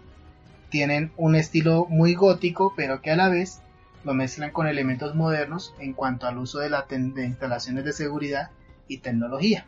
tienen 0.71 1.13
un 1.17 1.37
estilo 1.37 1.87
muy 1.89 2.15
gótico, 2.15 2.73
pero 2.77 3.01
que 3.01 3.11
a 3.11 3.17
la 3.17 3.29
vez 3.29 3.61
lo 4.05 4.15
mezclan 4.15 4.51
con 4.51 4.67
elementos 4.67 5.15
modernos 5.15 5.75
en 5.79 5.93
cuanto 5.93 6.27
al 6.27 6.39
uso 6.39 6.59
de, 6.59 6.71
la 6.71 6.87
instalaciones 6.91 7.85
de 7.85 7.93
seguridad 7.93 8.51
y 8.89 8.99
tecnología. 8.99 9.67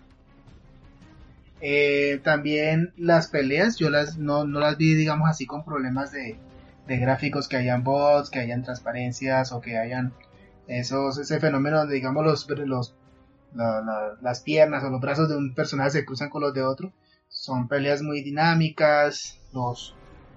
Eh, 1.61 2.21
también 2.23 2.93
las 2.97 3.29
peleas, 3.29 3.77
yo 3.77 3.91
las 3.91 4.19
no, 4.19 4.45
las 4.45 4.77
vi, 4.77 4.95
digamos 4.95 5.31
así, 5.31 5.47
con 5.47 5.65
problemas 5.65 6.13
de, 6.13 6.39
gráficos, 6.87 7.49
que 7.49 7.57
hayan 7.57 7.85
bots, 7.85 8.29
que 8.29 8.41
hayan 8.41 8.63
transparencias 8.63 9.53
o 9.53 9.61
que 9.61 9.79
hayan 9.79 10.13
esos, 10.67 11.19
ese 11.19 11.41
fenómeno 11.41 11.79
donde, 11.79 11.95
digamos, 11.95 12.25
los 12.25 12.95
las 13.55 14.41
piernas 14.41 14.83
o 14.85 14.91
los 14.91 15.01
brazos 15.01 15.29
de 15.29 15.37
un 15.37 15.55
personaje 15.55 15.91
se 15.91 16.05
cruzan 16.05 16.29
con 16.29 16.43
los 16.43 16.53
de 16.55 16.63
otro. 16.63 16.93
Son 17.29 17.69
peleas 17.69 18.03
muy 18.03 18.23
dinámicas, 18.23 19.39
los, 19.53 19.95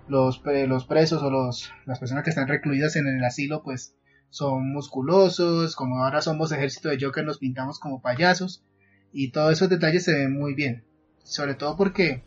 los, 0.10 0.41
los 0.45 0.86
presos 0.86 1.22
o 1.24 1.30
los, 1.30 1.72
las 1.86 1.99
personas 1.99 2.24
que 2.24 2.30
están 2.30 2.47
recluidas 2.47 2.95
en 2.95 3.08
el 3.08 3.24
asilo 3.24 3.64
pues 3.64 3.95
son 4.30 4.72
musculosos, 4.72 5.76
como 5.76 6.03
ahora 6.03 6.22
somos 6.22 6.51
ejército 6.51 6.89
de 6.89 6.97
Joker 6.99 7.26
nos 7.26 7.39
pintamos 7.39 7.80
como 7.80 8.01
payasos 8.01 8.64
y 9.12 9.32
todos 9.32 9.53
esos 9.53 9.70
detalles 9.70 10.03
se 10.03 10.14
ven 10.14 10.38
muy 10.38 10.53
bien, 10.53 10.84
sobre 11.24 11.55
todo 11.55 11.78
porque 11.78 12.24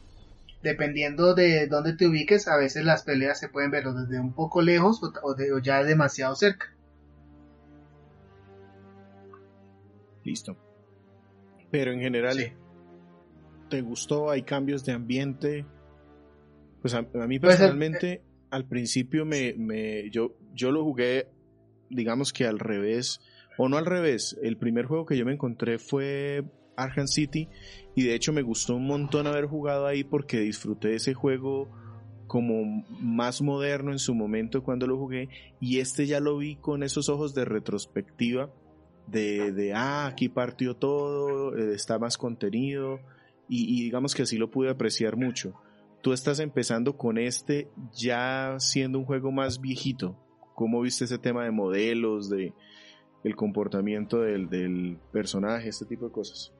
dependiendo 0.62 1.35
de 1.35 1.66
dónde 1.66 1.95
te 1.95 2.07
ubiques, 2.07 2.49
a 2.49 2.57
veces 2.57 2.85
las 2.85 3.03
peleas 3.03 3.39
se 3.39 3.49
pueden 3.49 3.70
ver 3.70 3.85
desde 3.85 4.20
un 4.20 4.35
poco 4.35 4.62
lejos 4.62 5.01
o, 5.22 5.35
de, 5.35 5.53
o 5.53 5.59
ya 5.59 5.83
demasiado 5.85 6.35
cerca. 6.35 6.74
Listo. 10.24 10.57
Pero 11.70 11.93
en 11.93 12.01
general, 12.01 12.53
¿te 13.68 13.81
gustó? 13.81 14.31
¿Hay 14.31 14.43
cambios 14.43 14.85
de 14.85 14.93
ambiente? 14.93 15.64
Pues 16.81 16.95
a, 16.95 17.03
mí 17.03 17.39
pues, 17.39 17.57
personalmente, 17.57 18.22
al 18.51 18.66
principio 18.66 19.24
me, 19.24 19.55
me, 19.57 20.11
yo, 20.11 20.37
yo 20.55 20.70
lo 20.70 20.83
jugué, 20.85 21.28
digamos 21.91 22.33
que 22.33 22.47
al 22.47 22.59
revés, 22.59 23.20
o 23.59 23.68
no 23.68 23.76
al 23.76 23.87
revés. 23.87 24.39
El 24.43 24.57
primer 24.57 24.87
juego 24.87 25.07
que 25.07 25.16
yo 25.16 25.24
me 25.24 25.33
encontré 25.33 25.78
fue 25.78 26.45
Arkham 26.76 27.07
City 27.07 27.49
y 27.95 28.05
de 28.05 28.14
hecho 28.14 28.33
me 28.33 28.43
gustó 28.43 28.76
un 28.76 28.87
montón 28.87 29.26
haber 29.26 29.47
jugado 29.47 29.87
ahí 29.87 30.05
porque 30.05 30.41
disfruté 30.41 30.95
ese 30.95 31.14
juego 31.14 31.70
como 32.26 32.85
más 33.01 33.43
moderno 33.43 33.91
en 33.91 33.99
su 33.99 34.14
momento 34.14 34.62
cuando 34.62 34.87
lo 34.87 34.97
jugué 34.97 35.28
y 35.61 35.81
este 35.81 36.07
ya 36.07 36.20
lo 36.20 36.39
vi 36.39 36.57
con 36.57 36.85
esos 36.85 37.09
ojos 37.09 37.35
de 37.35 37.45
retrospectiva 37.45 38.51
de, 39.09 39.53
de 39.53 39.74
ah, 39.74 40.07
aquí 40.07 40.28
partió 40.28 40.76
todo, 40.76 41.57
eh, 41.57 41.74
está 41.74 41.99
más 41.99 42.16
contenido 42.16 43.01
y, 43.49 43.83
digamos 43.83 44.14
que 44.14 44.22
así 44.22 44.39
lo 44.39 44.49
pude 44.49 44.70
apreciar 44.70 45.16
mucho. 45.16 45.55
Tú 46.03 46.12
estás 46.12 46.40
empezando 46.40 46.96
con 46.96 47.18
este 47.18 47.70
ya 47.92 48.57
siendo 48.59 48.98
un 48.98 49.05
juego 49.05 49.32
más 49.32 49.61
viejito. 49.61 50.16
¿Cómo 50.55 50.80
viste 50.80 51.05
ese 51.05 51.18
tema 51.18 51.44
de 51.44 51.51
modelos, 51.51 52.30
de 52.30 52.55
el 53.22 53.36
comportamiento 53.36 54.22
del, 54.22 54.98
personaje, 55.12 55.68
este 55.68 55.84
tipo 55.84 56.07
de 56.07 56.12
cosas? 56.12 56.53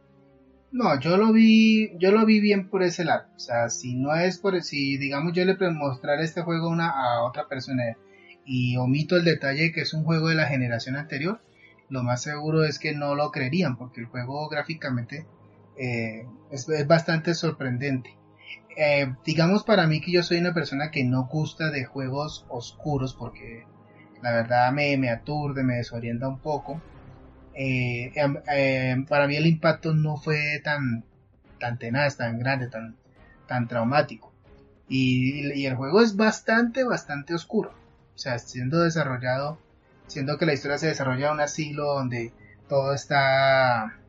No, 0.72 1.01
yo 1.01 1.16
lo 1.16 1.32
vi, 1.32 1.99
yo 1.99 2.12
lo 2.12 2.24
vi 2.26 2.41
bien 2.41 2.68
por 2.68 2.82
ese 2.82 3.05
lado. 3.05 3.26
O 3.34 3.38
sea, 3.38 3.70
si 3.70 3.97
no 3.97 4.14
es 4.14 4.38
por, 4.38 4.61
si 4.62 4.99
digamos 4.99 5.32
yo 5.32 5.45
le 5.45 5.57
mostrar 5.70 6.20
este 6.20 6.43
juego 6.43 6.68
a, 6.68 6.70
una, 6.70 6.91
a 6.91 7.24
otra 7.24 7.49
persona 7.49 7.97
y 8.45 8.76
omito 8.76 9.16
el 9.16 9.24
detalle 9.24 9.62
de 9.62 9.72
que 9.72 9.82
es 9.82 9.95
un 9.95 10.05
juego 10.05 10.28
de 10.28 10.34
la 10.34 10.47
generación 10.47 10.97
anterior, 10.97 11.41
lo 11.88 12.03
más 12.03 12.22
seguro 12.22 12.64
es 12.64 12.78
que 12.78 12.95
no 12.95 13.14
lo 13.14 13.30
creerían 13.30 13.76
porque 13.76 14.01
el 14.01 14.07
juego 14.07 14.49
gráficamente 14.49 15.26
eh, 15.76 16.26
es, 16.51 16.66
bastante 16.86 17.34
sorprendente. 17.34 18.16
Eh, 18.77 19.14
digamos 19.25 19.64
para 19.64 19.87
mí 19.87 20.01
que 20.01 20.12
yo 20.12 20.23
soy 20.23 20.39
una 20.39 20.55
persona 20.55 20.91
que 20.91 21.05
no 21.05 21.27
gusta 21.27 21.71
de 21.71 21.85
juegos 21.85 22.47
oscuros 22.49 23.14
porque 23.14 23.66
la 24.23 24.33
verdad 24.33 24.73
me, 24.73 24.97
me 24.97 25.11
aturde, 25.11 25.62
me 25.62 25.77
desorienta 25.77 26.29
un 26.29 26.39
poco. 26.39 26.81
Eh, 27.55 28.12
em, 28.14 28.37
em, 28.47 29.07
para 29.07 29.27
mí 29.27 29.37
el 29.37 29.47
impacto 29.47 29.95
no 29.95 30.16
fue 30.16 30.61
tan, 30.62 31.05
tan 31.59 31.79
tenaz, 31.79 32.16
tan 32.16 32.39
grande, 32.39 32.68
tan, 32.68 32.97
tan 33.47 33.68
traumático. 33.68 34.33
Y, 34.89 35.64
el 35.64 35.77
juego 35.77 36.01
es 36.01 36.16
bastante, 36.16 36.85
bastante 36.85 37.35
oscuro. 37.35 37.73
O 38.14 38.18
sea, 38.18 38.39
siendo 38.39 38.81
desarrollado, 38.81 39.59
siendo 40.09 40.37
que 40.37 40.47
la 40.47 40.53
historia 40.53 40.79
se 40.79 40.89
desarrolla 40.89 41.29
en 41.29 41.35
un 41.35 41.41
asilo 41.41 41.85
donde 41.95 42.33
todo 42.68 42.93
está, 42.93 43.99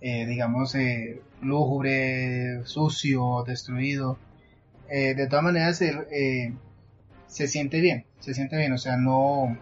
eh, 0.00 0.26
digamos, 0.26 0.74
eh, 0.74 1.20
lúgubre, 1.42 2.64
sucio, 2.64 3.44
destruido. 3.46 4.18
de 4.88 5.26
todas 5.28 5.44
maneras, 5.44 5.78
se 5.78 7.46
siente 7.48 7.80
bien, 7.80 8.06
se 8.20 8.34
siente 8.34 8.56
bien. 8.56 8.72
O 8.72 8.78
sea, 8.78 8.96
no, 8.96 9.56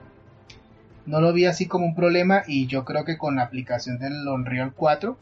no 1.05 1.21
lo 1.21 1.33
vi 1.33 1.47
así 1.47 1.67
como 1.67 1.87
un 1.87 1.95
problema 1.95 2.43
y 2.47 2.67
yo 2.67 2.85
creo 2.85 3.05
que 3.05 3.19
con 3.19 3.37
la 3.37 3.43
aplicación 3.43 3.99
del 3.99 4.27
Unreal 4.29 4.73
4 4.75 5.17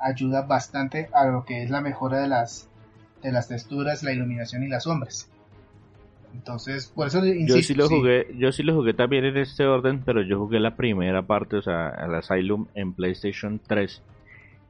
ayuda 0.00 0.42
bastante 0.42 1.08
a 1.12 1.26
lo 1.26 1.44
que 1.44 1.62
es 1.62 1.70
la 1.70 1.80
mejora 1.80 2.20
de 2.20 2.28
las 2.28 2.68
de 3.22 3.32
las 3.32 3.48
texturas, 3.48 4.02
la 4.04 4.12
iluminación 4.12 4.62
y 4.62 4.68
las 4.68 4.84
sombras. 4.84 5.30
Entonces, 6.34 6.92
por 6.94 7.08
eso 7.08 7.24
insisto, 7.24 7.56
yo 7.56 7.62
sí 7.62 7.74
lo 7.74 7.88
jugué, 7.88 8.26
yo 8.36 8.52
sí 8.52 8.62
lo 8.62 8.74
jugué 8.74 8.94
también 8.94 9.24
en 9.24 9.38
este 9.38 9.64
orden, 9.64 10.02
pero 10.04 10.22
yo 10.22 10.38
jugué 10.38 10.60
la 10.60 10.76
primera 10.76 11.22
parte, 11.22 11.56
o 11.56 11.62
sea, 11.62 11.90
el 12.04 12.14
Asylum 12.14 12.66
en 12.74 12.92
PlayStation 12.92 13.60
3 13.66 14.02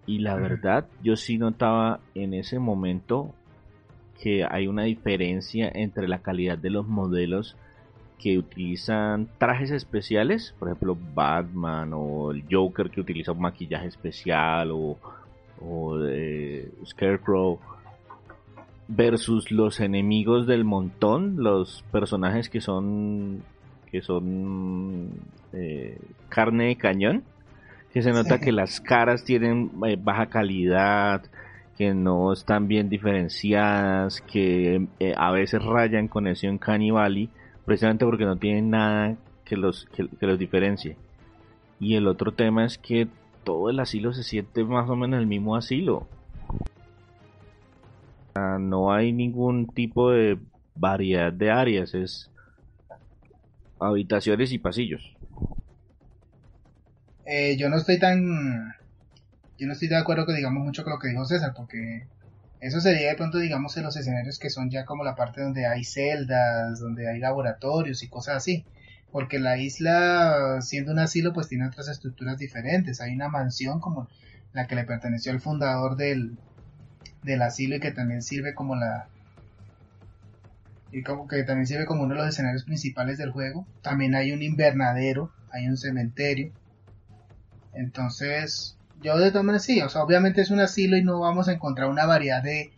y 0.09 0.20
la 0.20 0.36
verdad, 0.36 0.86
yo 1.02 1.16
sí 1.16 1.36
notaba 1.36 2.00
en 2.14 2.32
ese 2.32 2.59
momento 2.59 3.34
que 4.20 4.42
hay 4.50 4.66
una 4.66 4.84
diferencia 4.84 5.70
entre 5.72 6.09
la 6.09 6.20
calidad 6.20 6.56
de 6.56 6.70
los 6.70 6.88
modelos 6.88 7.56
que 8.18 8.38
utilizan 8.38 9.28
trajes 9.36 9.70
especiales, 9.70 10.54
por 10.59 10.68
ejemplo 10.68 10.96
Batman 11.14 11.92
o 11.92 12.30
el 12.32 12.42
Joker 12.50 12.90
que 12.90 13.02
utiliza 13.02 13.32
un 13.32 13.42
maquillaje 13.42 13.86
especial 13.86 14.70
o, 14.72 14.96
o 15.61 15.98
Scarecrow 16.86 17.61
versus 18.88 19.50
los 19.50 19.78
enemigos 19.78 20.46
del 20.46 20.64
montón, 20.64 21.36
los 21.36 21.84
personajes 21.92 22.48
que 22.48 22.62
son 22.62 23.42
que 23.90 24.00
son 24.00 25.11
eh, 25.52 25.98
carne 26.30 26.68
de 26.68 26.76
cañón, 26.76 27.24
que 27.93 28.03
se 28.03 28.12
nota 28.12 28.39
que 28.39 28.53
las 28.53 28.80
caras 28.80 29.24
tienen 29.24 29.70
eh, 29.86 29.97
baja 30.01 30.26
calidad, 30.26 31.22
que 31.76 31.95
no 31.95 32.32
están 32.32 32.68
bien 32.68 32.89
diferenciadas, 32.89 34.20
que 34.20 34.89
eh, 34.99 35.14
a 35.16 35.30
veces 35.30 35.62
rayan 35.62 36.09
con 36.09 36.26
ese 36.26 36.59
Cannibali 36.59 37.30
precisamente 37.64 38.05
porque 38.05 38.24
no 38.24 38.36
tienen 38.36 38.70
nada 38.70 39.16
que 39.45 39.57
los, 39.57 39.86
que, 39.86 40.09
los 40.26 40.39
diferencie. 40.39 40.97
Y 41.78 41.95
el 41.95 42.09
otro 42.09 42.32
tema 42.32 42.64
es 42.64 42.78
que 42.78 43.09
todo 43.45 43.70
el 43.70 43.78
asilo 43.78 44.12
se 44.12 44.24
siente 44.24 44.64
más 44.64 44.91
o 44.91 44.97
menos 44.97 45.20
el 45.20 45.26
mismo 45.26 45.55
asilo. 45.55 46.07
No 48.59 48.93
hay 48.93 49.12
ningún 49.12 49.66
tipo 49.66 50.11
de 50.11 50.39
variedad 50.74 51.32
de 51.32 51.51
áreas, 51.51 51.95
es 51.95 52.30
habitaciones 53.80 54.53
y 54.53 54.59
pasillos. 54.59 55.17
Eh, 57.31 57.57
yo 57.59 57.68
no 57.68 57.76
estoy 57.76 57.99
tan. 57.99 58.74
Yo 59.59 59.66
no 59.66 59.74
estoy 59.74 59.89
de 59.89 59.97
acuerdo 59.97 60.24
que 60.24 60.33
digamos 60.33 60.64
mucho 60.64 60.83
con 60.83 60.95
lo 60.95 60.99
que 60.99 61.09
dijo 61.09 61.26
César, 61.26 61.53
porque 61.55 62.07
eso 62.61 62.81
sería 62.81 63.11
de 63.11 63.16
pronto, 63.16 63.39
digamos, 63.39 63.76
en 63.76 63.83
los 63.85 63.97
escenarios 63.97 64.39
que 64.39 64.49
son 64.49 64.70
ya 64.70 64.87
como 64.87 65.05
la 65.05 65.14
parte 65.14 65.43
donde 65.43 65.66
hay 65.66 65.85
celdas, 65.85 66.81
donde 66.81 67.09
hay 67.09 67.18
laboratorios 67.18 68.03
y 68.03 68.09
cosas 68.09 68.37
así. 68.37 68.64
Porque 69.12 69.39
la 69.39 69.59
isla, 69.59 70.59
siendo 70.61 70.93
un 70.93 71.01
asilo, 71.01 71.33
pues 71.35 71.49
tiene 71.49 71.66
otras 71.66 71.89
estructuras 71.89 72.39
diferentes. 72.39 73.01
Hay 73.01 73.14
una 73.14 73.29
mansión 73.29 73.81
como 73.81 74.09
la 74.55 74.66
que 74.66 74.74
le 74.74 74.85
perteneció 74.85 75.33
al 75.33 75.41
fundador 75.41 75.97
del, 75.97 76.39
del 77.22 77.43
asilo 77.43 77.76
y 77.76 77.81
que 77.81 77.93
también 77.93 78.22
sirve 78.22 78.55
como 78.55 78.74
la, 78.74 79.09
y 80.93 81.03
como 81.03 81.29
que 81.29 81.43
también 81.43 81.66
sirve 81.66 81.85
como 81.85 82.05
uno 82.05 82.14
de 82.14 82.20
los 82.20 82.29
escenarios 82.29 82.64
principales 82.64 83.18
del 83.18 83.33
juego. 83.33 83.66
También 83.83 84.14
hay 84.14 84.33
un 84.33 84.43
invernadero, 84.43 85.31
hay 85.51 85.68
un 85.68 85.76
cementerio. 85.76 86.53
Entonces, 87.74 88.76
yo 89.02 89.16
de 89.18 89.30
todas 89.30 89.44
maneras 89.44 89.64
sí, 89.64 89.80
o 89.80 89.88
sea, 89.88 90.02
obviamente 90.02 90.40
es 90.40 90.50
un 90.50 90.60
asilo 90.60 90.96
y 90.96 91.04
no 91.04 91.20
vamos 91.20 91.48
a 91.48 91.52
encontrar 91.52 91.88
una 91.88 92.06
variedad 92.06 92.42
de, 92.42 92.72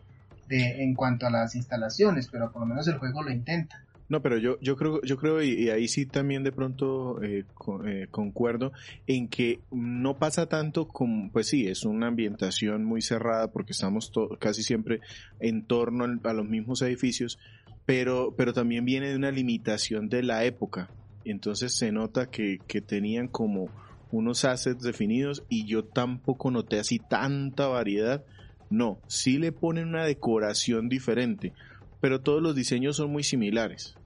de 0.49 0.83
en 0.83 0.95
cuanto 0.95 1.27
a 1.27 1.31
las 1.31 1.55
instalaciones, 1.55 2.29
pero 2.29 2.53
por 2.53 2.61
lo 2.63 2.67
menos 2.67 2.87
el 2.89 2.99
juego 2.99 3.23
lo 3.23 3.31
intenta. 3.31 3.85
No, 4.11 4.21
pero 4.23 4.39
yo, 4.39 4.59
yo 4.61 4.77
creo, 4.77 5.01
yo 5.03 5.17
creo 5.17 5.41
y, 5.41 5.71
ahí 5.71 5.87
sí 5.87 6.05
también 6.05 6.43
de 6.43 6.51
pronto 6.51 7.23
eh, 7.23 7.45
eh, 7.87 8.09
concuerdo 8.11 8.73
en 9.07 9.29
que 9.29 9.61
no 9.71 10.19
pasa 10.19 10.47
tanto 10.47 10.89
como, 10.89 11.31
pues 11.31 11.47
sí, 11.47 11.69
es 11.69 11.85
una 11.85 12.09
ambientación 12.09 12.85
muy 12.85 13.03
cerrada 13.03 13.53
porque 13.53 13.71
estamos 13.71 14.11
casi 14.41 14.65
siempre 14.65 15.01
en 15.39 15.65
torno 15.65 16.07
a 16.25 16.33
los 16.33 16.45
mismos 16.45 16.83
edificios, 16.83 17.39
pero, 17.87 18.35
pero 18.37 18.53
también 18.53 18.85
viene 18.85 19.11
de 19.11 19.17
una 19.17 19.31
limitación 19.31 20.09
de 20.09 20.25
la 20.25 20.45
época. 20.45 20.91
Entonces 21.25 21.77
se 21.77 21.93
nota 21.93 22.31
que, 22.31 22.59
que 22.67 22.81
tenían 22.81 23.29
como 23.29 23.69
unos 24.13 24.45
assets 24.45 24.83
definidos 24.83 25.45
y 25.49 25.67
yo 25.67 25.85
tampoco 25.85 26.51
noté 26.51 26.79
así 26.79 26.99
tanta 26.99 27.69
variedad. 27.69 28.25
No, 28.69 28.99
sí 29.07 29.39
le 29.39 29.53
ponen 29.53 29.89
una 29.89 30.05
decoración 30.05 30.89
diferente, 30.89 31.53
pero 32.01 32.21
todos 32.21 32.43
los 32.43 32.55
diseños 32.55 32.97
son 32.97 33.11
muy 33.11 33.23
similares. 33.23 33.97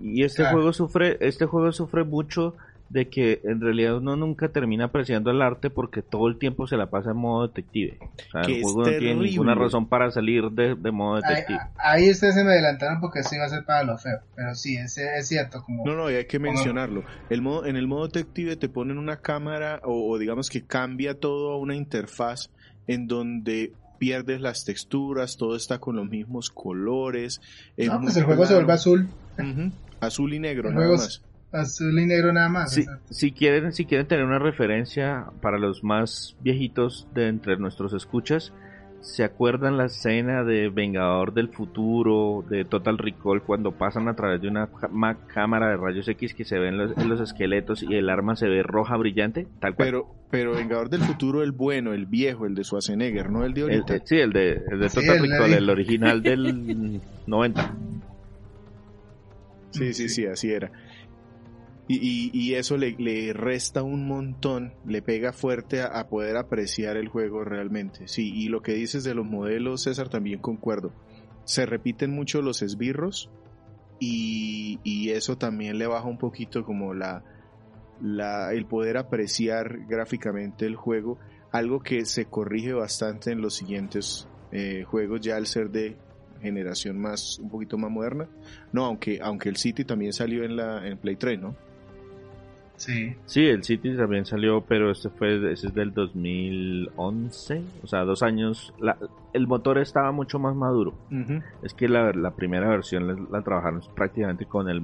Y 0.00 0.22
este 0.22 0.44
juego 0.44 0.72
sufre, 0.72 1.18
este 1.20 1.46
juego 1.46 1.72
sufre 1.72 2.04
mucho 2.04 2.54
de 2.90 3.08
que 3.08 3.40
en 3.44 3.60
realidad 3.60 3.96
uno 3.98 4.16
nunca 4.16 4.48
termina 4.48 4.86
apreciando 4.86 5.30
el 5.30 5.42
arte 5.42 5.68
porque 5.68 6.00
todo 6.00 6.26
el 6.28 6.38
tiempo 6.38 6.66
se 6.66 6.76
la 6.76 6.86
pasa 6.88 7.10
en 7.10 7.18
modo 7.18 7.46
detective. 7.46 7.98
O 8.00 8.30
sea, 8.32 8.42
Que 8.42 8.52
el 8.52 8.56
es 8.58 8.62
juego 8.62 8.78
no 8.78 8.84
tiene 8.84 8.98
terrible. 9.00 9.30
ninguna 9.30 9.54
razón 9.54 9.88
para 9.88 10.10
salir 10.10 10.44
de, 10.50 10.74
de 10.74 10.90
modo 10.90 11.20
detective. 11.20 11.58
ahí 11.76 12.10
ustedes 12.10 12.34
se 12.34 12.44
me 12.44 12.52
adelantaron 12.52 13.00
porque 13.00 13.20
eso 13.20 13.34
iba 13.34 13.44
a 13.44 13.48
ser 13.50 13.64
para 13.64 13.84
lo 13.84 13.98
feo. 13.98 14.18
Pero 14.34 14.54
sí, 14.54 14.76
es, 14.76 14.96
es 14.96 15.28
cierto. 15.28 15.62
Como, 15.62 15.84
No, 15.84 15.94
no, 15.96 16.10
y 16.10 16.14
hay 16.14 16.26
que 16.26 16.38
mencionarlo. 16.38 17.04
El 17.28 17.42
modo, 17.42 17.66
en 17.66 17.76
el 17.76 17.86
modo 17.86 18.06
detective 18.06 18.56
te 18.56 18.68
ponen 18.70 18.96
una 18.98 19.18
cámara 19.18 19.80
o, 19.84 20.10
o 20.10 20.18
digamos 20.18 20.48
que 20.48 20.62
cambia 20.64 21.18
todo 21.18 21.52
a 21.52 21.58
una 21.58 21.76
interfaz 21.76 22.50
en 22.86 23.06
donde 23.06 23.72
pierdes 23.98 24.40
las 24.40 24.64
texturas, 24.64 25.36
todo 25.36 25.56
está 25.56 25.78
con 25.78 25.96
los 25.96 26.08
mismos 26.08 26.50
colores. 26.50 27.40
es 27.76 27.88
no, 27.88 28.00
pues 28.00 28.16
el 28.16 28.24
juego 28.24 28.46
se 28.46 28.54
vuelve 28.54 28.72
azul. 28.72 29.08
Ujú, 29.38 29.72
Azul 30.00 30.32
y 30.32 30.38
negro, 30.38 30.68
El 30.68 30.74
nada 30.76 30.86
juego 30.86 31.02
más. 31.02 31.22
Azul 31.52 31.98
y 31.98 32.06
negro 32.06 32.32
nada 32.32 32.48
más. 32.48 32.72
Si, 32.74 32.84
si 33.10 33.32
quieren, 33.32 33.72
si 33.72 33.86
quieren 33.86 34.06
tener 34.06 34.24
una 34.24 34.38
referencia 34.38 35.26
para 35.40 35.58
los 35.58 35.82
más 35.82 36.36
viejitos 36.40 37.06
de 37.14 37.28
entre 37.28 37.56
nuestros 37.56 37.94
escuchas, 37.94 38.52
¿se 39.00 39.24
acuerdan 39.24 39.78
la 39.78 39.86
escena 39.86 40.44
de 40.44 40.68
Vengador 40.68 41.32
del 41.32 41.48
Futuro, 41.48 42.44
de 42.50 42.64
Total 42.66 42.98
Recall, 42.98 43.42
cuando 43.42 43.72
pasan 43.72 44.08
a 44.08 44.14
través 44.14 44.42
de 44.42 44.48
una 44.48 44.68
cámara 45.32 45.70
de 45.70 45.76
rayos 45.78 46.06
X 46.08 46.34
que 46.34 46.44
se 46.44 46.58
ven 46.58 46.76
los, 46.76 46.96
en 46.98 47.08
los 47.08 47.20
esqueletos 47.20 47.82
y 47.82 47.94
el 47.94 48.10
arma 48.10 48.36
se 48.36 48.46
ve 48.48 48.62
roja 48.62 48.96
brillante? 48.98 49.46
Tal 49.60 49.74
cual. 49.74 49.88
Pero, 49.88 50.14
pero 50.30 50.52
Vengador 50.54 50.90
del 50.90 51.00
Futuro, 51.00 51.42
el 51.42 51.52
bueno, 51.52 51.94
el 51.94 52.04
viejo, 52.04 52.44
el 52.44 52.54
de 52.54 52.64
Schwarzenegger, 52.64 53.30
no 53.30 53.44
el 53.44 53.54
de 53.54 53.62
ahorita. 53.62 53.94
eh, 53.96 54.02
sí, 54.04 54.16
el 54.18 54.32
de, 54.34 54.60
el 54.70 54.80
de 54.80 54.88
Sí, 54.90 54.96
Total 55.00 55.16
de- 55.22 55.28
Recall, 55.28 55.54
el 55.54 55.70
original 55.70 56.22
del 56.22 57.00
90. 57.26 57.74
Sí, 59.70 59.94
sí, 59.94 60.08
sí, 60.08 60.26
así 60.26 60.50
era. 60.50 60.70
Y, 61.90 61.96
y, 61.96 62.30
y 62.32 62.54
eso 62.54 62.76
le, 62.76 62.92
le 62.98 63.32
resta 63.32 63.82
un 63.82 64.06
montón, 64.06 64.74
le 64.86 65.00
pega 65.00 65.32
fuerte 65.32 65.80
a, 65.80 66.06
poder 66.08 66.36
apreciar 66.36 66.98
el 66.98 67.08
juego 67.08 67.44
realmente. 67.44 68.06
Sí, 68.08 68.30
y 68.34 68.48
lo 68.48 68.60
que 68.60 68.74
dices 68.74 69.04
de 69.04 69.14
los 69.14 69.26
modelos, 69.26 69.84
César, 69.84 70.10
también 70.10 70.38
concuerdo. 70.38 70.92
Se 71.44 71.64
repiten 71.64 72.10
mucho 72.10 72.42
los 72.42 72.60
esbirros 72.60 73.30
y, 73.98 74.80
y 74.84 75.10
eso 75.10 75.38
también 75.38 75.78
le 75.78 75.86
baja 75.86 76.06
un 76.06 76.18
poquito 76.18 76.62
como 76.62 76.92
la, 76.92 77.24
la, 78.02 78.52
el 78.52 78.66
poder 78.66 78.98
apreciar 78.98 79.86
gráficamente 79.86 80.66
el 80.66 80.76
juego, 80.76 81.18
algo 81.52 81.80
que 81.80 82.04
se 82.04 82.26
corrige 82.26 82.74
bastante 82.74 83.32
en 83.32 83.40
los 83.40 83.54
siguientes 83.54 84.28
eh, 84.52 84.84
juegos 84.84 85.20
ya 85.20 85.36
al 85.36 85.46
ser 85.46 85.70
de 85.70 85.96
generación 86.40 86.98
más 86.98 87.38
un 87.38 87.48
poquito 87.48 87.78
más 87.78 87.90
moderna. 87.90 88.28
No, 88.72 88.84
aunque 88.84 89.18
aunque 89.22 89.48
el 89.48 89.56
City 89.56 89.84
también 89.84 90.12
salió 90.12 90.44
en 90.44 90.56
la 90.56 90.86
en 90.86 90.98
Play 90.98 91.16
3, 91.16 91.40
¿no? 91.40 91.56
Sí. 92.78 93.14
Sí, 93.26 93.44
el 93.46 93.62
City 93.62 93.94
también 93.96 94.24
salió, 94.24 94.62
pero 94.62 94.90
este 94.90 95.10
fue 95.10 95.52
ese 95.52 95.66
es 95.66 95.74
del 95.74 95.92
2011, 95.92 97.62
o 97.82 97.86
sea, 97.86 98.04
dos 98.04 98.22
años. 98.22 98.72
La- 98.78 98.96
el 99.34 99.46
motor 99.46 99.76
estaba 99.78 100.10
mucho 100.12 100.38
más 100.38 100.56
maduro. 100.56 100.94
Es 101.62 101.74
que 101.74 101.88
la, 101.88 102.10
la 102.12 102.30
primera 102.30 102.68
versión 102.68 103.06
la, 103.06 103.16
la 103.30 103.42
trabajaron 103.42 103.82
prácticamente 103.94 104.46
con 104.46 104.68
el 104.70 104.82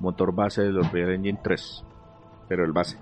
motor 0.00 0.34
base 0.34 0.62
del 0.62 0.78
Unreal 0.78 1.12
Engine 1.12 1.38
3, 1.42 1.84
pero 2.48 2.64
el 2.64 2.72
base. 2.72 2.98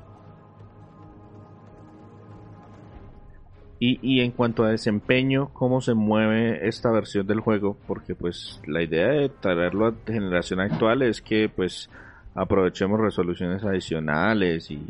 Y, 3.80 3.98
y 4.02 4.20
en 4.20 4.30
cuanto 4.30 4.64
a 4.64 4.70
desempeño, 4.70 5.50
cómo 5.52 5.80
se 5.80 5.94
mueve 5.94 6.66
esta 6.68 6.90
versión 6.90 7.26
del 7.26 7.40
juego, 7.40 7.76
porque 7.86 8.14
pues 8.14 8.60
la 8.66 8.82
idea 8.82 9.08
de 9.08 9.28
traerlo 9.28 9.86
a 9.86 9.94
generación 10.06 10.60
actual 10.60 11.02
es 11.02 11.20
que 11.20 11.48
pues 11.54 11.90
aprovechemos 12.34 13.00
resoluciones 13.00 13.62
adicionales 13.64 14.70
y 14.70 14.80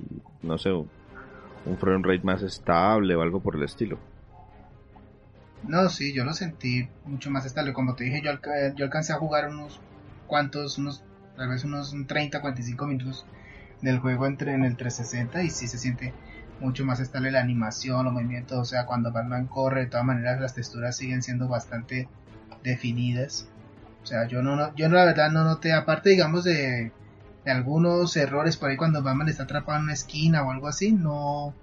no 0.42 0.58
sé, 0.58 0.72
un, 0.72 0.90
frame 1.78 2.02
rate 2.04 2.24
más 2.24 2.42
estable 2.42 3.14
o 3.16 3.22
algo 3.22 3.40
por 3.40 3.56
el 3.56 3.64
estilo. 3.64 3.98
No, 5.62 5.88
sí, 5.88 6.12
yo 6.12 6.24
lo 6.24 6.32
sentí 6.34 6.88
mucho 7.04 7.30
más 7.30 7.46
estable. 7.46 7.72
Como 7.72 7.94
te 7.94 8.04
dije, 8.04 8.22
yo, 8.22 8.32
yo 8.76 8.84
alcancé 8.84 9.12
a 9.12 9.18
jugar 9.18 9.48
unos 9.48 9.80
cuantos, 10.26 10.78
unos, 10.78 11.02
tal 11.36 11.48
vez 11.48 11.64
unos 11.64 11.94
30, 12.06 12.40
45 12.40 12.86
minutos 12.86 13.24
del 13.80 13.98
juego 13.98 14.26
entre 14.26 14.52
en 14.54 14.64
el 14.64 14.76
360 14.76 15.42
y 15.42 15.50
sí 15.50 15.66
se 15.68 15.78
siente 15.78 16.14
mucho 16.60 16.84
más 16.84 17.00
estable 17.00 17.30
la 17.30 17.40
animación, 17.40 18.04
los 18.04 18.12
movimientos, 18.14 18.58
o 18.58 18.64
sea, 18.64 18.86
cuando 18.86 19.12
Batman 19.12 19.46
corre, 19.46 19.80
de 19.80 19.86
todas 19.86 20.06
maneras 20.06 20.40
las 20.40 20.54
texturas 20.54 20.96
siguen 20.96 21.22
siendo 21.22 21.48
bastante 21.48 22.08
definidas. 22.62 23.46
O 24.02 24.06
sea, 24.06 24.28
yo 24.28 24.42
no, 24.42 24.56
no- 24.56 24.74
yo 24.76 24.88
la 24.88 25.04
verdad 25.04 25.30
no 25.30 25.44
noté, 25.44 25.72
aparte 25.72 26.10
digamos 26.10 26.44
de, 26.44 26.92
de 27.44 27.50
algunos 27.52 28.16
errores 28.16 28.56
por 28.56 28.70
ahí 28.70 28.76
cuando 28.76 29.02
Batman 29.02 29.28
está 29.28 29.42
atrapado 29.44 29.78
en 29.78 29.84
una 29.84 29.92
esquina 29.92 30.42
o 30.44 30.50
algo 30.50 30.68
así, 30.68 30.92
no, 30.92 31.54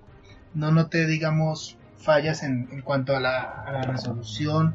no 0.53 0.71
noté 0.71 1.05
digamos 1.07 1.77
fallas 1.97 2.43
en, 2.43 2.67
en 2.71 2.81
cuanto 2.81 3.15
a 3.15 3.19
la, 3.19 3.41
a 3.41 3.71
la 3.71 3.81
resolución 3.83 4.73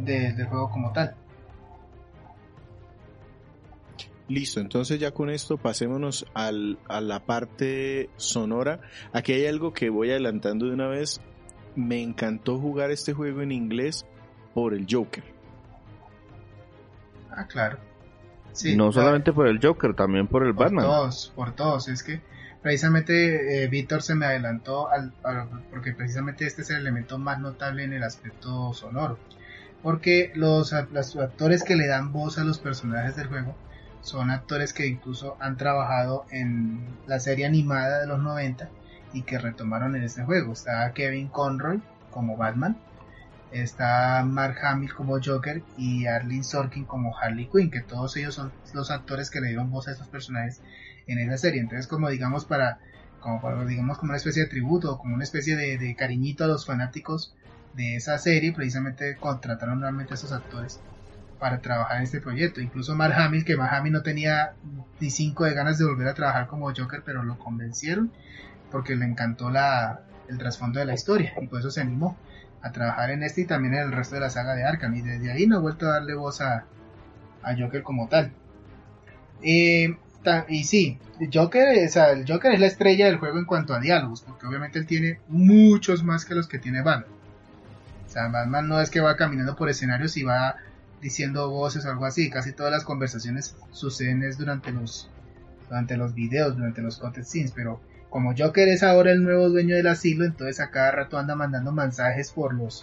de- 0.00 0.32
del 0.32 0.46
juego 0.46 0.70
como 0.70 0.92
tal. 0.92 1.14
Listo, 4.28 4.58
entonces 4.60 4.98
ya 4.98 5.12
con 5.12 5.30
esto 5.30 5.56
pasémonos 5.56 6.26
al, 6.34 6.78
a 6.88 7.00
la 7.00 7.20
parte 7.20 8.10
sonora. 8.16 8.80
Aquí 9.12 9.32
hay 9.32 9.46
algo 9.46 9.72
que 9.72 9.88
voy 9.88 10.10
adelantando 10.10 10.66
de 10.66 10.72
una 10.74 10.88
vez. 10.88 11.20
Me 11.76 12.02
encantó 12.02 12.58
jugar 12.58 12.90
este 12.90 13.12
juego 13.12 13.42
en 13.42 13.52
inglés 13.52 14.04
por 14.52 14.74
el 14.74 14.86
Joker. 14.90 15.22
Ah, 17.30 17.46
claro. 17.46 17.78
Sí, 18.56 18.74
no 18.76 18.90
solamente 18.92 19.32
por 19.32 19.46
el 19.46 19.58
Joker, 19.62 19.94
también 19.94 20.26
por 20.28 20.44
el 20.44 20.52
por 20.52 20.64
Batman. 20.64 20.84
todos, 20.86 21.32
por 21.34 21.54
todos. 21.54 21.88
Es 21.88 22.02
que 22.02 22.20
precisamente 22.62 23.64
eh, 23.64 23.68
Víctor 23.68 24.02
se 24.02 24.14
me 24.14 24.26
adelantó 24.26 24.88
al, 24.90 25.12
al- 25.22 25.48
porque 25.70 25.92
precisamente 25.92 26.46
este 26.46 26.62
es 26.62 26.70
el 26.70 26.78
elemento 26.78 27.18
más 27.18 27.38
notable 27.38 27.84
en 27.84 27.92
el 27.92 28.02
aspecto 28.02 28.72
sonoro. 28.72 29.18
Porque 29.82 30.32
los, 30.34 30.72
los 30.90 31.16
actores 31.16 31.62
que 31.62 31.76
le 31.76 31.86
dan 31.86 32.12
voz 32.12 32.38
a 32.38 32.44
los 32.44 32.58
personajes 32.58 33.14
del 33.16 33.28
juego 33.28 33.54
son 34.00 34.30
actores 34.30 34.72
que 34.72 34.86
incluso 34.86 35.36
han 35.40 35.56
trabajado 35.56 36.24
en 36.30 36.98
la 37.06 37.20
serie 37.20 37.46
animada 37.46 38.00
de 38.00 38.06
los 38.06 38.20
90 38.20 38.70
y 39.12 39.22
que 39.22 39.38
retomaron 39.38 39.94
en 39.96 40.02
este 40.02 40.24
juego. 40.24 40.52
Está 40.52 40.92
Kevin 40.92 41.28
Conroy 41.28 41.82
como 42.10 42.36
Batman, 42.36 42.76
está 43.52 44.22
Mark 44.24 44.58
Hamill 44.62 44.94
como 44.94 45.18
Joker 45.22 45.62
y 45.76 46.06
Arlene 46.06 46.42
Sorkin 46.42 46.84
como 46.84 47.16
Harley 47.16 47.48
Quinn, 47.52 47.70
que 47.70 47.80
todos 47.80 48.16
ellos 48.16 48.34
son 48.34 48.52
los 48.74 48.90
actores 48.90 49.30
que 49.30 49.40
le 49.40 49.48
dieron 49.48 49.70
voz 49.70 49.88
a 49.88 49.92
estos 49.92 50.08
personajes 50.08 50.60
en 51.06 51.18
esa 51.18 51.38
serie. 51.38 51.60
Entonces, 51.60 51.86
como 51.86 52.08
digamos 52.08 52.44
para, 52.44 52.78
como 53.20 53.40
para, 53.40 53.64
digamos 53.64 53.98
como 53.98 54.10
una 54.10 54.18
especie 54.18 54.44
de 54.44 54.48
tributo, 54.48 54.98
como 54.98 55.14
una 55.14 55.24
especie 55.24 55.56
de, 55.56 55.94
cariñito 55.96 56.44
a 56.44 56.48
los 56.48 56.66
fanáticos 56.66 57.34
de 57.74 57.96
esa 57.96 58.18
serie, 58.18 58.52
precisamente 58.52 59.16
contrataron 59.16 59.80
realmente 59.80 60.14
a 60.14 60.16
esos 60.16 60.32
actores 60.32 60.80
para 61.38 61.60
trabajar 61.60 61.98
en 61.98 62.04
este 62.04 62.20
proyecto. 62.20 62.60
Incluso 62.60 62.94
Mark 62.96 63.14
Hamill, 63.14 63.44
que 63.44 63.56
Mark 63.56 63.74
Hamill 63.74 63.92
no 63.92 64.02
tenía 64.02 64.54
ni 65.00 65.10
cinco 65.10 65.44
de 65.44 65.54
ganas 65.54 65.78
de 65.78 65.84
volver 65.84 66.08
a 66.08 66.14
trabajar 66.14 66.46
como 66.46 66.72
Joker, 66.74 67.02
pero 67.04 67.22
lo 67.22 67.38
convencieron 67.38 68.10
porque 68.72 68.96
le 68.96 69.04
encantó 69.04 69.50
la, 69.50 70.00
el 70.28 70.38
trasfondo 70.38 70.80
de 70.80 70.86
la 70.86 70.94
historia 70.94 71.34
y 71.40 71.46
por 71.46 71.60
eso 71.60 71.70
se 71.70 71.80
animó 71.80 72.16
a 72.66 72.72
trabajar 72.72 73.10
en 73.10 73.22
este 73.22 73.42
y 73.42 73.44
también 73.44 73.74
en 73.74 73.80
el 73.80 73.92
resto 73.92 74.14
de 74.16 74.20
la 74.22 74.30
saga 74.30 74.54
de 74.54 74.64
Arkham 74.64 74.94
y 74.94 75.02
desde 75.02 75.30
ahí 75.32 75.46
no 75.46 75.56
ha 75.56 75.60
vuelto 75.60 75.86
a 75.88 75.94
darle 75.94 76.14
voz 76.14 76.40
a, 76.40 76.64
a 77.42 77.56
Joker 77.56 77.82
como 77.82 78.08
tal. 78.08 78.32
Ta- 80.22 80.46
y 80.48 80.64
sí, 80.64 80.98
Joker, 81.32 81.68
o 81.86 81.88
sea, 81.88 82.10
el 82.10 82.26
Joker 82.26 82.52
es 82.52 82.58
la 82.60 82.66
estrella 82.66 83.06
del 83.06 83.18
juego 83.18 83.38
en 83.38 83.44
cuanto 83.44 83.74
a 83.74 83.80
diálogos, 83.80 84.22
porque 84.22 84.46
obviamente 84.46 84.78
él 84.80 84.86
tiene 84.86 85.20
muchos 85.28 86.02
más 86.02 86.24
que 86.24 86.34
los 86.34 86.48
que 86.48 86.58
tiene 86.58 86.82
Batman. 86.82 87.10
O 88.06 88.10
sea, 88.10 88.28
Batman 88.28 88.66
no 88.66 88.80
es 88.80 88.90
que 88.90 89.00
va 89.00 89.16
caminando 89.16 89.54
por 89.54 89.68
escenarios 89.68 90.16
y 90.16 90.24
va 90.24 90.56
diciendo 91.00 91.48
voces 91.50 91.86
o 91.86 91.90
algo 91.90 92.06
así, 92.06 92.28
casi 92.28 92.52
todas 92.52 92.72
las 92.72 92.82
conversaciones 92.82 93.54
suceden 93.70 94.24
es 94.24 94.36
durante 94.38 94.72
los 94.72 95.08
durante 95.68 95.96
los 95.96 96.14
videos, 96.14 96.56
durante 96.56 96.80
los 96.82 96.98
content 96.98 97.26
scenes, 97.26 97.52
pero 97.52 97.80
como 98.16 98.32
Joker 98.34 98.66
es 98.68 98.82
ahora 98.82 99.12
el 99.12 99.22
nuevo 99.22 99.50
dueño 99.50 99.76
del 99.76 99.88
asilo, 99.88 100.24
entonces 100.24 100.58
a 100.60 100.70
cada 100.70 100.90
rato 100.90 101.18
anda 101.18 101.34
mandando 101.34 101.70
mensajes 101.70 102.32
por 102.32 102.54
los 102.54 102.80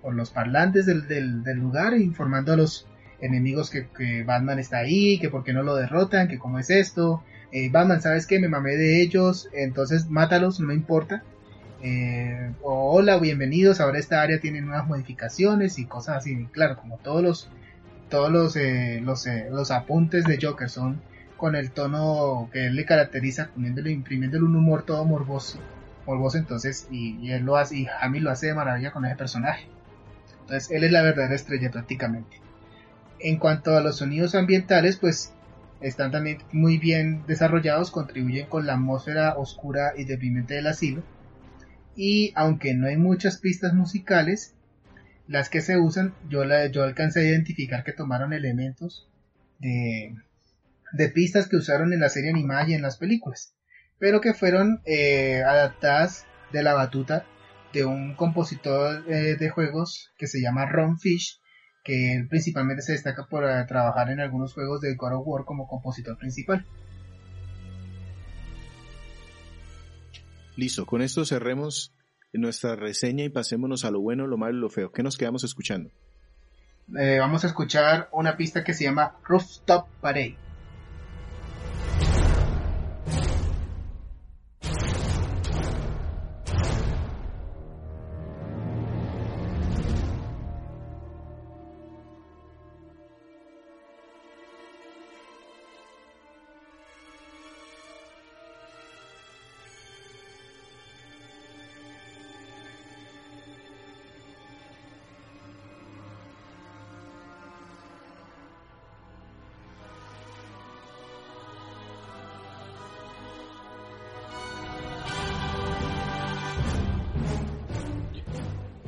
por 0.00 0.14
los 0.14 0.30
parlantes 0.30 0.86
del, 0.86 1.08
del, 1.08 1.42
del 1.42 1.58
lugar 1.58 1.94
informando 1.94 2.52
a 2.52 2.56
los 2.56 2.86
enemigos 3.20 3.68
que, 3.68 3.88
que 3.88 4.22
Batman 4.22 4.60
está 4.60 4.78
ahí, 4.78 5.18
que 5.18 5.28
por 5.28 5.42
qué 5.42 5.52
no 5.52 5.64
lo 5.64 5.74
derrotan, 5.74 6.28
que 6.28 6.38
cómo 6.38 6.60
es 6.60 6.70
esto, 6.70 7.24
eh, 7.50 7.68
Batman, 7.68 8.00
¿sabes 8.00 8.28
qué? 8.28 8.38
Me 8.38 8.46
mamé 8.46 8.76
de 8.76 9.02
ellos, 9.02 9.48
entonces 9.52 10.08
mátalos, 10.08 10.60
no 10.60 10.68
me 10.68 10.74
importa. 10.74 11.24
Eh, 11.82 12.52
hola, 12.62 13.18
bienvenidos, 13.18 13.80
ahora 13.80 13.98
esta 13.98 14.22
área 14.22 14.38
tiene 14.38 14.60
nuevas 14.60 14.86
modificaciones 14.86 15.80
y 15.80 15.86
cosas 15.86 16.18
así. 16.18 16.46
Claro, 16.52 16.76
como 16.76 16.96
todos 16.98 17.24
los 17.24 17.50
todos 18.08 18.30
los 18.30 18.54
eh, 18.54 19.00
los, 19.02 19.26
eh, 19.26 19.48
los 19.50 19.72
apuntes 19.72 20.22
de 20.26 20.38
Joker 20.40 20.70
son 20.70 21.02
con 21.40 21.56
el 21.56 21.70
tono 21.70 22.50
que 22.52 22.66
él 22.66 22.76
le 22.76 22.84
caracteriza, 22.84 23.48
poniéndole, 23.54 23.90
imprimiéndole 23.90 24.44
un 24.44 24.54
humor 24.54 24.84
todo 24.84 25.06
morboso, 25.06 25.58
morboso 26.06 26.36
entonces, 26.36 26.86
y, 26.90 27.30
él 27.30 27.44
lo 27.44 27.56
hace, 27.56 27.78
y 27.78 27.86
Hamill 28.02 28.24
lo 28.24 28.30
hace 28.30 28.48
de 28.48 28.54
maravilla 28.54 28.92
con 28.92 29.06
ese 29.06 29.16
personaje. 29.16 29.66
Entonces, 30.42 30.70
él 30.70 30.84
es 30.84 30.92
la 30.92 31.02
verdadera 31.02 31.34
estrella 31.34 31.70
prácticamente. 31.70 32.36
En 33.20 33.38
cuanto 33.38 33.74
a 33.74 33.80
los 33.80 33.96
sonidos 33.96 34.34
ambientales, 34.34 34.98
pues 34.98 35.32
están 35.80 36.10
también 36.10 36.42
muy 36.52 36.76
bien 36.76 37.24
desarrollados, 37.26 37.90
contribuyen 37.90 38.46
con 38.46 38.66
la 38.66 38.74
atmósfera 38.74 39.38
oscura 39.38 39.94
y 39.96 40.04
deprimente 40.04 40.52
del 40.52 40.66
asilo. 40.66 41.02
Y 41.96 42.34
aunque 42.36 42.74
no 42.74 42.86
hay 42.86 42.98
muchas 42.98 43.38
pistas 43.38 43.72
musicales, 43.72 44.54
las 45.26 45.48
que 45.48 45.62
se 45.62 45.78
usan, 45.78 46.12
yo, 46.28 46.44
la, 46.44 46.66
yo 46.66 46.84
alcancé 46.84 47.20
a 47.20 47.30
identificar 47.30 47.82
que 47.82 47.94
tomaron 47.94 48.34
elementos 48.34 49.08
de, 49.58 50.14
de 50.92 51.08
pistas 51.08 51.48
que 51.48 51.56
usaron 51.56 51.92
en 51.92 52.00
la 52.00 52.08
serie 52.08 52.30
animada 52.30 52.68
y 52.68 52.74
en 52.74 52.82
las 52.82 52.96
películas, 52.96 53.54
pero 53.98 54.20
que 54.20 54.34
fueron 54.34 54.82
eh, 54.86 55.42
adaptadas 55.42 56.26
de 56.52 56.62
la 56.62 56.74
batuta 56.74 57.24
de 57.72 57.84
un 57.84 58.14
compositor 58.14 59.04
eh, 59.08 59.36
de 59.36 59.50
juegos 59.50 60.10
que 60.16 60.26
se 60.26 60.40
llama 60.40 60.66
Ron 60.66 60.98
Fish, 60.98 61.40
que 61.84 62.26
principalmente 62.28 62.82
se 62.82 62.92
destaca 62.92 63.26
por 63.28 63.44
eh, 63.44 63.64
trabajar 63.66 64.10
en 64.10 64.20
algunos 64.20 64.54
juegos 64.54 64.80
de 64.80 64.94
God 64.96 65.14
of 65.14 65.26
War 65.26 65.44
como 65.44 65.68
compositor 65.68 66.18
principal. 66.18 66.66
Listo, 70.56 70.84
con 70.84 71.00
esto 71.00 71.24
cerremos 71.24 71.94
nuestra 72.32 72.76
reseña 72.76 73.24
y 73.24 73.28
pasémonos 73.28 73.84
a 73.84 73.90
lo 73.90 74.00
bueno, 74.00 74.26
lo 74.26 74.36
malo 74.36 74.58
y 74.58 74.60
lo 74.60 74.68
feo. 74.68 74.92
¿Qué 74.92 75.02
nos 75.02 75.16
quedamos 75.16 75.44
escuchando? 75.44 75.90
Eh, 76.98 77.18
vamos 77.18 77.44
a 77.44 77.46
escuchar 77.46 78.08
una 78.12 78.36
pista 78.36 78.64
que 78.64 78.74
se 78.74 78.84
llama 78.84 79.16
Rooftop 79.24 79.88
Parade. 80.00 80.36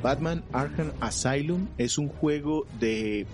Batman 0.03 0.43
Arkham 0.51 0.91
Asylum 0.99 1.69
es 1.77 1.97
un 1.97 2.09
juego 2.09 2.67
de 2.77 3.25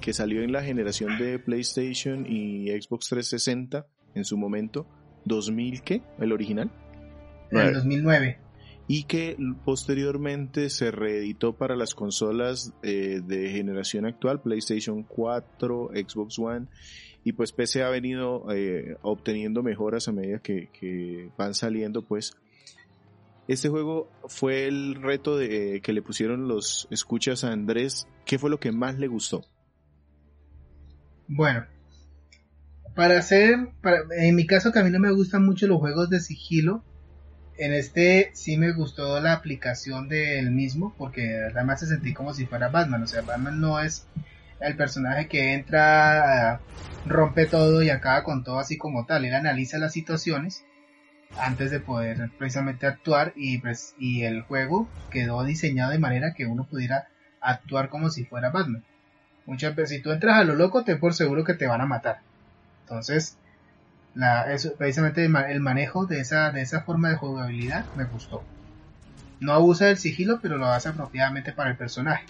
que 0.00 0.14
salió 0.14 0.42
en 0.42 0.50
la 0.50 0.62
generación 0.62 1.18
de 1.18 1.38
PlayStation 1.38 2.24
y 2.26 2.70
Xbox 2.70 3.10
360 3.10 3.86
en 4.14 4.24
su 4.24 4.38
momento. 4.38 4.86
¿2000 5.26 5.82
qué? 5.82 6.00
¿El 6.18 6.32
original? 6.32 6.70
En 7.50 7.58
el 7.58 7.74
2009. 7.74 8.38
Y 8.88 9.02
que 9.04 9.36
posteriormente 9.66 10.70
se 10.70 10.90
reeditó 10.90 11.52
para 11.52 11.76
las 11.76 11.94
consolas 11.94 12.72
eh, 12.82 13.20
de 13.22 13.50
generación 13.50 14.06
actual, 14.06 14.40
PlayStation 14.40 15.02
4, 15.02 15.90
Xbox 15.92 16.38
One. 16.38 16.66
Y 17.24 17.32
pues 17.32 17.52
PC 17.52 17.82
ha 17.82 17.90
venido 17.90 18.46
eh, 18.54 18.96
obteniendo 19.02 19.62
mejoras 19.62 20.08
a 20.08 20.12
medida 20.12 20.38
que, 20.38 20.70
que 20.72 21.28
van 21.36 21.52
saliendo 21.52 22.00
pues 22.00 22.38
este 23.48 23.68
juego 23.68 24.10
fue 24.28 24.66
el 24.66 24.96
reto 24.96 25.36
de, 25.36 25.80
que 25.82 25.92
le 25.92 26.02
pusieron 26.02 26.48
los 26.48 26.88
escuchas 26.90 27.44
a 27.44 27.52
Andrés. 27.52 28.08
¿Qué 28.24 28.38
fue 28.38 28.50
lo 28.50 28.58
que 28.58 28.72
más 28.72 28.98
le 28.98 29.06
gustó? 29.06 29.44
Bueno, 31.28 31.64
para 32.94 33.18
hacer, 33.18 33.68
en 34.16 34.34
mi 34.34 34.46
caso 34.46 34.72
que 34.72 34.78
a 34.78 34.84
mí 34.84 34.90
no 34.90 34.98
me 34.98 35.12
gustan 35.12 35.44
mucho 35.44 35.66
los 35.66 35.78
juegos 35.78 36.10
de 36.10 36.20
sigilo, 36.20 36.84
en 37.58 37.72
este 37.72 38.30
sí 38.34 38.56
me 38.58 38.72
gustó 38.72 39.20
la 39.20 39.32
aplicación 39.32 40.08
del 40.08 40.50
mismo, 40.50 40.94
porque 40.98 41.36
además 41.50 41.80
se 41.80 41.86
sentí 41.86 42.12
como 42.12 42.34
si 42.34 42.46
fuera 42.46 42.68
Batman, 42.68 43.02
o 43.02 43.06
sea, 43.06 43.22
Batman 43.22 43.60
no 43.60 43.80
es 43.80 44.06
el 44.60 44.76
personaje 44.76 45.28
que 45.28 45.54
entra, 45.54 46.60
rompe 47.06 47.46
todo 47.46 47.82
y 47.82 47.90
acaba 47.90 48.22
con 48.22 48.44
todo 48.44 48.58
así 48.58 48.76
como 48.76 49.06
tal, 49.06 49.24
él 49.24 49.34
analiza 49.34 49.78
las 49.78 49.92
situaciones 49.92 50.64
antes 51.38 51.70
de 51.70 51.80
poder 51.80 52.30
precisamente 52.38 52.86
actuar 52.86 53.32
y, 53.36 53.58
pues, 53.58 53.94
y 53.98 54.22
el 54.22 54.42
juego 54.42 54.88
quedó 55.10 55.44
diseñado 55.44 55.92
de 55.92 55.98
manera 55.98 56.34
que 56.34 56.46
uno 56.46 56.64
pudiera 56.64 57.08
actuar 57.40 57.88
como 57.88 58.10
si 58.10 58.24
fuera 58.24 58.50
Batman. 58.50 58.84
Muchas 59.46 59.74
veces 59.76 59.96
si 59.96 60.02
tú 60.02 60.10
entras 60.10 60.38
a 60.38 60.44
lo 60.44 60.54
loco 60.54 60.84
te 60.84 60.96
por 60.96 61.14
seguro 61.14 61.44
que 61.44 61.54
te 61.54 61.66
van 61.66 61.80
a 61.80 61.86
matar. 61.86 62.20
Entonces, 62.82 63.38
eso, 64.48 64.74
precisamente 64.74 65.24
el, 65.24 65.60
manejo 65.60 66.06
de 66.06 66.20
esa, 66.20 66.50
de 66.50 66.62
esa 66.62 66.82
forma 66.82 67.10
de 67.10 67.16
jugabilidad 67.16 67.86
me 67.94 68.04
gustó. 68.04 68.42
No 69.40 69.52
abusa 69.52 69.86
del 69.86 69.98
sigilo, 69.98 70.40
pero 70.40 70.56
lo 70.56 70.66
hace 70.66 70.88
apropiadamente 70.88 71.52
para 71.52 71.70
el 71.70 71.76
personaje. 71.76 72.24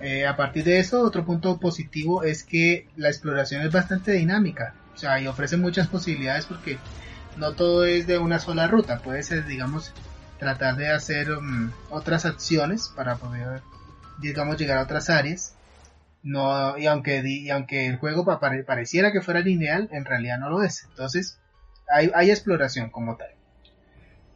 Eh, 0.00 0.26
a 0.26 0.36
partir 0.36 0.64
de 0.64 0.78
eso, 0.78 1.02
otro 1.02 1.24
punto 1.24 1.58
positivo 1.58 2.24
es 2.24 2.42
que 2.42 2.88
la 2.96 3.08
exploración 3.08 3.62
es 3.62 3.70
bastante 3.70 4.12
dinámica. 4.12 4.74
O 4.94 4.98
sea, 4.98 5.20
y 5.20 5.26
ofrece 5.26 5.56
muchas 5.56 5.86
posibilidades 5.88 6.46
porque 6.46 6.78
no 7.36 7.52
todo 7.54 7.84
es 7.84 8.06
de 8.06 8.18
una 8.18 8.38
sola 8.38 8.66
ruta, 8.66 8.98
puede 8.98 9.22
ser, 9.22 9.46
digamos, 9.46 9.92
tratar 10.38 10.76
de 10.76 10.88
hacer 10.88 11.30
um, 11.32 11.70
otras 11.90 12.24
acciones 12.24 12.88
para 12.96 13.16
poder, 13.16 13.62
digamos, 14.18 14.56
llegar 14.56 14.78
a 14.78 14.82
otras 14.82 15.10
áreas. 15.10 15.54
No, 16.22 16.76
y 16.76 16.86
aunque, 16.86 17.22
y 17.24 17.50
aunque 17.50 17.86
el 17.86 17.96
juego 17.96 18.24
pareciera 18.66 19.12
que 19.12 19.22
fuera 19.22 19.40
lineal, 19.40 19.88
en 19.92 20.04
realidad 20.04 20.38
no 20.38 20.50
lo 20.50 20.62
es. 20.62 20.84
Entonces, 20.90 21.38
hay, 21.90 22.30
exploración 22.30 22.90
como 22.90 23.16
tal. 23.16 23.28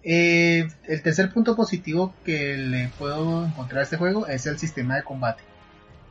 Eh, 0.02 0.68
el 0.84 1.02
tercer 1.02 1.32
punto 1.32 1.56
positivo 1.56 2.14
que 2.24 2.56
le 2.56 2.88
puedo 2.98 3.46
encontrar 3.46 3.80
a 3.80 3.84
este 3.84 3.96
juego 3.96 4.26
es 4.26 4.46
el 4.46 4.58
sistema 4.58 4.96
de 4.96 5.04
combate. 5.04 5.42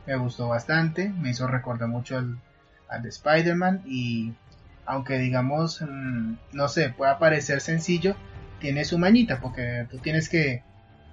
Me 0.06 0.16
gustó 0.16 0.48
bastante, 0.48 1.08
me 1.08 1.30
hizo 1.30 1.46
recordar 1.46 1.88
mucho 1.88 2.18
al, 2.18 2.38
al 2.88 3.02
de 3.02 3.08
Spider-Man 3.08 3.82
y 3.86 4.32
aunque 4.86 5.18
digamos, 5.18 5.80
mm, 5.82 6.34
no 6.52 6.68
sé, 6.68 6.90
pueda 6.90 7.18
parecer 7.18 7.60
sencillo, 7.60 8.16
tiene 8.60 8.84
su 8.84 8.98
mañita, 8.98 9.40
porque 9.40 9.86
tú 9.90 9.98
tienes 9.98 10.28
que, 10.28 10.62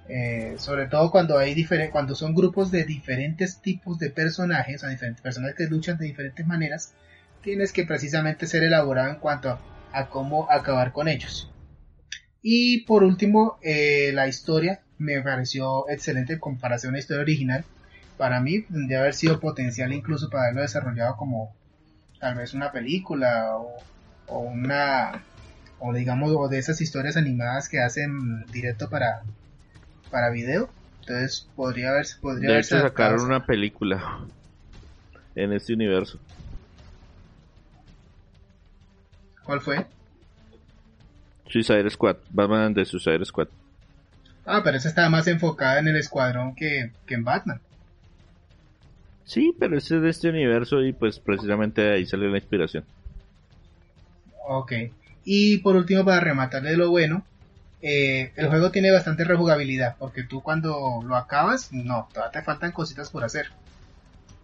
eh, 0.08 0.54
sobre 0.58 0.86
todo 0.86 1.10
cuando 1.10 1.38
hay 1.38 1.66
cuando 1.90 2.14
son 2.14 2.34
grupos 2.34 2.70
de 2.70 2.84
diferentes 2.84 3.60
tipos 3.60 3.98
de 3.98 4.10
personajes, 4.10 4.82
o 4.82 4.88
diferentes 4.88 5.22
personajes 5.22 5.56
que 5.56 5.66
luchan 5.66 5.98
de 5.98 6.06
diferentes 6.06 6.46
maneras, 6.46 6.94
tienes 7.42 7.72
que 7.72 7.84
precisamente 7.84 8.46
ser 8.46 8.62
elaborado 8.62 9.10
en 9.10 9.16
cuanto 9.16 9.58
a, 9.92 10.08
cómo 10.08 10.50
acabar 10.50 10.92
con 10.92 11.08
ellos. 11.08 11.50
Y 12.42 12.84
por 12.84 13.04
último, 13.04 13.58
eh, 13.62 14.10
la 14.14 14.28
historia 14.28 14.80
me 14.98 15.20
pareció 15.20 15.88
excelente 15.88 16.34
en 16.34 16.38
comparación 16.38 16.90
a 16.90 16.94
la 16.94 17.00
historia 17.00 17.22
original. 17.22 17.64
Para 18.16 18.40
mí, 18.40 18.64
de 18.68 18.96
haber 18.96 19.14
sido 19.14 19.40
potencial 19.40 19.92
incluso 19.92 20.30
para 20.30 20.44
haberlo 20.44 20.62
desarrollado 20.62 21.16
como 21.16 21.54
tal 22.22 22.36
vez 22.36 22.54
una 22.54 22.70
película 22.70 23.56
o, 24.28 24.38
una 24.38 25.24
o 25.80 25.92
digamos 25.92 26.30
o 26.36 26.48
de 26.48 26.58
esas 26.58 26.80
historias 26.80 27.16
animadas 27.16 27.68
que 27.68 27.80
hacen 27.80 28.46
directo 28.46 28.88
para 28.88 29.22
para 30.08 30.30
video. 30.30 30.70
Entonces 31.00 31.48
podría 31.56 31.90
haber 31.90 32.06
podría 32.20 32.52
de 32.52 32.60
hecho 32.60 32.80
sacaron 32.80 33.22
una 33.22 33.44
película 33.44 34.20
en 35.34 35.52
este 35.52 35.74
universo. 35.74 36.20
¿cuál 39.42 39.60
fue? 39.60 39.84
Suicide 41.48 41.90
Squad 41.90 42.18
Batman 42.30 42.72
de 42.72 42.84
Suicide 42.84 43.24
Squad. 43.24 43.48
Ah 44.46 44.60
pero 44.62 44.76
esa 44.76 44.88
estaba 44.88 45.08
más 45.08 45.26
enfocada 45.26 45.80
en 45.80 45.88
el 45.88 45.96
escuadrón 45.96 46.54
que, 46.54 46.92
que 47.04 47.14
en 47.14 47.24
Batman 47.24 47.60
Sí, 49.24 49.54
pero 49.58 49.78
ese 49.78 49.96
es 49.96 50.02
de 50.02 50.10
este 50.10 50.28
universo 50.28 50.82
y 50.82 50.92
pues 50.92 51.18
precisamente 51.18 51.92
ahí 51.92 52.06
salió 52.06 52.28
la 52.28 52.38
inspiración. 52.38 52.84
Ok. 54.46 54.72
Y 55.24 55.58
por 55.58 55.76
último, 55.76 56.04
para 56.04 56.20
rematar 56.20 56.62
de 56.62 56.76
lo 56.76 56.90
bueno, 56.90 57.24
eh, 57.80 58.32
el 58.36 58.48
juego 58.48 58.70
tiene 58.70 58.90
bastante 58.90 59.24
rejugabilidad, 59.24 59.96
porque 59.98 60.24
tú 60.24 60.42
cuando 60.42 61.00
lo 61.04 61.16
acabas, 61.16 61.72
no, 61.72 62.08
todavía 62.12 62.40
te 62.40 62.42
faltan 62.44 62.72
cositas 62.72 63.10
por 63.10 63.24
hacer. 63.24 63.46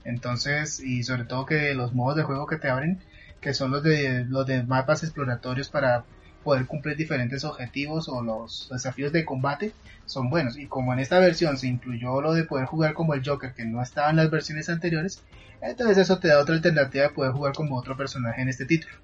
Entonces, 0.04 0.80
y 0.80 1.02
sobre 1.02 1.24
todo 1.24 1.46
que 1.46 1.74
los 1.74 1.92
modos 1.94 2.16
de 2.16 2.22
juego 2.22 2.46
que 2.46 2.56
te 2.56 2.68
abren, 2.68 2.98
que 3.40 3.54
son 3.54 3.70
los 3.70 3.82
de 3.82 4.24
los 4.24 4.46
de 4.46 4.62
mapas 4.62 5.02
exploratorios 5.02 5.68
para 5.68 6.04
poder 6.48 6.64
cumplir 6.64 6.96
diferentes 6.96 7.44
objetivos 7.44 8.08
o 8.08 8.22
los 8.22 8.70
desafíos 8.72 9.12
de 9.12 9.26
combate 9.26 9.72
son 10.06 10.30
buenos. 10.30 10.56
Y 10.56 10.64
como 10.64 10.94
en 10.94 10.98
esta 10.98 11.18
versión 11.18 11.58
se 11.58 11.66
incluyó 11.66 12.22
lo 12.22 12.32
de 12.32 12.44
poder 12.44 12.64
jugar 12.64 12.94
como 12.94 13.12
el 13.12 13.22
Joker 13.22 13.52
que 13.52 13.66
no 13.66 13.82
estaba 13.82 14.08
en 14.08 14.16
las 14.16 14.30
versiones 14.30 14.70
anteriores, 14.70 15.22
entonces 15.60 15.98
eso 15.98 16.18
te 16.18 16.28
da 16.28 16.40
otra 16.40 16.54
alternativa 16.54 17.04
de 17.04 17.10
poder 17.10 17.32
jugar 17.32 17.52
como 17.52 17.76
otro 17.76 17.98
personaje 17.98 18.40
en 18.40 18.48
este 18.48 18.64
título. 18.64 18.94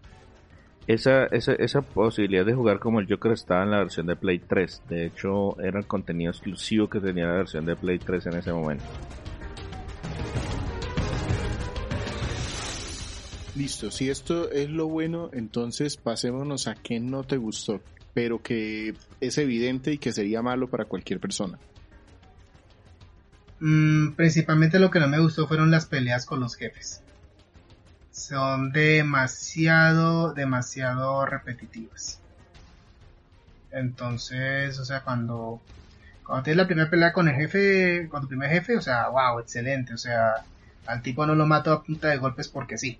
Esa, 0.87 1.27
esa, 1.27 1.53
esa 1.53 1.83
posibilidad 1.83 2.47
de 2.47 2.55
jugar 2.55 2.79
como 2.79 2.99
el 2.99 3.07
Joker 3.07 3.33
estaba 3.33 3.65
en 3.65 3.73
la 3.73 3.79
versión 3.81 4.07
de 4.07 4.17
Play 4.17 4.39
3. 4.39 4.85
De 4.89 5.05
hecho, 5.05 5.61
era 5.61 5.79
el 5.79 5.87
contenido 5.87 6.31
exclusivo 6.31 6.89
que 6.89 6.99
tenía 6.99 7.27
la 7.27 7.35
versión 7.35 7.67
de 7.67 7.77
Play 7.77 7.99
3 7.99 8.25
en 8.25 8.37
ese 8.39 8.55
momento. 8.55 8.85
Listo, 13.55 13.91
si 13.93 14.11
esto 14.11 14.51
es 14.51 14.69
lo 14.69 14.89
bueno, 14.89 15.31
entonces 15.33 15.97
pasémonos 15.97 16.67
a 16.67 16.75
qué 16.75 16.99
no 16.99 17.23
te 17.23 17.37
gustó, 17.37 17.81
pero 18.13 18.43
que 18.43 18.95
es 19.21 19.39
evidente 19.39 19.93
y 19.93 19.99
que 19.99 20.13
sería 20.13 20.43
malo 20.43 20.69
para 20.69 20.87
cualquier 20.87 21.21
persona. 21.21 21.59
Mm, 23.61 24.13
principalmente 24.13 24.81
lo 24.81 24.91
que 24.91 24.99
no 24.99 25.09
me 25.09 25.21
gustó 25.21 25.47
fueron 25.47 25.71
las 25.71 25.87
peleas 25.87 26.27
con 26.27 26.41
los 26.41 26.57
jefes. 26.57 27.01
Son 28.11 28.73
demasiado, 28.73 30.35
demasiado 30.35 31.25
repetitivas. 31.25 32.21
Entonces, 33.71 34.79
o 34.81 34.85
sea, 34.85 35.03
cuando, 35.03 35.61
cuando 36.25 36.43
tienes 36.43 36.59
la 36.59 36.67
primera 36.67 36.91
pelea 36.91 37.13
con 37.13 37.29
el 37.29 37.37
jefe, 37.37 38.09
con 38.09 38.23
tu 38.23 38.29
primer 38.29 38.51
jefe, 38.51 38.77
o 38.77 38.81
sea, 38.81 39.09
wow, 39.09 39.39
excelente, 39.39 39.95
o 39.95 39.99
sea, 39.99 40.45
al 40.87 41.03
tipo 41.03 41.25
no 41.25 41.35
lo 41.35 41.47
mato 41.47 41.73
a 41.73 41.85
punta 41.85 42.09
de 42.09 42.19
golpes 42.19 42.49
porque 42.49 42.79
sí. 42.79 42.99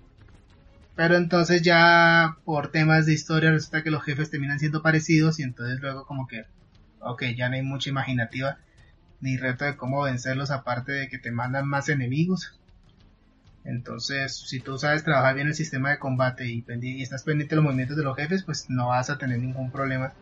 Pero 0.95 1.17
entonces 1.17 1.61
ya 1.61 2.37
por 2.45 2.71
temas 2.71 3.05
de 3.05 3.13
historia 3.13 3.51
resulta 3.51 3.83
que 3.83 3.91
los 3.91 4.03
jefes 4.03 4.29
terminan 4.29 4.59
siendo 4.59 4.81
parecidos 4.81 5.39
y 5.39 5.43
entonces 5.43 5.79
luego 5.81 6.05
como 6.05 6.27
que, 6.27 6.45
ok, 6.99 7.23
ya 7.35 7.49
no 7.49 7.55
hay 7.55 7.63
mucha 7.63 7.89
imaginativa 7.89 8.57
ni 9.19 9.37
reto 9.37 9.65
de 9.65 9.75
cómo 9.75 10.03
vencerlos 10.03 10.51
aparte 10.51 10.91
de 10.91 11.09
que 11.09 11.17
te 11.17 11.31
mandan 11.31 11.67
más 11.67 11.89
enemigos. 11.89 12.57
Entonces, 13.65 14.35
si 14.47 14.59
tú 14.59 14.77
sabes 14.77 15.03
trabajar 15.03 15.35
bien 15.35 15.47
el 15.47 15.55
sistema 15.55 15.89
de 15.89 15.99
combate 15.99 16.47
y, 16.47 16.63
y 16.81 17.01
estás 17.01 17.23
pendiente 17.23 17.55
de 17.55 17.57
los 17.57 17.65
movimientos 17.65 17.97
de 17.97 18.03
los 18.03 18.15
jefes, 18.15 18.43
pues 18.43 18.69
no 18.69 18.89
vas 18.89 19.09
a 19.09 19.17
tener 19.17 19.39
ningún 19.39 19.71
problema 19.71 20.13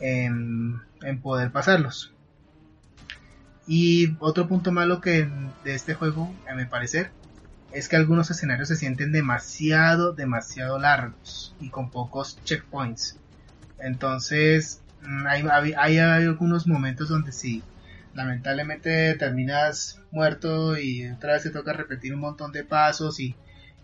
en, 0.00 0.80
poder 1.22 1.52
pasarlos. 1.52 2.12
Y 3.66 4.16
otro 4.20 4.46
punto 4.48 4.72
malo 4.72 5.00
que 5.00 5.28
de 5.64 5.74
este 5.74 5.94
juego, 5.94 6.32
a 6.48 6.54
mi 6.54 6.66
parecer, 6.66 7.10
es 7.72 7.88
que 7.88 7.96
algunos 7.96 8.30
escenarios 8.30 8.68
se 8.68 8.76
sienten 8.76 9.12
demasiado, 9.12 10.12
demasiado 10.12 10.78
largos 10.78 11.54
y 11.60 11.70
con 11.70 11.90
pocos 11.90 12.38
checkpoints. 12.44 13.16
Entonces, 13.78 14.80
mm, 15.02 15.26
hay, 15.76 15.98
algunos 15.98 16.66
momentos 16.66 17.08
donde 17.08 17.32
si 17.32 17.62
lamentablemente 18.14 19.14
terminas 19.14 20.00
muerto 20.10 20.78
y 20.78 21.08
otra 21.08 21.34
vez 21.34 21.42
te 21.42 21.50
toca 21.50 21.72
repetir 21.72 22.14
un 22.14 22.20
montón 22.20 22.52
de 22.52 22.64
pasos 22.64 23.20
y, 23.20 23.34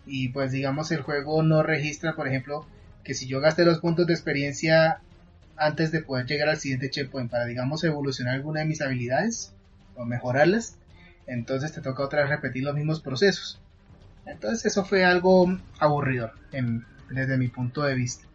y 0.07 0.29
pues 0.29 0.51
digamos 0.51 0.91
el 0.91 1.01
juego 1.01 1.43
no 1.43 1.61
registra, 1.61 2.15
por 2.15 2.27
ejemplo, 2.27 2.65
que 3.03 3.13
si 3.13 3.27
yo 3.27 3.41
gasté 3.41 3.65
los 3.65 3.79
puntos 3.79 4.07
de 4.07 4.13
experiencia 4.13 5.01
antes 5.55 5.91
de 5.91 6.01
poder 6.01 6.25
llegar 6.25 6.49
al 6.49 6.57
siguiente 6.57 6.89
checkpoint 6.89 7.29
para, 7.29 7.45
digamos, 7.45 7.83
evolucionar 7.83 8.35
alguna 8.35 8.61
de 8.61 8.65
mis 8.65 8.81
habilidades 8.81 9.53
o 9.95 10.05
mejorarlas, 10.05 10.77
entonces 11.27 11.71
te 11.73 11.81
toca 11.81 12.03
otra 12.03 12.21
vez 12.21 12.29
repetir 12.29 12.63
los 12.63 12.75
mismos 12.75 13.01
procesos. 13.01 13.62
Entonces 14.25 14.65
eso 14.65 14.85
fue 14.85 15.03
algo 15.03 15.57
aburrido 15.79 16.31
desde 17.09 17.37
mi 17.37 17.47
punto 17.49 17.83
de 17.83 17.95
vista. 17.95 18.25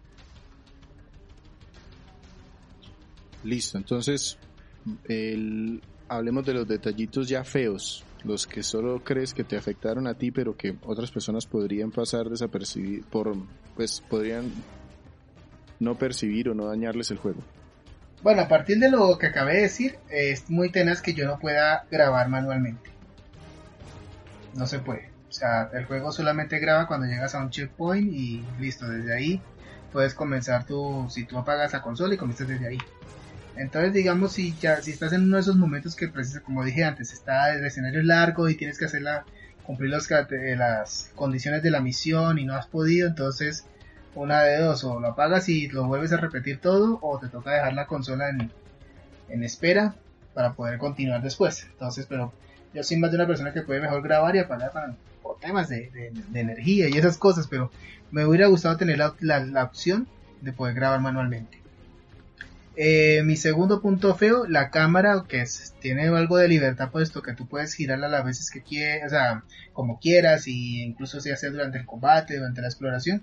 Listo, 3.44 3.78
entonces 3.78 4.36
hablemos 6.08 6.44
de 6.44 6.54
los 6.54 6.68
detallitos 6.68 7.28
ya 7.28 7.44
feos, 7.44 8.04
los 8.24 8.46
que 8.46 8.62
solo 8.62 9.02
crees 9.04 9.32
que 9.32 9.44
te 9.44 9.56
afectaron 9.56 10.06
a 10.06 10.14
ti, 10.14 10.30
pero 10.30 10.56
que 10.56 10.76
otras 10.84 11.10
personas 11.10 11.46
podrían 11.46 11.90
pasar 11.90 12.28
desapercibidos, 12.28 13.06
por, 13.06 13.36
pues 13.76 14.02
podrían 14.08 14.52
no 15.78 15.96
percibir 15.96 16.48
o 16.48 16.54
no 16.54 16.66
dañarles 16.66 17.10
el 17.10 17.18
juego. 17.18 17.40
Bueno, 18.22 18.42
a 18.42 18.48
partir 18.48 18.78
de 18.78 18.90
lo 18.90 19.16
que 19.16 19.26
acabé 19.26 19.54
de 19.54 19.62
decir, 19.62 19.98
es 20.10 20.50
muy 20.50 20.70
tenaz 20.70 21.00
que 21.00 21.14
yo 21.14 21.24
no 21.24 21.38
pueda 21.38 21.86
grabar 21.88 22.28
manualmente. 22.28 22.90
No 24.54 24.66
se 24.66 24.80
puede. 24.80 25.10
O 25.28 25.32
sea, 25.32 25.70
el 25.74 25.84
juego 25.84 26.10
solamente 26.10 26.58
graba 26.58 26.86
cuando 26.86 27.06
llegas 27.06 27.34
a 27.34 27.40
un 27.40 27.50
checkpoint 27.50 28.12
y 28.12 28.44
listo, 28.58 28.88
desde 28.88 29.14
ahí 29.14 29.42
puedes 29.92 30.14
comenzar 30.14 30.64
tu, 30.64 31.06
si 31.10 31.24
tú 31.24 31.38
apagas 31.38 31.72
la 31.72 31.82
consola 31.82 32.14
y 32.14 32.18
comienzas 32.18 32.48
desde 32.48 32.68
ahí. 32.68 32.78
Entonces, 33.56 33.92
digamos, 33.92 34.32
si 34.32 34.56
ya, 34.58 34.80
si 34.82 34.92
estás 34.92 35.12
en 35.12 35.24
uno 35.24 35.36
de 35.36 35.42
esos 35.42 35.56
momentos 35.56 35.96
que, 35.96 36.08
precisa, 36.08 36.40
como 36.40 36.64
dije 36.64 36.84
antes, 36.84 37.12
está 37.12 37.52
el 37.54 37.64
escenario 37.64 38.02
largo 38.02 38.48
y 38.48 38.54
tienes 38.54 38.78
que 38.78 38.84
hacerla, 38.84 39.24
cumplir 39.64 39.90
los, 39.90 40.08
las 40.56 41.10
condiciones 41.14 41.62
de 41.62 41.70
la 41.70 41.80
misión 41.80 42.38
y 42.38 42.44
no 42.44 42.54
has 42.54 42.66
podido, 42.66 43.08
entonces 43.08 43.66
una 44.14 44.42
de 44.42 44.58
dos, 44.58 44.84
o 44.84 45.00
lo 45.00 45.08
apagas 45.08 45.48
y 45.48 45.68
lo 45.68 45.86
vuelves 45.86 46.12
a 46.12 46.16
repetir 46.16 46.60
todo, 46.60 46.98
o 47.02 47.18
te 47.18 47.28
toca 47.28 47.52
dejar 47.52 47.74
la 47.74 47.86
consola 47.86 48.30
en, 48.30 48.50
en 49.28 49.42
espera 49.42 49.94
para 50.34 50.54
poder 50.54 50.78
continuar 50.78 51.22
después. 51.22 51.66
Entonces, 51.72 52.06
pero 52.08 52.32
yo 52.72 52.82
soy 52.82 52.96
más 52.98 53.10
de 53.10 53.16
una 53.16 53.26
persona 53.26 53.52
que 53.52 53.62
puede 53.62 53.80
mejor 53.80 54.02
grabar 54.02 54.36
y 54.36 54.38
apagar 54.38 54.72
para, 54.72 54.96
por 55.28 55.38
temas 55.38 55.68
de, 55.68 55.90
de, 55.90 56.40
energía 56.40 56.88
y 56.88 56.96
esas 56.96 57.18
cosas, 57.18 57.48
pero 57.48 57.70
me 58.10 58.24
hubiera 58.24 58.46
gustado 58.46 58.78
tener 58.78 58.96
la, 58.96 59.14
la, 59.20 59.62
opción 59.62 60.08
de 60.40 60.54
poder 60.54 60.74
grabar 60.74 61.00
manualmente. 61.02 61.58
Eh, 62.76 63.22
mi 63.24 63.36
segundo 63.36 63.82
punto 63.82 64.14
feo, 64.14 64.46
la 64.46 64.70
cámara, 64.70 65.24
que 65.28 65.44
tiene 65.80 66.08
algo 66.08 66.38
de 66.38 66.48
libertad, 66.48 66.90
puesto 66.90 67.20
que 67.20 67.34
tú 67.34 67.46
puedes 67.46 67.74
girarla 67.74 68.08
las 68.08 68.24
veces 68.24 68.50
que 68.50 68.62
quieras, 68.62 69.08
o 69.08 69.10
sea, 69.10 69.44
como 69.74 70.00
quieras, 70.00 70.48
y 70.48 70.82
incluso 70.82 71.20
si 71.20 71.30
hace 71.30 71.50
durante 71.50 71.76
el 71.76 71.84
combate, 71.84 72.38
durante 72.38 72.62
la 72.62 72.68
exploración 72.68 73.22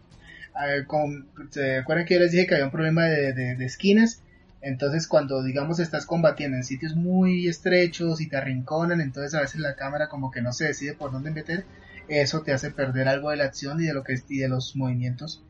con, 0.88 1.28
¿se 1.49 1.78
acuerdan 1.78 2.06
que 2.06 2.14
yo 2.16 2.20
les 2.20 2.32
dije 2.32 2.47
que 2.47 2.56
había 2.56 2.66
un 2.66 2.72
problema 2.72 3.06
de, 3.06 3.66
esquinas? 3.66 4.22
Entonces 4.62 5.08
cuando 5.08 5.43
digamos 5.43 5.80
estás 5.80 6.06
combatiendo 6.06 6.58
en 6.58 6.64
sitios 6.64 6.95
muy 6.95 7.47
estrechos 7.47 8.20
y 8.22 8.28
te 8.28 8.38
arrinconan, 8.38 9.01
entonces 9.01 9.34
a 9.36 9.41
veces 9.41 9.60
la 9.60 9.76
cámara 9.76 10.08
como 10.08 10.32
que 10.32 10.41
no 10.41 10.53
se 10.53 10.66
decide 10.66 10.93
por 10.93 11.12
dónde 11.12 11.32
meter, 11.32 11.66
eso 12.08 12.41
te 12.41 12.53
hace 12.53 12.72
perder 12.72 13.08
algo 13.08 13.32
de 13.32 13.38
la 13.38 13.45
acción 13.45 13.82
y 13.82 13.86
de 13.86 13.93
lo 13.93 14.03
que 14.03 14.16
y 14.30 14.38
de 14.38 14.47
los 14.47 14.76
movimientos 14.76 15.43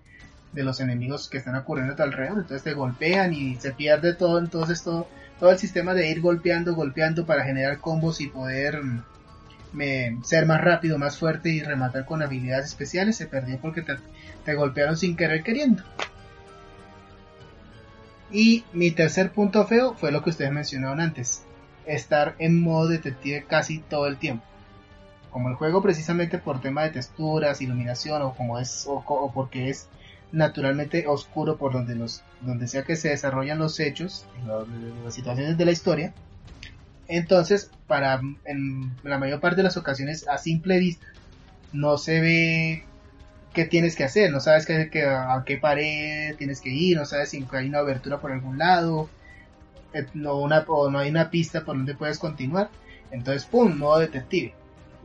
de 0.55 0.63
los 0.63 0.79
enemigos 0.79 1.29
que 1.29 1.37
están 1.37 1.55
ocurriendo 1.55 1.93
a 1.93 1.95
tu 1.97 2.03
alrededor, 2.03 2.37
entonces 2.37 2.63
te 2.63 2.73
golpean 2.73 3.33
y 3.33 3.55
se 3.57 3.73
pierde 3.73 4.13
todo, 4.13 4.39
entonces 4.39 4.81
todo, 4.81 5.07
todo 5.39 5.51
el 5.51 5.59
sistema 5.59 5.93
de 5.93 6.09
ir 6.09 6.21
golpeando, 6.21 6.73
golpeando 6.73 7.25
para 7.25 7.43
generar 7.43 7.79
combos 7.79 8.21
y 8.21 8.27
poder 8.27 8.81
mm, 8.81 10.23
ser 10.23 10.45
más 10.45 10.61
rápido, 10.61 10.97
más 10.97 11.19
fuerte 11.19 11.49
y 11.49 11.61
rematar 11.61 12.05
con 12.05 12.23
habilidades 12.23 12.67
especiales 12.67 13.17
se 13.17 13.27
perdió 13.27 13.59
porque 13.59 13.81
te, 13.81 13.97
te 14.45 14.55
golpearon 14.55 14.95
sin 14.95 15.17
querer 15.17 15.43
queriendo. 15.43 15.83
Y 18.31 18.63
mi 18.73 18.91
tercer 18.91 19.31
punto 19.31 19.65
feo 19.67 19.93
fue 19.95 20.11
lo 20.11 20.23
que 20.23 20.29
ustedes 20.29 20.51
mencionaron 20.51 20.99
antes. 20.99 21.43
Estar 21.85 22.35
en 22.39 22.59
modo 22.59 22.87
detective 22.87 23.45
casi 23.47 23.79
todo 23.79 24.07
el 24.07 24.17
tiempo. 24.17 24.43
Como 25.35 25.49
el 25.49 25.55
juego 25.55 25.81
precisamente 25.81 26.37
por 26.37 26.61
tema 26.61 26.83
de 26.83 26.91
texturas, 26.91 27.59
iluminación 27.59 28.21
o 28.21 28.33
como 28.33 28.57
es 28.57 28.85
o, 28.87 29.31
porque 29.33 29.69
es 29.69 29.89
naturalmente 30.31 31.07
oscuro 31.07 31.57
por 31.57 31.73
donde 31.73 31.93
los 31.93 32.23
donde 32.39 32.69
sea 32.69 32.83
que 32.83 32.95
se 32.95 33.09
desarrollan 33.09 33.59
los 33.59 33.81
hechos, 33.81 34.25
las 35.03 35.13
situaciones 35.13 35.57
de 35.57 35.65
la 35.65 35.73
historia. 35.73 36.13
Entonces, 37.09 37.69
para 37.85 38.21
en 38.45 38.95
la 39.03 39.17
mayor 39.17 39.41
parte 39.41 39.57
de 39.57 39.63
las 39.63 39.75
ocasiones 39.75 40.25
a 40.29 40.37
simple 40.37 40.79
vista 40.79 41.05
no 41.73 41.97
se 41.97 42.21
ve 42.21 42.85
qué 43.53 43.65
tienes 43.65 43.97
que 43.97 44.05
hacer, 44.05 44.31
no 44.31 44.39
sabes 44.39 44.65
a 44.69 45.43
qué 45.45 45.57
pared 45.57 46.33
tienes 46.37 46.61
que 46.61 46.69
ir, 46.69 46.95
no 46.95 47.03
sabes 47.03 47.31
si 47.31 47.45
hay 47.51 47.67
una 47.67 47.79
abertura 47.79 48.21
por 48.21 48.31
algún 48.31 48.57
lado, 48.57 49.09
eh, 49.93 50.05
no, 50.13 50.37
una, 50.37 50.63
o 50.65 50.89
no 50.89 50.99
hay 50.99 51.09
una 51.09 51.29
pista 51.29 51.65
por 51.65 51.75
donde 51.75 51.93
puedes 51.93 52.19
continuar. 52.19 52.69
Entonces, 53.11 53.43
¡pum! 53.43 53.77
Modo 53.77 53.99
detective. 53.99 54.53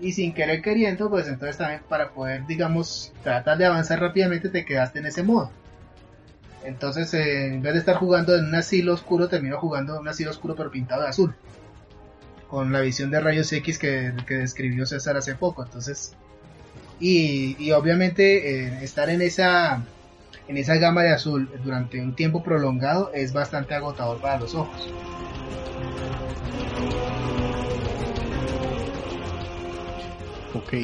Y 0.01 0.13
sin 0.13 0.33
querer 0.33 0.63
queriendo, 0.63 1.11
pues 1.11 1.29
entonces 1.29 1.59
también 1.59 1.83
para 1.89 2.11
poder, 2.11 2.47
digamos, 2.47 3.13
tratar 3.23 3.59
de 3.59 3.67
avanzar 3.67 4.01
rápidamente 4.01 4.49
te 4.49 4.65
quedaste 4.65 4.99
en 4.99 5.07
ese 5.07 5.23
modo. 5.23 5.51
Entonces, 6.65 7.13
eh, 7.15 7.49
en 7.49 7.63
vez 7.63 7.75
de 7.75 7.79
estar 7.81 7.97
jugando 7.97 8.37
en 8.37 8.47
un 8.47 8.55
asilo 8.55 8.95
oscuro, 8.95 9.29
termino 9.29 9.59
jugando 9.59 9.95
en 9.95 10.01
un 10.01 10.09
asilo 10.09 10.31
oscuro 10.31 10.55
pero 10.57 10.71
pintado 10.71 11.03
de 11.03 11.09
azul. 11.09 11.35
Con 12.49 12.73
la 12.73 12.81
visión 12.81 13.11
de 13.11 13.21
rayos 13.21 13.53
X 13.53 13.79
que, 13.79 14.13
que 14.27 14.35
describió 14.35 14.87
César 14.87 15.17
hace 15.17 15.35
poco. 15.35 15.63
Entonces, 15.63 16.17
y, 17.01 17.73
obviamente 17.73 18.67
eh, 18.67 18.85
estar 18.85 19.09
en 19.09 19.23
esa 19.23 19.83
en 20.49 20.57
esa 20.57 20.77
gama 20.77 21.03
de 21.03 21.13
azul 21.13 21.49
durante 21.65 22.01
un 22.01 22.15
tiempo 22.15 22.43
prolongado 22.43 23.11
es 23.15 23.33
bastante 23.33 23.75
agotador 23.75 24.21
para 24.21 24.39
los 24.41 24.55
ojos. 24.55 24.89
Ok, 30.53 30.75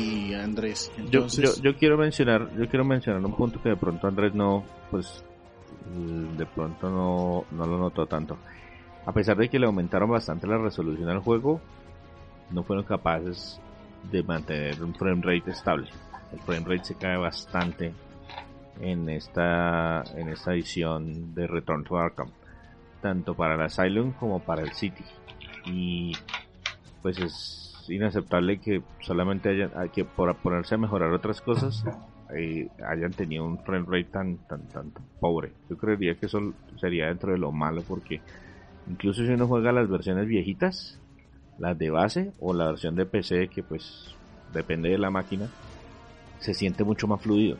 Andrés. 0.41 0.93
Yo, 1.11 1.27
yo, 1.27 1.77
quiero 1.77 1.99
mencionar, 1.99 2.51
yo 2.57 2.69
quiero 2.69 2.85
mencionar 2.85 3.25
un 3.25 3.35
punto 3.35 3.61
que 3.61 3.71
de 3.71 3.77
pronto 3.77 4.07
Andrés 4.07 4.33
no, 4.33 4.64
pues, 4.91 5.25
de 6.37 6.47
pronto 6.47 6.89
no, 6.89 7.45
no 7.51 7.67
lo 7.67 7.79
notó 7.79 8.07
tanto. 8.07 8.39
A 9.05 9.12
pesar 9.12 9.37
de 9.37 9.49
que 9.49 9.59
le 9.59 9.67
aumentaron 9.67 10.11
bastante 10.11 10.47
la 10.47 10.59
resolución 10.59 11.09
al 11.09 11.21
juego, 11.21 11.61
no 12.51 12.62
fueron 12.62 12.85
capaces 12.85 13.61
de 14.11 14.23
mantener 14.23 14.83
un 14.83 14.95
frame 14.95 15.23
rate 15.23 15.51
estable. 15.51 15.89
El 16.33 16.41
frame 16.41 16.67
rate 16.67 16.85
se 16.85 16.95
cae 16.95 17.17
bastante 17.17 17.93
en 18.81 19.09
esta, 19.09 20.03
en 20.14 20.29
esta 20.29 20.53
edición 20.53 21.35
de 21.35 21.47
Return 21.47 21.85
to 21.85 21.97
Arkham, 21.97 22.31
tanto 23.01 23.35
para 23.35 23.55
el 23.55 23.62
Asylum 23.62 24.12
como 24.12 24.41
para 24.41 24.62
el 24.62 24.73
City. 24.73 25.05
Y 25.64 26.12
pues 27.03 27.19
es 27.19 27.66
inaceptable 27.91 28.59
que 28.59 28.82
solamente 29.01 29.49
haya 29.49 29.89
que 29.89 30.05
por 30.05 30.34
ponerse 30.37 30.74
a 30.74 30.78
mejorar 30.78 31.12
otras 31.12 31.41
cosas 31.41 31.84
eh, 32.34 32.68
hayan 32.87 33.12
tenido 33.12 33.45
un 33.45 33.59
frame 33.59 33.87
rate 33.87 34.11
tan, 34.11 34.37
tan, 34.49 34.62
tan, 34.68 34.93
pobre. 35.20 35.53
Yo 35.70 35.76
creería 35.76 36.14
que 36.16 36.26
eso 36.26 36.55
sería 36.80 37.07
dentro 37.07 37.32
de 37.32 37.39
lo 37.39 37.53
malo 37.53 37.82
porque 37.87 38.20
incluso 38.89 39.24
si 39.24 39.30
uno 39.30 39.47
juega 39.47 39.72
las 39.72 39.89
versiones 39.89 40.26
viejitas, 40.26 41.01
las 41.59 41.78
de 41.78 41.91
base 41.91 42.32
o 42.41 42.53
la 42.53 42.66
versión 42.66 42.97
de 42.97 43.07
PC 43.07 43.49
que 43.49 43.62
pues 43.62 44.14
depende 44.53 44.89
de 44.89 44.99
la 44.99 45.11
máquina, 45.11 45.49
se 46.41 46.55
siente 46.55 46.84
mucho 46.84 47.07
más 47.07 47.20
fluido. 47.20 47.59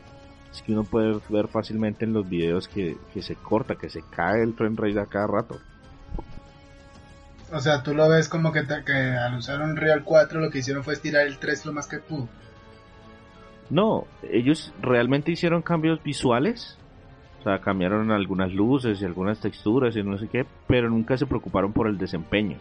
Es 0.53 0.62
que 0.62 0.72
uno 0.72 0.85
puede 0.85 1.18
ver 1.29 1.49
fácilmente 1.49 2.05
en 2.05 2.12
los 2.12 2.29
videos 2.29 2.66
que, 2.68 2.97
que 3.12 3.22
se 3.22 3.37
corta, 3.37 3.77
que 3.77 3.91
se 3.91 4.03
cae 4.03 4.43
el 4.43 4.55
frame 4.55 4.77
rate 4.77 5.01
a 5.01 5.07
cada 5.07 5.27
rato. 5.27 5.59
O 7.53 7.61
sea, 7.61 7.82
tú 7.82 7.94
lo 7.94 8.09
ves 8.09 8.28
como 8.28 8.53
que, 8.53 8.66
que 8.84 8.92
al 8.92 9.36
usar 9.36 9.62
un 9.62 9.76
Real 9.76 10.03
4 10.03 10.40
lo 10.40 10.51
que 10.51 10.59
hicieron 10.59 10.82
fue 10.82 10.94
estirar 10.94 11.26
el 11.26 11.38
3 11.38 11.66
lo 11.66 11.72
más 11.72 11.86
que 11.86 11.99
pudo. 11.99 12.28
No, 13.70 14.07
ellos 14.30 14.72
realmente 14.80 15.32
hicieron 15.32 15.62
cambios 15.62 16.03
visuales. 16.03 16.78
O 17.40 17.42
sea, 17.44 17.61
cambiaron 17.61 18.11
algunas 18.11 18.53
luces 18.53 19.01
y 19.01 19.05
algunas 19.05 19.40
texturas 19.40 19.94
y 19.94 20.03
no 20.03 20.18
sé 20.18 20.28
qué, 20.28 20.44
pero 20.66 20.90
nunca 20.90 21.16
se 21.16 21.26
preocuparon 21.26 21.72
por 21.72 21.86
el 21.86 21.99
desempeño. 21.99 22.59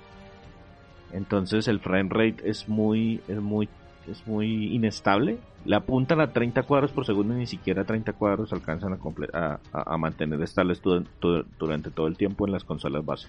Entonces 1.11 1.67
el 1.67 1.79
frame 1.79 2.09
rate 2.09 2.47
es 2.47 2.69
muy, 2.69 3.21
es 3.27 3.41
muy, 3.41 3.67
es 4.07 4.27
muy 4.27 4.75
inestable. 4.75 5.39
Le 5.63 5.75
apuntan 5.75 6.21
a 6.21 6.31
30 6.31 6.63
cuadros 6.63 6.91
por 6.91 7.05
segundo 7.05 7.33
y 7.33 7.37
ni 7.37 7.47
siquiera 7.47 7.83
30 7.83 8.13
cuadros 8.13 8.53
alcanzan 8.53 8.99
a, 9.33 9.97
mantener 9.97 10.41
estables 10.43 10.81
durante 10.83 11.89
todo 11.89 12.07
el 12.07 12.17
tiempo 12.17 12.45
en 12.45 12.51
las 12.51 12.63
consolas 12.63 13.03
base. 13.03 13.27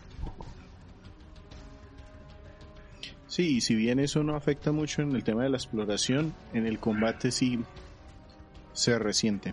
Sí, 3.36 3.58
y 3.58 3.60
si 3.60 3.74
bien 3.74 3.98
eso 3.98 4.22
no 4.22 4.34
afecta 4.34 4.72
mucho 4.72 5.02
en 5.02 5.14
el 5.14 5.22
tema 5.22 5.42
de 5.42 5.50
la 5.50 5.58
exploración, 5.58 6.32
en 6.54 6.66
el 6.66 6.78
combate 6.78 7.30
sí 7.30 7.60
se 8.72 8.98
resiente. 8.98 9.52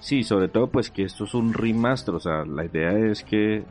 Sí, 0.00 0.22
sobre 0.22 0.48
todo 0.48 0.68
pues 0.68 0.90
que 0.90 1.02
esto 1.02 1.24
es 1.24 1.34
un 1.34 1.52
remaster, 1.52 2.14
o 2.14 2.18
sea, 2.18 2.46
la 2.46 2.64
idea 2.64 2.92
es 2.92 3.22
que 3.24 3.62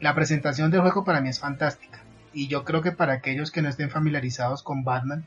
La 0.00 0.14
presentación 0.14 0.70
del 0.70 0.80
juego 0.80 1.04
para 1.04 1.20
mí 1.20 1.28
es 1.28 1.40
fantástica 1.40 2.04
y 2.34 2.48
yo 2.48 2.64
creo 2.64 2.82
que 2.82 2.92
para 2.92 3.14
aquellos 3.14 3.50
que 3.50 3.62
no 3.62 3.68
estén 3.68 3.90
familiarizados 3.90 4.62
con 4.62 4.84
Batman, 4.84 5.26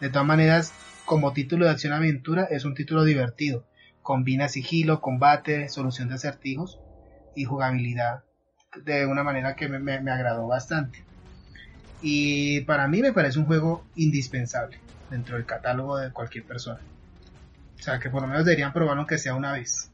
de 0.00 0.10
todas 0.10 0.26
maneras, 0.26 0.72
como 1.04 1.32
título 1.32 1.64
de 1.64 1.70
acción-aventura 1.70 2.44
es 2.44 2.64
un 2.64 2.74
título 2.74 3.04
divertido. 3.04 3.64
Combina 4.02 4.48
sigilo, 4.48 5.00
combate, 5.00 5.68
solución 5.68 6.08
de 6.08 6.14
acertijos 6.14 6.80
y 7.36 7.44
jugabilidad 7.44 8.24
de 8.84 9.06
una 9.06 9.22
manera 9.22 9.54
que 9.54 9.68
me, 9.68 10.10
agradó 10.10 10.46
bastante. 10.46 11.04
Y 12.02 12.62
para 12.62 12.88
mí 12.88 13.02
me 13.02 13.12
parece 13.12 13.38
un 13.38 13.44
juego 13.44 13.84
indispensable 13.94 14.78
dentro 15.10 15.36
del 15.36 15.46
catálogo 15.46 15.98
de 15.98 16.12
cualquier 16.12 16.44
persona. 16.44 16.80
O 17.78 17.82
sea, 17.82 17.98
que 17.98 18.10
por 18.10 18.22
lo 18.22 18.28
menos 18.28 18.44
deberían 18.44 18.72
probarlo 18.72 19.02
aunque 19.02 19.18
sea 19.18 19.34
una 19.34 19.52
vez. 19.52 19.90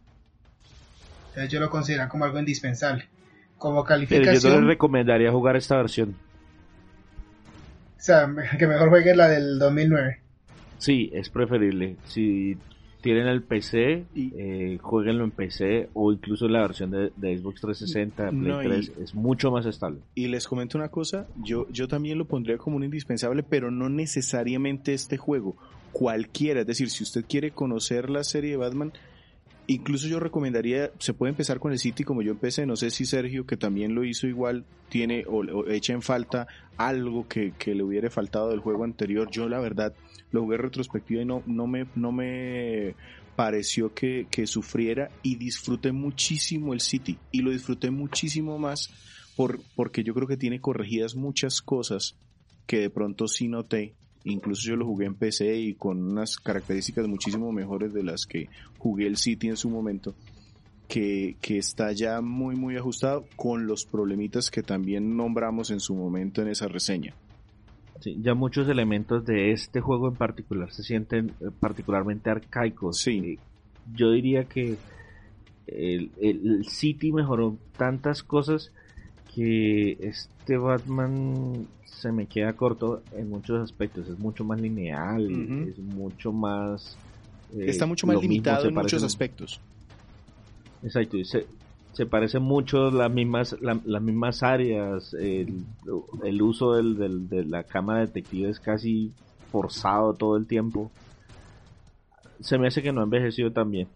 Entonces 1.29 1.51
yo 1.51 1.61
lo 1.61 1.69
considero 1.69 2.09
como 2.09 2.25
algo 2.25 2.39
indispensable 2.39 3.09
como 3.59 3.85
calificación. 3.85 4.35
Pero 4.35 4.41
yo 4.41 4.51
no 4.51 4.61
les 4.61 4.69
recomendaría 4.69 5.31
jugar 5.31 5.57
esta 5.57 5.77
versión. 5.77 6.17
O 7.97 8.01
sea, 8.01 8.29
que 8.59 8.67
mejor 8.67 8.89
jueguen 8.89 9.17
la 9.17 9.29
del 9.29 9.59
2009. 9.59 10.21
Sí, 10.79 11.11
es 11.13 11.31
preferible. 11.31 11.97
Si 12.05 12.57
tienen 13.07 13.29
el 13.29 13.43
PC, 13.43 14.05
eh, 14.17 14.79
jueguenlo 14.83 15.25
en 15.25 15.31
PC 15.31 15.91
o 15.95 16.13
incluso 16.13 16.49
la 16.49 16.63
versión 16.63 16.91
de, 16.91 17.39
Xbox 17.39 17.61
360, 17.61 18.31
Play 18.31 18.67
3, 18.67 18.93
es 19.01 19.15
mucho 19.15 19.51
más 19.51 19.65
estable. 19.65 20.01
Y 20.15 20.27
les 20.27 20.49
comento 20.49 20.77
una 20.77 20.89
cosa, 20.89 21.27
yo, 21.43 21.69
yo 21.71 21.87
también 21.89 22.19
lo 22.19 22.25
pondría 22.25 22.59
como 22.59 22.77
un 22.77 22.85
indispensable, 22.85 23.45
pero 23.45 23.71
no 23.71 23.89
necesariamente 23.89 24.93
este 24.93 25.19
juego, 25.19 25.57
cualquiera, 25.93 26.63
es 26.63 26.67
decir, 26.67 26.91
si 26.91 27.05
usted 27.05 27.25
quiere 27.29 27.53
conocer 27.53 28.11
la 28.11 28.25
serie 28.25 28.51
de 28.51 28.57
Batman, 28.57 28.93
Incluso 29.69 30.07
yo 30.07 30.21
recomendaría, 30.21 30.93
se 30.99 31.13
puede 31.13 31.31
empezar 31.31 31.59
con 31.59 31.73
el 31.73 31.81
City 31.81 32.05
como 32.05 32.23
yo 32.23 32.31
empecé, 32.31 32.67
no 32.67 32.77
sé 32.77 32.91
si 32.91 33.05
Sergio, 33.05 33.47
que 33.47 33.57
también 33.57 33.95
lo 33.97 34.05
hizo 34.05 34.29
igual, 34.29 34.65
tiene 34.89 35.25
o, 35.27 35.67
echa 35.69 35.93
en 35.93 36.03
falta 36.03 36.47
algo 36.77 37.27
que, 37.27 37.53
le 37.67 37.83
hubiera 37.83 38.09
faltado 38.09 38.51
del 38.51 38.61
juego 38.61 38.85
anterior. 38.85 39.29
Yo 39.31 39.49
la 39.49 39.59
verdad 39.59 39.93
lo 40.31 40.43
jugué 40.43 40.59
retrospectiva 40.59 41.23
y 41.23 41.25
no, 41.25 41.43
no, 41.47 41.67
me, 41.67 41.87
no 41.97 42.13
me 42.13 42.95
pareció 43.35 43.93
que, 43.93 44.29
que 44.31 44.47
sufriera 44.47 45.11
y 45.25 45.35
disfruté 45.35 45.91
muchísimo 45.91 46.73
el 46.73 46.81
City 46.81 47.19
y 47.33 47.43
lo 47.43 47.51
disfruté 47.51 47.91
muchísimo 47.91 48.59
más 48.59 48.91
por, 49.35 49.61
porque 49.75 50.05
yo 50.05 50.15
creo 50.15 50.29
que 50.29 50.37
tiene 50.37 50.61
corregidas 50.61 51.17
muchas 51.17 51.61
cosas 51.61 52.17
que 52.67 52.79
de 52.79 52.91
pronto 52.91 53.27
sí 53.27 53.49
noté 53.49 53.95
Incluso 54.27 54.69
yo 54.69 54.77
lo 54.77 54.85
jugué 54.85 55.07
en 55.07 55.15
PC 55.15 55.57
y 55.57 55.75
con 55.75 56.03
unas 56.03 56.37
características 56.37 57.07
muchísimo 57.07 57.53
mejores 57.53 57.95
de 57.95 58.03
las 58.03 58.27
que 58.27 58.49
jugué 58.77 59.07
el 59.07 59.17
City 59.17 59.49
en 59.49 59.57
su 59.57 59.71
momento. 59.71 60.15
Que, 60.89 61.37
que, 61.41 61.59
está 61.59 61.93
ya 61.93 62.21
muy 62.21 62.55
muy 62.55 62.77
ajustado 62.77 63.25
con 63.35 63.67
los 63.67 63.85
problemitas 63.87 64.53
que 64.53 64.63
también 64.63 65.17
nombramos 65.17 65.73
en 65.73 65.81
su 65.81 65.95
momento 65.95 66.43
en 66.43 66.49
esa 66.49 66.69
reseña. 66.69 67.15
Sí, 68.01 68.17
ya 68.21 68.35
muchos 68.35 68.69
elementos 68.69 69.25
de 69.25 69.53
este 69.53 69.81
juego 69.81 70.09
en 70.09 70.15
particular 70.15 70.71
se 70.73 70.83
sienten 70.83 71.33
eh, 71.41 71.51
particularmente 71.59 72.31
arcaicos. 72.31 72.99
Sí. 72.99 73.19
Eh, 73.19 73.39
yo 73.95 74.11
diría 74.11 74.45
que 74.45 74.77
el, 75.67 76.11
el, 76.21 76.65
City 76.65 77.13
mejoró 77.13 77.57
tantas 77.77 78.23
cosas 78.23 78.73
que 79.37 79.99
este 80.01 80.57
Batman 80.57 81.67
se 81.85 82.11
me 82.11 82.25
queda 82.27 82.55
corto 82.55 83.03
en 83.13 83.29
muchos 83.29 83.63
aspectos. 83.63 84.09
Es 84.09 84.19
mucho 84.19 84.45
más 84.45 84.59
lineal, 84.59 85.31
es 85.69 85.79
mucho 85.79 86.33
más... 86.33 86.97
Eh, 87.55 87.67
Está 87.69 87.85
mucho 87.85 88.07
más 88.07 88.19
limitado 88.19 88.67
en 88.67 88.75
muchos 88.75 89.03
aspectos. 89.03 89.61
Exacto, 90.83 91.23
se, 91.23 91.47
se 91.93 92.07
parecen 92.07 92.43
mucho 92.43 92.91
las 92.91 93.13
mismas, 93.13 93.55
las 93.61 94.03
mismas 94.03 94.43
áreas, 94.43 95.13
el, 95.13 95.65
el 96.25 96.43
uso 96.43 96.73
del, 96.73 97.29
de 97.29 97.45
la 97.45 97.63
cama 97.65 97.97
de 97.99 98.07
detective 98.07 98.49
es 98.49 98.59
casi 98.59 99.13
forzado 99.53 100.15
todo 100.15 100.39
el 100.39 100.47
tiempo. 100.47 100.91
se 102.41 102.59
me 102.59 102.69
hace 102.69 102.83
que 102.83 102.93
no 102.93 103.01
ha 103.03 103.05
envejecido 103.05 103.53
tan 103.53 103.71
bien. 103.71 103.89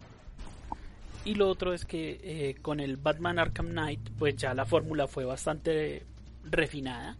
Y 1.23 1.35
lo 1.35 1.47
otro 1.49 1.73
es 1.73 1.85
que 1.85 2.19
eh, 2.23 2.55
con 2.61 2.79
el 2.79 2.97
Batman 2.97 3.37
Arkham 3.37 3.69
Knight, 3.69 4.09
pues 4.17 4.35
ya 4.37 4.53
la 4.53 4.65
fórmula 4.65 5.07
fue 5.07 5.23
bastante 5.23 6.03
refinada, 6.43 7.15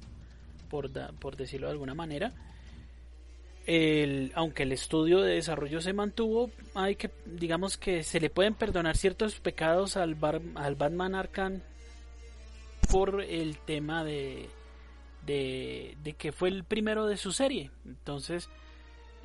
por, 0.70 0.90
por 1.18 1.36
decirlo 1.36 1.68
de 1.68 1.74
alguna 1.74 1.94
manera. 1.94 2.34
El, 3.68 4.32
aunque 4.34 4.64
el 4.64 4.72
estudio 4.72 5.22
de 5.22 5.36
desarrollo 5.36 5.82
se 5.82 5.94
mantuvo, 5.94 6.50
hay 6.74 6.96
que, 6.96 7.12
digamos 7.26 7.78
que 7.78 8.02
se 8.04 8.20
le 8.20 8.32
pueden 8.32 8.56
perdonar 8.56 8.98
ciertos 8.98 9.40
pecados 9.40 9.98
al, 9.98 10.18
al 10.56 10.76
Batman 10.76 11.14
Arkham 11.14 11.62
por 12.90 13.22
el 13.22 13.60
tema 13.60 14.04
de, 14.04 14.50
de, 15.28 15.96
de, 16.04 16.14
que 16.14 16.32
fue 16.32 16.50
el 16.50 16.64
primero 16.64 17.06
de 17.06 17.18
su 17.18 17.32
serie. 17.32 17.70
Entonces, 17.86 18.50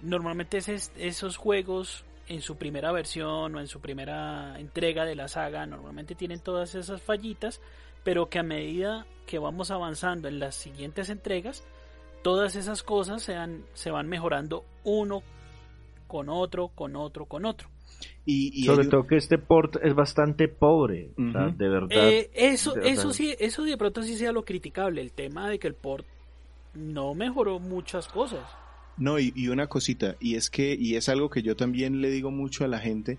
normalmente 0.02 0.58
esos 0.58 1.36
juegos 1.38 2.04
en 2.28 2.42
su 2.42 2.56
primera 2.56 2.92
versión 2.92 3.54
o 3.54 3.60
en 3.60 3.68
su 3.68 3.80
primera 3.80 4.58
entrega 4.58 5.04
de 5.04 5.14
la 5.14 5.28
saga 5.28 5.66
normalmente 5.66 6.14
tienen 6.14 6.40
todas 6.40 6.74
esas 6.74 7.02
fallitas, 7.02 7.60
pero 8.04 8.28
que 8.28 8.38
a 8.38 8.42
medida 8.42 9.06
que 9.26 9.38
vamos 9.38 9.70
avanzando 9.70 10.28
en 10.28 10.38
las 10.38 10.54
siguientes 10.54 11.10
entregas, 11.10 11.64
todas 12.22 12.56
esas 12.56 12.82
cosas 12.82 13.22
se, 13.22 13.36
se 13.74 13.90
van 13.90 14.08
mejorando 14.08 14.64
uno 14.84 15.22
con 16.06 16.28
otro, 16.28 16.68
con 16.68 16.96
otro, 16.96 17.26
con 17.26 17.44
otro. 17.44 17.68
Y, 18.28 18.64
Sobre 18.64 18.88
todo 18.88 19.06
que 19.06 19.16
este 19.16 19.38
port 19.38 19.76
es 19.82 19.94
bastante 19.94 20.48
pobre, 20.48 21.10
de 21.16 21.68
verdad. 21.68 22.08
Eh, 22.08 22.28
eso, 22.34 22.76
eso 22.76 23.12
sí, 23.12 23.36
eso 23.38 23.62
de 23.62 23.76
pronto 23.76 24.02
sí 24.02 24.16
sea 24.16 24.32
lo 24.32 24.44
criticable, 24.44 25.00
el 25.00 25.12
tema 25.12 25.48
de 25.48 25.60
que 25.60 25.68
el 25.68 25.74
port 25.74 26.04
no 26.74 27.14
mejoró 27.14 27.60
muchas 27.60 28.08
cosas. 28.08 28.42
No, 28.98 29.18
y, 29.18 29.48
una 29.48 29.66
cosita, 29.66 30.16
y 30.20 30.36
es 30.36 30.48
que, 30.48 30.74
y 30.74 30.96
es 30.96 31.08
algo 31.08 31.28
que 31.28 31.42
yo 31.42 31.54
también 31.54 32.00
le 32.00 32.10
digo 32.10 32.30
mucho 32.30 32.64
a 32.64 32.68
la 32.68 32.78
gente, 32.78 33.18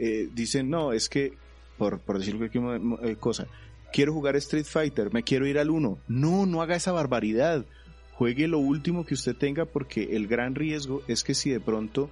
eh, 0.00 0.28
dicen, 0.34 0.68
no, 0.68 0.92
es 0.92 1.08
que, 1.08 1.34
por, 1.78 2.00
por 2.00 2.18
decir 2.18 2.36
cualquier 2.36 2.64
eh, 3.04 3.16
cosa, 3.16 3.46
quiero 3.92 4.12
jugar 4.12 4.34
Street 4.36 4.64
Fighter, 4.64 5.12
me 5.12 5.22
quiero 5.22 5.46
ir 5.46 5.58
al 5.58 5.70
1. 5.70 5.98
No, 6.08 6.46
no 6.46 6.62
haga 6.62 6.74
esa 6.74 6.92
barbaridad. 6.92 7.64
Juegue 8.12 8.48
lo 8.48 8.58
último 8.58 9.06
que 9.06 9.14
usted 9.14 9.36
tenga 9.36 9.64
porque 9.64 10.16
el 10.16 10.26
gran 10.26 10.54
riesgo 10.54 11.02
es 11.06 11.22
que 11.22 11.34
si 11.34 11.50
de 11.50 11.60
pronto 11.60 12.10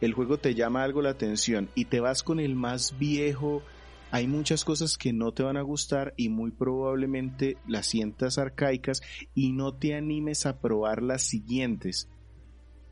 el 0.00 0.12
juego 0.12 0.38
te 0.38 0.54
llama 0.54 0.84
algo 0.84 1.02
la 1.02 1.10
atención 1.10 1.68
y 1.74 1.86
te 1.86 2.00
vas 2.00 2.22
con 2.22 2.40
el 2.40 2.54
más 2.54 2.98
viejo, 2.98 3.62
hay 4.10 4.26
muchas 4.26 4.64
cosas 4.64 4.96
que 4.96 5.12
no 5.12 5.32
te 5.32 5.42
van 5.42 5.56
a 5.56 5.62
gustar 5.62 6.14
y 6.16 6.28
muy 6.28 6.50
probablemente 6.50 7.56
las 7.66 7.86
sientas 7.86 8.38
arcaicas 8.38 9.02
y 9.34 9.52
no 9.52 9.74
te 9.74 9.94
animes 9.94 10.46
a 10.46 10.60
probar 10.60 11.02
las 11.02 11.22
siguientes. 11.22 12.08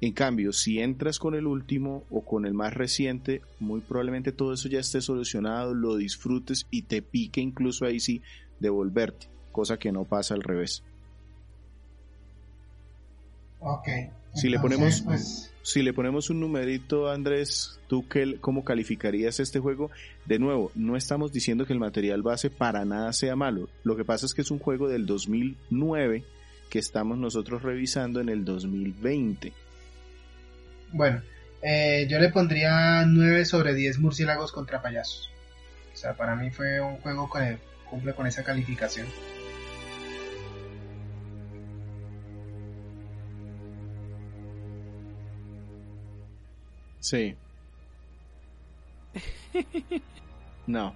En 0.03 0.13
cambio, 0.13 0.53
si 0.53 0.81
entras 0.81 1.21
con 1.21 1.37
el 1.37 1.47
último 1.47 2.03
o 2.11 2.23
con 2.23 2.45
el 2.45 2.55
más 2.55 2.75
reciente, 2.75 3.41
muy 3.61 3.81
probablemente 3.81 4.33
todo 4.33 4.53
eso 4.53 4.69
ya 4.69 4.81
esté 4.81 5.01
solucionado, 5.01 5.75
lo 5.75 5.95
disfrutes 5.97 6.67
y 6.73 6.83
te 6.83 7.03
pique 7.03 7.41
incluso 7.41 7.87
ahí 7.87 8.01
sí 8.01 8.21
devolverte, 8.59 9.29
cosa 9.53 9.79
que 9.79 9.93
no 9.93 10.03
pasa 10.03 10.35
al 10.35 10.43
revés. 10.43 10.83
Ok. 13.61 13.89
Si 14.35 14.49
le 14.49 14.59
ponemos 14.59 15.03
pues, 15.03 15.55
si 15.63 15.83
le 15.83 15.93
ponemos 15.93 16.31
un 16.31 16.41
numerito, 16.41 17.09
Andrés, 17.09 17.79
tú 17.87 18.09
qué, 18.09 18.39
cómo 18.41 18.65
calificarías 18.65 19.39
este 19.39 19.61
juego? 19.61 19.93
De 20.27 20.41
nuevo, 20.41 20.73
no 20.75 20.97
estamos 20.97 21.33
diciendo 21.33 21.65
que 21.65 21.75
el 21.75 21.79
material 21.79 22.23
base 22.23 22.51
para 22.51 22.85
nada 22.85 23.13
sea 23.13 23.37
malo. 23.37 23.69
Lo 23.85 23.97
que 23.97 24.05
pasa 24.05 24.27
es 24.27 24.35
que 24.35 24.43
es 24.43 24.51
un 24.51 24.59
juego 24.59 24.89
del 24.89 25.07
2009 25.07 26.25
que 26.71 26.81
estamos 26.81 27.19
nosotros 27.19 27.63
revisando 27.63 28.21
en 28.21 28.31
el 28.31 28.45
2020. 28.45 29.53
Bueno, 30.93 31.23
eh, 31.63 32.07
yo 32.09 32.19
le 32.19 32.29
pondría 32.29 33.05
9 33.07 33.45
sobre 33.45 33.75
10 33.75 33.99
murciélagos 33.99 34.53
contra 34.53 34.83
payasos. 34.83 35.31
O 35.93 35.97
sea, 35.97 36.15
para 36.15 36.37
mí 36.37 36.51
fue 36.51 36.81
un 36.81 36.97
juego 36.99 37.31
que 37.31 37.59
cumple 37.89 38.15
con 38.15 38.27
esa 38.27 38.45
calificación. 38.45 39.07
Sí. 47.01 47.37
No. 50.67 50.95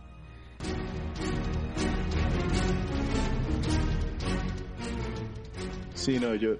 Sí, 5.95 6.21
no, 6.21 6.35
yo, 6.37 6.57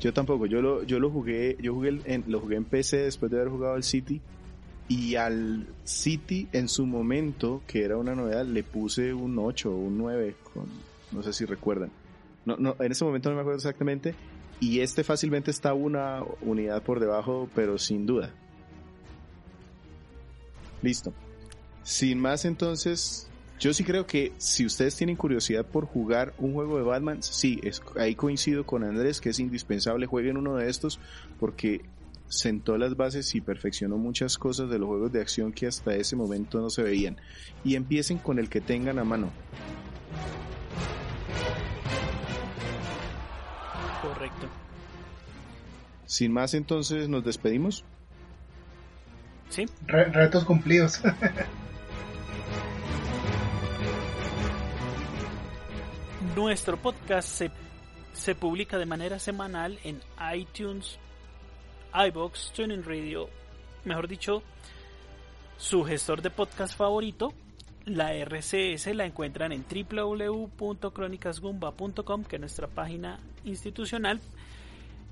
yo 0.00 0.12
tampoco, 0.12 0.46
yo 0.46 0.62
lo, 0.62 0.82
yo 0.82 0.98
lo 0.98 1.10
jugué, 1.10 1.56
yo 1.60 1.74
jugué 1.74 2.00
en, 2.06 2.24
lo 2.26 2.40
jugué 2.40 2.56
en 2.56 2.64
PC 2.64 2.96
después 2.98 3.30
de 3.30 3.38
haber 3.38 3.50
jugado 3.50 3.74
al 3.74 3.84
City 3.84 4.20
y 4.88 5.14
al 5.14 5.68
City 5.84 6.48
en 6.52 6.68
su 6.68 6.86
momento, 6.86 7.62
que 7.66 7.84
era 7.84 7.96
una 7.96 8.14
novedad, 8.14 8.44
le 8.44 8.64
puse 8.64 9.14
un 9.14 9.38
8 9.38 9.70
o 9.70 9.76
un 9.76 9.98
9, 9.98 10.34
con, 10.52 10.64
no 11.12 11.22
sé 11.22 11.32
si 11.32 11.44
recuerdan. 11.44 11.90
No, 12.44 12.56
no, 12.56 12.74
en 12.80 12.90
ese 12.90 13.04
momento 13.04 13.28
no 13.28 13.36
me 13.36 13.42
acuerdo 13.42 13.58
exactamente 13.58 14.14
y 14.58 14.80
este 14.80 15.04
fácilmente 15.04 15.50
está 15.50 15.74
una 15.74 16.22
unidad 16.42 16.82
por 16.82 16.98
debajo, 16.98 17.48
pero 17.54 17.78
sin 17.78 18.06
duda. 18.06 18.30
Listo. 20.82 21.12
Sin 21.82 22.18
más 22.18 22.44
entonces, 22.44 23.29
yo 23.60 23.74
sí 23.74 23.84
creo 23.84 24.06
que 24.06 24.32
si 24.38 24.64
ustedes 24.64 24.96
tienen 24.96 25.16
curiosidad 25.16 25.66
por 25.66 25.84
jugar 25.84 26.32
un 26.38 26.54
juego 26.54 26.78
de 26.78 26.82
Batman, 26.82 27.22
sí, 27.22 27.60
es, 27.62 27.82
ahí 27.96 28.14
coincido 28.14 28.64
con 28.64 28.82
Andrés 28.82 29.20
que 29.20 29.28
es 29.28 29.38
indispensable 29.38 30.06
jueguen 30.06 30.38
uno 30.38 30.56
de 30.56 30.70
estos 30.70 30.98
porque 31.38 31.82
sentó 32.26 32.78
las 32.78 32.96
bases 32.96 33.34
y 33.34 33.42
perfeccionó 33.42 33.98
muchas 33.98 34.38
cosas 34.38 34.70
de 34.70 34.78
los 34.78 34.88
juegos 34.88 35.12
de 35.12 35.20
acción 35.20 35.52
que 35.52 35.66
hasta 35.66 35.94
ese 35.94 36.16
momento 36.16 36.58
no 36.60 36.70
se 36.70 36.82
veían. 36.82 37.18
Y 37.62 37.74
empiecen 37.74 38.16
con 38.16 38.38
el 38.38 38.48
que 38.48 38.62
tengan 38.62 38.98
a 38.98 39.04
mano. 39.04 39.30
Correcto. 44.00 44.48
Sin 46.06 46.32
más 46.32 46.54
entonces 46.54 47.10
nos 47.10 47.24
despedimos. 47.24 47.84
Sí. 49.50 49.66
retos 49.86 50.44
cumplidos. 50.44 51.02
Nuestro 56.36 56.76
podcast 56.76 57.28
se, 57.28 57.50
se 58.12 58.36
publica 58.36 58.78
de 58.78 58.86
manera 58.86 59.18
semanal 59.18 59.80
en 59.82 60.00
iTunes, 60.34 60.96
iBox, 61.92 62.52
TuneIn 62.52 62.84
Radio, 62.84 63.28
mejor 63.84 64.06
dicho, 64.06 64.44
su 65.58 65.82
gestor 65.84 66.22
de 66.22 66.30
podcast 66.30 66.76
favorito. 66.76 67.34
La 67.84 68.14
RCS 68.14 68.94
la 68.94 69.06
encuentran 69.06 69.50
en 69.52 69.64
www.cronicasgumba.com, 69.64 72.24
que 72.24 72.36
es 72.36 72.40
nuestra 72.40 72.68
página 72.68 73.18
institucional, 73.44 74.20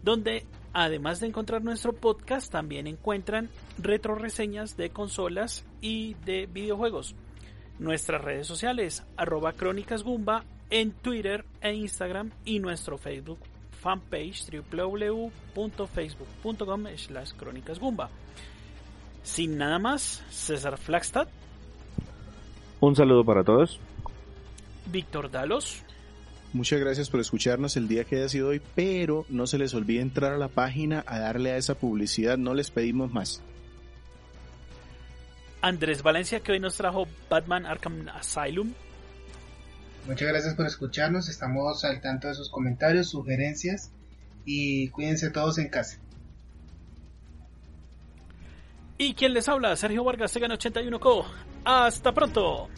donde 0.04 0.46
además 0.72 1.18
de 1.18 1.26
encontrar 1.26 1.64
nuestro 1.64 1.94
podcast, 1.94 2.52
también 2.52 2.86
encuentran 2.86 3.50
retro 3.78 4.14
reseñas 4.14 4.76
de 4.76 4.90
consolas 4.90 5.64
y 5.80 6.14
de 6.24 6.46
videojuegos. 6.46 7.16
Nuestras 7.78 8.22
redes 8.22 8.46
sociales, 8.46 9.04
arroba 9.16 9.52
crónicasgumba 9.52 10.44
en 10.70 10.92
Twitter 10.92 11.44
e 11.60 11.74
Instagram 11.74 12.30
y 12.44 12.58
nuestro 12.58 12.98
Facebook 12.98 13.38
fanpage 13.80 14.50
www.facebook.com 14.50 16.86
slash 16.96 17.32
crónicasgumba. 17.32 18.10
Sin 19.22 19.56
nada 19.58 19.78
más, 19.78 20.24
César 20.30 20.78
Flagstad. 20.78 21.28
Un 22.80 22.96
saludo 22.96 23.24
para 23.24 23.44
todos. 23.44 23.78
Víctor 24.86 25.30
Dalos. 25.30 25.84
Muchas 26.52 26.80
gracias 26.80 27.08
por 27.10 27.20
escucharnos 27.20 27.76
el 27.76 27.86
día 27.88 28.04
que 28.04 28.16
haya 28.16 28.28
sido 28.28 28.48
hoy, 28.48 28.62
pero 28.74 29.26
no 29.28 29.46
se 29.46 29.58
les 29.58 29.74
olvide 29.74 30.00
entrar 30.00 30.32
a 30.32 30.38
la 30.38 30.48
página 30.48 31.04
a 31.06 31.18
darle 31.18 31.52
a 31.52 31.58
esa 31.58 31.74
publicidad, 31.74 32.38
no 32.38 32.54
les 32.54 32.70
pedimos 32.70 33.12
más. 33.12 33.42
Andrés 35.60 36.02
Valencia 36.02 36.40
que 36.40 36.52
hoy 36.52 36.60
nos 36.60 36.76
trajo 36.76 37.06
Batman 37.28 37.66
Arkham 37.66 38.08
Asylum. 38.08 38.72
Muchas 40.06 40.28
gracias 40.28 40.54
por 40.54 40.66
escucharnos, 40.66 41.28
estamos 41.28 41.84
al 41.84 42.00
tanto 42.00 42.28
de 42.28 42.34
sus 42.34 42.50
comentarios, 42.50 43.10
sugerencias 43.10 43.92
y 44.44 44.88
cuídense 44.88 45.30
todos 45.30 45.58
en 45.58 45.68
casa. 45.68 45.98
Y 48.96 49.14
quien 49.14 49.34
les 49.34 49.48
habla, 49.48 49.76
Sergio 49.76 50.02
Vargas, 50.02 50.32
Segan 50.32 50.50
81 50.50 50.98
Co. 50.98 51.24
Hasta 51.64 52.12
pronto. 52.12 52.68